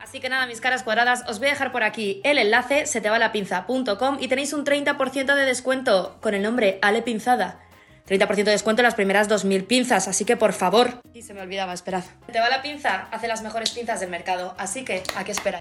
Así 0.00 0.18
que 0.18 0.28
nada, 0.28 0.46
mis 0.46 0.60
caras 0.60 0.82
cuadradas, 0.82 1.22
os 1.28 1.38
voy 1.38 1.48
a 1.48 1.50
dejar 1.52 1.70
por 1.70 1.84
aquí 1.84 2.20
el 2.24 2.38
enlace 2.38 2.86
setevaalapinza.com 2.86 4.18
y 4.20 4.26
tenéis 4.26 4.52
un 4.52 4.64
30% 4.64 5.34
de 5.34 5.44
descuento 5.44 6.18
con 6.20 6.34
el 6.34 6.42
nombre 6.42 6.80
Ale 6.82 7.02
Pinzada. 7.02 7.60
30% 8.06 8.44
de 8.44 8.50
descuento 8.52 8.82
en 8.82 8.84
las 8.84 8.94
primeras 8.94 9.28
2.000 9.28 9.66
pinzas, 9.66 10.06
así 10.08 10.24
que 10.24 10.36
por 10.36 10.52
favor. 10.52 11.00
Y 11.12 11.22
se 11.22 11.34
me 11.34 11.40
olvidaba, 11.42 11.72
esperad. 11.72 12.04
Te 12.30 12.38
va 12.40 12.48
la 12.48 12.62
pinza, 12.62 13.08
hace 13.10 13.26
las 13.28 13.42
mejores 13.42 13.70
pinzas 13.72 13.98
del 14.00 14.10
mercado, 14.10 14.54
así 14.58 14.84
que 14.84 15.02
¿a 15.16 15.24
qué 15.24 15.32
esperar? 15.32 15.60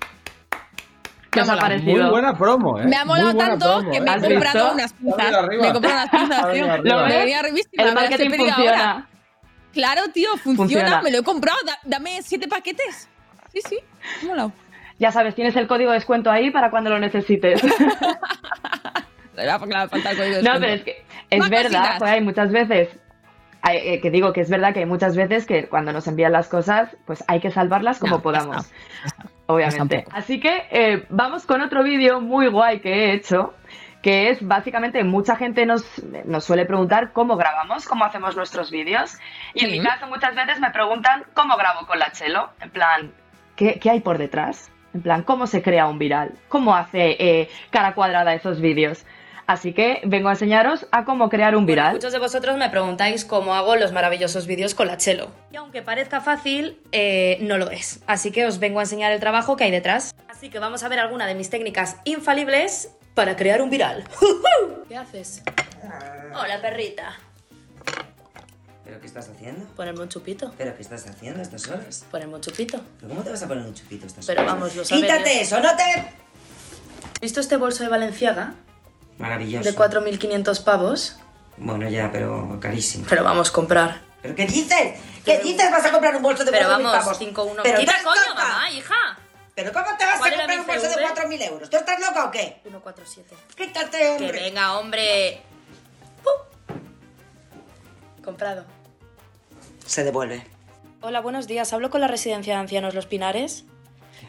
¿Qué 1.31 1.41
os 1.41 1.49
ha 1.49 1.55
Muy 1.79 1.99
buena 2.01 2.33
promo, 2.37 2.79
¿eh? 2.79 2.85
Me 2.85 2.95
ha 2.95 3.03
molado 3.03 3.35
tanto 3.35 3.65
promo, 3.79 3.91
que 3.91 3.97
¿eh? 3.97 4.01
me 4.01 4.09
he 4.09 4.13
¿Has 4.13 4.21
comprado 4.23 4.59
visto? 4.59 4.73
unas 4.73 4.93
pinzas. 4.93 5.47
Me 5.59 5.67
he 5.67 5.73
comprado 5.73 5.95
unas 5.97 6.09
pinzas, 6.09 6.53
tío. 6.53 6.77
¿Lo 6.77 6.97
Me 7.01 7.03
ves? 7.09 7.17
venía 7.19 7.41
revísima, 7.41 7.83
El 7.83 7.89
me 7.89 7.95
marketing 7.95 8.29
pedido 8.29 8.45
funciona. 8.45 8.91
ahora. 8.91 9.07
Claro, 9.73 10.01
tío, 10.13 10.29
funciona. 10.37 10.55
Funciona. 10.55 11.01
Me 11.01 11.11
lo 11.11 11.17
he 11.17 11.23
comprado. 11.23 11.57
Da- 11.65 11.79
dame 11.83 12.21
siete 12.21 12.47
paquetes. 12.47 13.09
Sí, 13.51 13.59
sí. 13.67 13.79
Me 14.21 14.27
ha 14.27 14.29
molado. 14.29 14.51
Ya 14.97 15.11
sabes, 15.11 15.35
tienes 15.35 15.53
el 15.57 15.67
código 15.67 15.91
de 15.91 15.97
descuento 15.97 16.31
ahí 16.31 16.51
para 16.51 16.69
cuando 16.69 16.89
lo 16.91 16.99
necesites. 16.99 17.61
Claro, 19.35 19.59
porque 19.59 19.75
le 19.77 19.87
falta 19.89 20.11
el 20.11 20.17
código 20.17 20.35
de 20.37 20.43
No, 20.43 20.51
pero 20.61 20.71
es 20.73 20.81
que 20.83 21.04
es 21.29 21.39
Más 21.39 21.49
verdad, 21.49 21.79
cositas. 21.79 21.99
pues 21.99 22.11
hay 22.11 22.21
muchas 22.21 22.51
veces, 22.51 22.99
eh, 23.69 23.99
que 24.01 24.11
digo 24.11 24.31
que 24.33 24.41
es 24.41 24.49
verdad 24.49 24.73
que 24.73 24.79
hay 24.79 24.85
muchas 24.85 25.15
veces 25.15 25.45
que 25.45 25.67
cuando 25.67 25.91
nos 25.93 26.07
envían 26.07 26.31
las 26.31 26.47
cosas, 26.47 26.95
pues 27.05 27.23
hay 27.27 27.39
que 27.39 27.51
salvarlas 27.51 27.99
como 27.99 28.17
No, 28.17 28.21
podamos, 28.21 28.57
está, 28.57 28.69
ya 29.01 29.05
está. 29.07 29.29
obviamente. 29.47 30.05
Así 30.11 30.39
que 30.39 30.67
eh, 30.71 31.05
vamos 31.09 31.45
con 31.45 31.61
otro 31.61 31.83
vídeo 31.83 32.21
muy 32.21 32.47
guay 32.47 32.79
que 32.79 32.93
he 32.93 33.13
hecho, 33.13 33.53
que 34.03 34.29
es 34.29 34.45
básicamente 34.45 35.03
mucha 35.03 35.35
gente 35.35 35.65
nos, 35.65 35.83
nos 36.25 36.43
suele 36.43 36.65
preguntar 36.65 37.11
cómo 37.11 37.35
grabamos, 37.37 37.87
cómo 37.87 38.05
hacemos 38.05 38.35
nuestros 38.35 38.69
vídeos. 38.69 39.17
Y 39.55 39.65
en 39.65 39.71
mi 39.71 39.81
caso 39.81 40.05
muchas 40.07 40.35
veces 40.35 40.59
me 40.59 40.69
preguntan 40.69 41.23
cómo 41.33 41.57
grabo 41.57 41.87
con 41.87 41.97
la 41.97 42.11
Chelo, 42.11 42.51
en 42.61 42.69
plan, 42.69 43.11
¿qué, 43.55 43.79
qué 43.79 43.89
hay 43.89 44.01
por 44.01 44.19
detrás? 44.19 44.69
En 44.93 45.01
plan, 45.01 45.23
¿cómo 45.23 45.47
se 45.47 45.61
crea 45.63 45.87
un 45.87 45.97
viral? 45.97 46.33
¿Cómo 46.49 46.75
hace 46.75 47.17
eh, 47.19 47.49
cara 47.71 47.95
cuadrada 47.95 48.33
esos 48.35 48.61
vídeos? 48.61 49.05
Así 49.47 49.73
que 49.73 50.01
vengo 50.05 50.29
a 50.29 50.31
enseñaros 50.31 50.87
a 50.91 51.05
cómo 51.05 51.29
crear 51.29 51.55
un 51.55 51.65
viral. 51.67 51.93
Muchos 51.93 52.11
de 52.11 52.19
vosotros 52.19 52.57
me 52.57 52.69
preguntáis 52.69 53.25
cómo 53.25 53.53
hago 53.53 53.75
los 53.75 53.91
maravillosos 53.91 54.47
vídeos 54.47 54.73
con 54.73 54.87
la 54.87 54.97
Chelo. 54.97 55.29
Y 55.51 55.57
aunque 55.57 55.83
parezca 55.83 56.19
fácil, 56.19 56.79
eh, 56.91 57.37
no 57.41 57.57
lo 57.57 57.69
es. 57.69 57.99
Así 58.07 58.31
que 58.31 58.45
os 58.47 58.57
vengo 58.59 58.79
a 58.79 58.83
enseñar 58.83 59.11
el 59.11 59.19
trabajo 59.19 59.55
que 59.55 59.65
hay 59.65 59.71
detrás. 59.71 60.15
Así 60.29 60.49
que 60.49 60.57
vamos 60.57 60.83
a 60.83 60.89
ver 60.89 60.99
alguna 60.99 61.27
de 61.27 61.35
mis 61.35 61.49
técnicas 61.51 61.97
infalibles 62.05 62.89
para 63.13 63.35
crear 63.35 63.61
un 63.61 63.69
viral. 63.69 64.03
¿Qué 64.89 64.97
haces? 64.97 65.43
Hola, 66.33 66.59
perrita. 66.61 67.13
¿Pero 68.83 68.99
qué 68.99 69.07
estás 69.07 69.29
haciendo? 69.29 69.65
Ponerme 69.75 70.01
un 70.01 70.09
chupito. 70.09 70.53
¿Pero 70.57 70.75
qué 70.75 70.81
estás 70.81 71.07
haciendo 71.07 71.39
a 71.39 71.43
estas 71.43 71.67
horas? 71.67 72.05
Ponerme 72.09 72.35
un 72.35 72.41
chupito. 72.41 72.81
¿Pero 72.99 73.09
cómo 73.09 73.21
te 73.23 73.29
vas 73.29 73.41
a 73.43 73.47
poner 73.47 73.65
un 73.65 73.73
chupito 73.73 74.05
a 74.05 74.07
estas 74.07 74.25
Pero 74.25 74.41
horas? 74.41 74.53
vamos, 74.53 74.75
lo 74.75 74.83
sabes. 74.85 75.03
¡Quítate 75.03 75.41
eso! 75.41 75.59
¡No 75.59 75.75
te...! 75.75 75.83
¿Visto 77.21 77.39
este 77.39 77.57
bolso 77.57 77.83
de 77.83 77.89
Valenciaga? 77.89 78.53
Maravilloso. 79.17 79.69
De 79.69 79.75
4.500 79.75 80.63
pavos. 80.63 81.17
Bueno, 81.57 81.87
ya, 81.89 82.11
pero 82.11 82.57
carísimo. 82.59 83.05
Pero 83.09 83.23
vamos, 83.23 83.49
comprar. 83.51 84.01
¿Pero 84.21 84.35
qué 84.35 84.45
dices? 84.45 84.99
¿Qué 85.23 85.39
dices? 85.39 85.71
¿Vas 85.71 85.85
a 85.85 85.91
comprar 85.91 86.15
un 86.15 86.21
bolso 86.23 86.43
de 86.43 86.51
Pero 86.51 86.67
4.000 86.67 86.69
vamos, 86.69 86.91
pavos? 86.91 87.21
5-1. 87.21 87.59
Pero 87.63 87.77
estás 87.79 88.03
coño, 88.03 88.21
loca. 88.29 88.43
mamá, 88.43 88.71
hija. 88.71 88.95
¿Pero 89.55 89.71
cómo 89.71 89.85
te 89.97 90.05
vas 90.05 90.15
a 90.15 90.19
¿Cuál 90.19 90.33
era 90.33 90.41
comprar 90.43 90.59
un 90.59 90.67
bolso 90.67 90.87
de 90.87 90.93
CV? 90.95 91.05
4.000 91.07 91.41
euros? 91.49 91.69
¿Tú 91.69 91.77
estás 91.77 91.99
loca 91.99 92.25
o 92.25 92.31
qué? 92.31 92.59
147. 92.63 93.35
Quítate, 93.55 93.97
Que 93.97 94.07
hombre. 94.09 94.31
venga, 94.41 94.77
hombre. 94.77 95.41
¡Pum! 96.23 96.75
Comprado. 98.23 98.65
Se 99.85 100.03
devuelve. 100.03 100.45
Hola, 101.01 101.21
buenos 101.21 101.47
días. 101.47 101.71
¿Hablo 101.71 101.89
con 101.89 102.01
la 102.01 102.07
residencia 102.07 102.55
de 102.55 102.59
ancianos 102.59 102.93
Los 102.95 103.05
Pinares? 103.05 103.63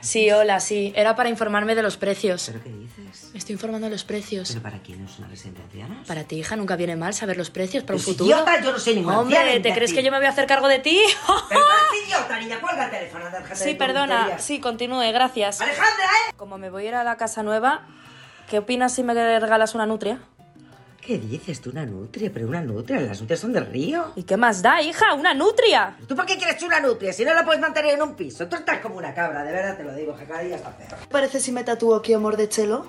Sí, 0.06 0.30
hola, 0.30 0.60
sí. 0.60 0.92
Era 0.94 1.16
para 1.16 1.28
informarme 1.28 1.74
de 1.74 1.82
los 1.82 1.96
precios. 1.96 2.44
¿Pero 2.46 2.62
qué 2.62 2.70
dices? 2.70 3.30
Me 3.32 3.38
estoy 3.38 3.54
informando 3.54 3.86
de 3.86 3.90
los 3.90 4.04
precios. 4.04 4.48
¿Pero 4.50 4.62
para 4.62 4.78
quién 4.78 5.04
es 5.04 5.18
una 5.18 5.26
residencia 5.26 5.64
de 5.64 5.82
ancianos? 5.82 6.06
Para 6.06 6.22
ti, 6.24 6.36
hija, 6.36 6.54
nunca 6.54 6.76
viene 6.76 6.94
mal 6.94 7.12
saber 7.12 7.36
los 7.36 7.50
precios 7.50 7.82
para 7.82 7.96
un 7.96 8.04
Pues 8.04 8.16
futuro. 8.16 8.30
idiota, 8.36 8.60
yo 8.62 8.72
no 8.72 8.78
soy 8.78 8.94
ninguna 8.94 9.18
Hombre, 9.20 9.58
¿te 9.60 9.72
crees 9.74 9.92
que 9.92 10.04
yo 10.04 10.12
me 10.12 10.18
voy 10.18 10.26
a 10.26 10.30
hacer 10.30 10.46
cargo 10.46 10.68
de 10.68 10.78
ti? 10.78 11.00
Pero 11.48 11.60
tú 11.60 11.66
eres 11.92 12.06
idiota, 12.06 12.38
niña. 12.38 12.60
Cuelga 12.60 12.84
el 12.84 12.90
teléfono, 12.92 13.24
déjate 13.24 13.48
de 13.48 13.56
Sí, 13.56 13.74
perdona. 13.74 14.16
tonterías. 14.16 14.44
Sí, 14.44 14.60
continúe, 14.60 15.10
gracias. 15.12 15.60
Alejandra, 15.60 16.04
¿eh? 16.04 16.32
Como 16.36 16.56
me 16.56 16.70
voy 16.70 16.84
a 16.84 16.88
ir 16.88 16.94
a 16.94 17.02
la 17.04 17.16
casa 17.16 17.42
nueva, 17.42 17.86
¿qué 18.48 18.58
opinas 18.58 18.94
si 18.94 19.02
me 19.02 19.12
regalas 19.40 19.74
una 19.74 19.86
nutria? 19.86 20.20
¿Qué 21.06 21.18
dices 21.18 21.60
tú, 21.60 21.70
una 21.70 21.86
nutria? 21.86 22.30
Pero 22.34 22.48
una 22.48 22.60
nutria, 22.60 23.00
las 23.00 23.20
nutrias 23.20 23.38
son 23.38 23.52
del 23.52 23.66
río. 23.66 24.10
¿Y 24.16 24.24
qué 24.24 24.36
más 24.36 24.60
da, 24.60 24.82
hija? 24.82 25.14
¡Una 25.14 25.34
nutria! 25.34 25.96
¿Tú 26.08 26.16
por 26.16 26.26
qué 26.26 26.36
quieres 26.36 26.60
una 26.64 26.80
nutria 26.80 27.12
si 27.12 27.24
no 27.24 27.32
la 27.32 27.44
puedes 27.44 27.60
mantener 27.60 27.94
en 27.94 28.02
un 28.02 28.14
piso? 28.16 28.48
Tú 28.48 28.56
estás 28.56 28.80
como 28.80 28.96
una 28.96 29.14
cabra, 29.14 29.44
de 29.44 29.52
verdad 29.52 29.76
te 29.76 29.84
lo 29.84 29.94
digo, 29.94 30.16
que 30.16 30.24
cada 30.24 30.40
día 30.40 30.56
está 30.56 30.70
peor. 30.76 30.98
parece 31.08 31.38
si 31.38 31.52
me 31.52 31.62
tatúo 31.62 31.94
aquí 31.94 32.12
amor 32.12 32.36
de 32.36 32.48
chelo? 32.48 32.86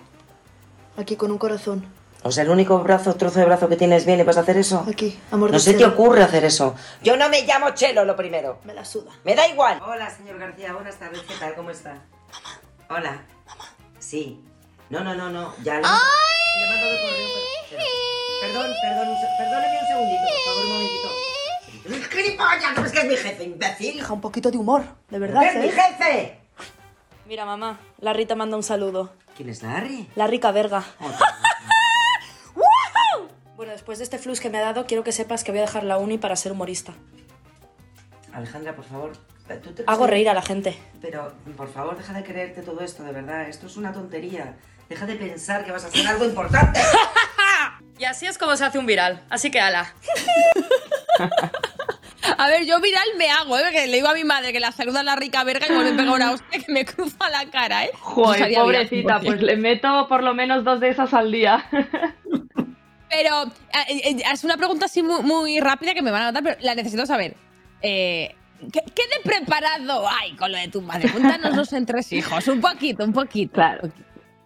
Aquí 0.97 1.15
con 1.15 1.29
un 1.29 1.37
corazón. 1.37 1.85
O 2.23 2.31
sea, 2.31 2.43
el 2.43 2.49
único 2.49 2.79
brazo, 2.79 3.13
trozo 3.13 3.39
de 3.39 3.45
brazo 3.45 3.69
que 3.69 3.75
tienes 3.75 4.03
bien 4.07 4.19
y 4.19 4.23
vas 4.23 4.37
a 4.37 4.39
hacer 4.41 4.57
eso. 4.57 4.83
Aquí, 4.89 5.19
amor 5.31 5.51
No 5.51 5.57
de 5.57 5.63
se 5.63 5.73
te 5.73 5.79
chelo. 5.79 5.93
ocurre 5.93 6.23
hacer 6.23 6.43
eso. 6.43 6.73
Yo 7.03 7.15
no 7.15 7.29
me 7.29 7.43
llamo 7.43 7.69
Chelo, 7.75 8.03
lo 8.03 8.15
primero. 8.15 8.59
Me 8.65 8.73
la 8.73 8.83
suda. 8.83 9.11
Me 9.23 9.35
da 9.35 9.47
igual. 9.47 9.79
Hola, 9.85 10.09
señor 10.09 10.39
García, 10.39 10.73
buenas 10.73 10.95
tardes. 10.95 11.21
¿Qué 11.21 11.35
tal? 11.39 11.53
¿Cómo 11.53 11.69
está? 11.69 11.91
Mamá. 12.33 12.59
Hola. 12.89 13.21
Mamá. 13.45 13.65
Sí. 13.99 14.41
No, 14.89 15.03
no, 15.03 15.13
no, 15.13 15.29
no. 15.29 15.53
Ya 15.63 15.75
le, 15.75 15.81
le 15.81 15.87
he 16.67 16.69
mandado 16.69 16.91
el 16.91 16.99
correo. 17.01 17.27
pero- 17.69 17.79
pero- 17.81 18.43
Perdón, 18.53 18.71
perdón, 18.81 19.07
un 19.09 19.15
se- 19.17 19.27
perdóneme 19.39 19.77
un 19.81 19.87
segundito, 19.87 20.23
por 20.27 20.41
favor, 20.45 20.63
un 20.63 20.71
momentito. 20.71 21.09
¡Gilipollas! 22.11 22.75
¿No 22.75 22.81
ves 22.83 22.91
que 22.91 22.99
es 22.99 23.05
mi 23.05 23.15
jefe, 23.15 23.43
imbécil? 23.43 23.95
Hija, 23.95 24.13
un 24.13 24.21
poquito 24.21 24.51
de 24.51 24.57
humor, 24.57 24.83
de 25.09 25.19
verdad, 25.19 25.43
¡Es 25.43 25.55
mi 25.55 25.67
¿eh? 25.67 25.71
jefe! 25.71 26.39
Mira, 27.25 27.45
mamá, 27.45 27.79
la 27.99 28.13
Rita 28.13 28.35
manda 28.35 28.55
un 28.57 28.63
saludo. 28.63 29.11
¿Quién 29.35 29.49
es 29.49 29.61
Larry? 29.63 30.07
La 30.15 30.27
rica 30.27 30.51
verga. 30.51 30.83
Oh, 30.99 31.09
¡Woohoo! 32.55 33.29
Bueno, 33.55 33.71
después 33.71 33.97
de 33.99 34.03
este 34.03 34.17
flux 34.17 34.39
que 34.39 34.49
me 34.49 34.57
ha 34.57 34.61
dado, 34.61 34.85
quiero 34.85 35.03
que 35.03 35.11
sepas 35.11 35.43
que 35.43 35.51
voy 35.51 35.59
a 35.59 35.63
dejar 35.63 35.83
la 35.83 35.97
uni 35.97 36.17
para 36.17 36.35
ser 36.35 36.51
humorista. 36.51 36.93
Alejandra, 38.33 38.75
por 38.75 38.85
favor. 38.85 39.13
¿tú 39.63 39.73
te 39.73 39.83
Hago 39.87 40.07
reír 40.07 40.27
a 40.29 40.33
la 40.33 40.41
gente. 40.41 40.77
Pero, 41.01 41.33
por 41.55 41.69
favor, 41.71 41.97
deja 41.97 42.13
de 42.13 42.23
creerte 42.23 42.61
todo 42.61 42.81
esto, 42.81 43.03
de 43.03 43.11
verdad. 43.13 43.47
Esto 43.47 43.67
es 43.67 43.77
una 43.77 43.93
tontería. 43.93 44.57
Deja 44.89 45.05
de 45.05 45.15
pensar 45.15 45.65
que 45.65 45.71
vas 45.71 45.83
a 45.83 45.87
hacer 45.87 46.07
algo 46.07 46.25
importante. 46.25 46.79
Y 47.99 48.05
así 48.05 48.27
es 48.27 48.37
como 48.37 48.55
se 48.55 48.63
hace 48.63 48.77
un 48.77 48.85
viral. 48.85 49.23
Así 49.27 49.49
que 49.49 49.59
ala. 49.59 49.91
A 52.37 52.47
ver, 52.47 52.63
yo 52.65 52.79
viral 52.79 53.07
me 53.17 53.29
hago, 53.29 53.57
¿eh? 53.57 53.63
Que 53.71 53.87
le 53.87 53.95
digo 53.97 54.07
a 54.07 54.13
mi 54.13 54.23
madre 54.23 54.51
que 54.53 54.59
la 54.59 54.71
saluda 54.71 54.99
a 54.99 55.03
la 55.03 55.15
rica 55.15 55.43
verga 55.43 55.65
y 55.67 55.73
vuelve 55.73 55.93
a 55.93 55.95
pegar 55.95 56.13
una 56.13 56.31
hostia 56.31 56.61
que 56.63 56.71
me 56.71 56.85
cruza 56.85 57.29
la 57.29 57.49
cara, 57.49 57.85
¿eh? 57.85 57.91
Joder, 57.99 58.53
pobrecita, 58.53 59.15
porque- 59.15 59.27
pues 59.27 59.41
le 59.41 59.57
meto 59.57 60.07
por 60.07 60.21
lo 60.23 60.33
menos 60.35 60.63
dos 60.63 60.79
de 60.79 60.89
esas 60.89 61.13
al 61.13 61.31
día. 61.31 61.65
Pero 63.09 63.43
eh, 63.45 64.01
eh, 64.03 64.23
es 64.31 64.43
una 64.43 64.57
pregunta 64.57 64.85
así 64.85 65.01
muy, 65.01 65.21
muy 65.23 65.59
rápida 65.59 65.93
que 65.93 66.01
me 66.01 66.11
van 66.11 66.21
a 66.23 66.25
notar, 66.27 66.43
pero 66.43 66.57
la 66.59 66.75
necesito 66.75 67.05
saber. 67.05 67.35
Eh, 67.81 68.35
¿qué, 68.73 68.81
qué 68.93 69.03
de 69.07 69.21
preparado 69.23 70.05
hay 70.07 70.35
con 70.35 70.51
lo 70.51 70.57
de 70.57 70.67
tu 70.67 70.81
madre? 70.81 71.09
Cuéntanos 71.09 71.55
los 71.55 71.71
entresijos, 71.73 72.47
un 72.49 72.59
poquito, 72.59 73.05
un 73.05 73.13
poquito. 73.13 73.53
Claro. 73.53 73.89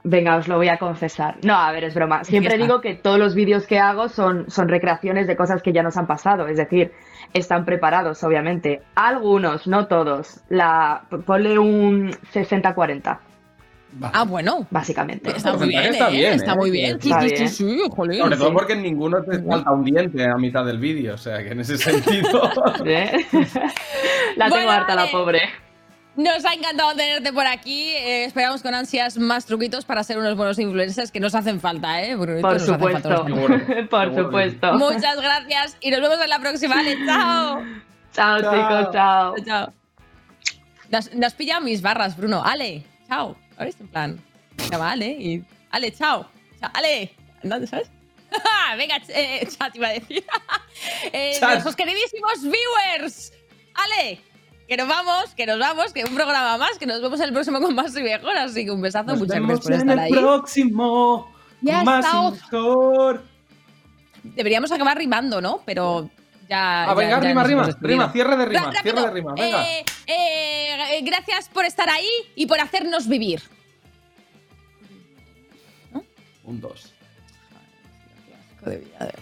Venga, 0.03 0.37
os 0.37 0.47
lo 0.47 0.57
voy 0.57 0.67
a 0.69 0.77
confesar. 0.77 1.37
No, 1.43 1.53
a 1.55 1.71
ver, 1.71 1.83
es 1.83 1.93
broma. 1.93 2.23
Siempre 2.23 2.57
digo 2.57 2.81
que 2.81 2.95
todos 2.95 3.19
los 3.19 3.35
vídeos 3.35 3.67
que 3.67 3.77
hago 3.77 4.09
son, 4.09 4.49
son 4.49 4.67
recreaciones 4.67 5.27
de 5.27 5.35
cosas 5.35 5.61
que 5.61 5.73
ya 5.73 5.83
nos 5.83 5.95
han 5.97 6.07
pasado. 6.07 6.47
Es 6.47 6.57
decir, 6.57 6.91
están 7.33 7.65
preparados, 7.65 8.23
obviamente. 8.23 8.81
Algunos, 8.95 9.67
no 9.67 9.85
todos. 9.87 10.41
La, 10.49 11.03
ponle 11.25 11.59
un 11.59 12.11
60-40, 12.33 13.19
Ah, 14.01 14.23
bueno. 14.23 14.65
básicamente. 14.71 15.31
Está 15.35 15.53
muy 15.53 15.67
bien, 15.67 15.83
Está 15.83 16.07
¿eh? 16.09 16.11
bien, 16.13 16.33
Está 16.33 16.53
¿eh? 16.53 16.55
muy 16.55 16.71
bien. 16.71 17.01
Sí, 17.01 17.09
Está 17.09 17.21
sí, 17.21 17.27
sí, 17.29 17.35
bien. 17.35 17.49
sí, 17.49 17.89
jolín, 17.93 18.21
Sobre 18.21 18.37
todo 18.37 18.47
sí. 18.47 18.53
porque 18.53 18.73
en 18.73 18.83
ninguno 18.83 19.21
te 19.21 19.39
falta 19.43 19.71
un 19.71 19.83
diente 19.83 20.23
a 20.25 20.35
mitad 20.37 20.65
del 20.65 20.79
vídeo, 20.79 21.13
o 21.15 21.17
sea 21.17 21.43
que 21.43 21.49
en 21.49 21.59
ese 21.59 21.77
sentido. 21.77 22.49
¿Eh? 22.85 23.11
La 24.37 24.45
tengo 24.45 24.55
Bueno, 24.57 24.71
harta, 24.71 24.95
la 24.95 25.07
pobre. 25.11 25.41
Nos 26.15 26.43
ha 26.45 26.53
encantado 26.53 26.93
tenerte 26.95 27.31
por 27.31 27.47
aquí. 27.47 27.89
Eh, 27.91 28.25
esperamos 28.25 28.61
con 28.61 28.75
ansias 28.75 29.17
más 29.17 29.45
truquitos 29.45 29.85
para 29.85 30.03
ser 30.03 30.17
unos 30.17 30.35
buenos 30.35 30.59
influencers 30.59 31.09
que 31.11 31.19
nos 31.21 31.33
hacen 31.35 31.61
falta, 31.61 32.01
¿eh? 32.03 32.15
Brunito, 32.15 32.47
Por 32.47 32.59
falta 32.59 32.73
supuesto. 32.73 33.27
los. 33.29 33.87
Por 33.87 34.15
supuesto. 34.15 34.73
Muchas 34.73 35.21
gracias 35.21 35.77
y 35.79 35.89
nos 35.89 36.01
vemos 36.01 36.21
en 36.21 36.29
la 36.29 36.39
próxima. 36.39 36.75
Vale, 36.75 36.97
chao. 37.05 37.63
Chao, 38.13 38.37
chicos, 38.39 38.93
chao. 38.93 39.35
Chao. 39.45 39.73
Nos, 40.89 41.13
nos 41.15 41.33
pilla 41.33 41.61
mis 41.61 41.81
barras, 41.81 42.17
Bruno. 42.17 42.43
Ale, 42.43 42.83
chao. 43.07 43.37
¿Sabes? 43.55 43.79
En 43.79 43.87
plan, 43.87 44.21
va, 44.73 44.91
Ale. 44.91 45.07
Y, 45.11 45.45
Ale, 45.71 45.93
chao. 45.93 46.29
Chao, 46.59 46.69
Ale. 46.73 47.13
¿Dónde 47.41 47.67
sabes? 47.67 47.89
venga, 48.77 48.97
ch- 48.99 49.09
eh, 49.15 49.47
chat 49.47 49.73
iba 49.75 49.87
a 49.87 49.91
decir. 49.91 50.25
eh, 51.13 51.39
nuestros 51.41 51.75
queridísimos 51.77 52.41
viewers. 52.41 53.31
Ale. 53.75 54.19
Que 54.71 54.77
nos 54.77 54.87
vamos, 54.87 55.35
que 55.35 55.45
nos 55.45 55.59
vamos, 55.59 55.91
que 55.91 56.05
un 56.05 56.15
programa 56.15 56.57
más, 56.57 56.77
que 56.77 56.85
nos 56.85 57.01
vemos 57.01 57.19
el 57.19 57.33
próximo 57.33 57.59
con 57.59 57.75
más 57.75 57.93
y 57.97 58.03
mejor. 58.03 58.37
Así 58.37 58.63
que 58.63 58.71
un 58.71 58.79
besazo, 58.81 59.07
Nos 59.07 59.19
muchas 59.19 59.35
vemos 59.35 59.49
gracias 59.49 59.63
por 59.65 59.73
en 59.73 59.79
estar 59.89 59.93
el 59.97 59.99
ahí. 59.99 60.11
próximo. 60.13 61.35
Ya 61.59 61.83
más 61.83 62.05
y 62.05 62.31
mejor. 62.31 63.21
Deberíamos 64.23 64.71
acabar 64.71 64.97
rimando, 64.97 65.41
¿no? 65.41 65.61
Pero 65.65 66.09
ya. 66.47 66.83
Ah, 66.83 66.87
ya- 66.87 66.93
venga, 66.93 67.09
ya 67.15 67.19
rima, 67.19 67.41
nos 67.41 67.49
rima, 67.49 67.65
despedido. 67.65 67.99
rima, 67.99 68.11
cierre 68.13 68.37
de 68.37 68.45
rima, 68.45 68.61
rápido. 68.61 68.81
cierre 68.81 69.01
de 69.01 69.11
rima, 69.11 69.33
venga. 69.33 69.61
Eh, 69.69 69.85
eh, 70.07 70.97
eh, 70.97 71.01
gracias 71.01 71.49
por 71.49 71.65
estar 71.65 71.89
ahí 71.89 72.07
y 72.35 72.45
por 72.45 72.61
hacernos 72.61 73.09
vivir. 73.09 73.41
Un 76.45 76.61
dos. 76.61 76.93
De 78.65 78.77
vida, 78.77 78.99
de 78.99 79.05
verdad. 79.05 79.19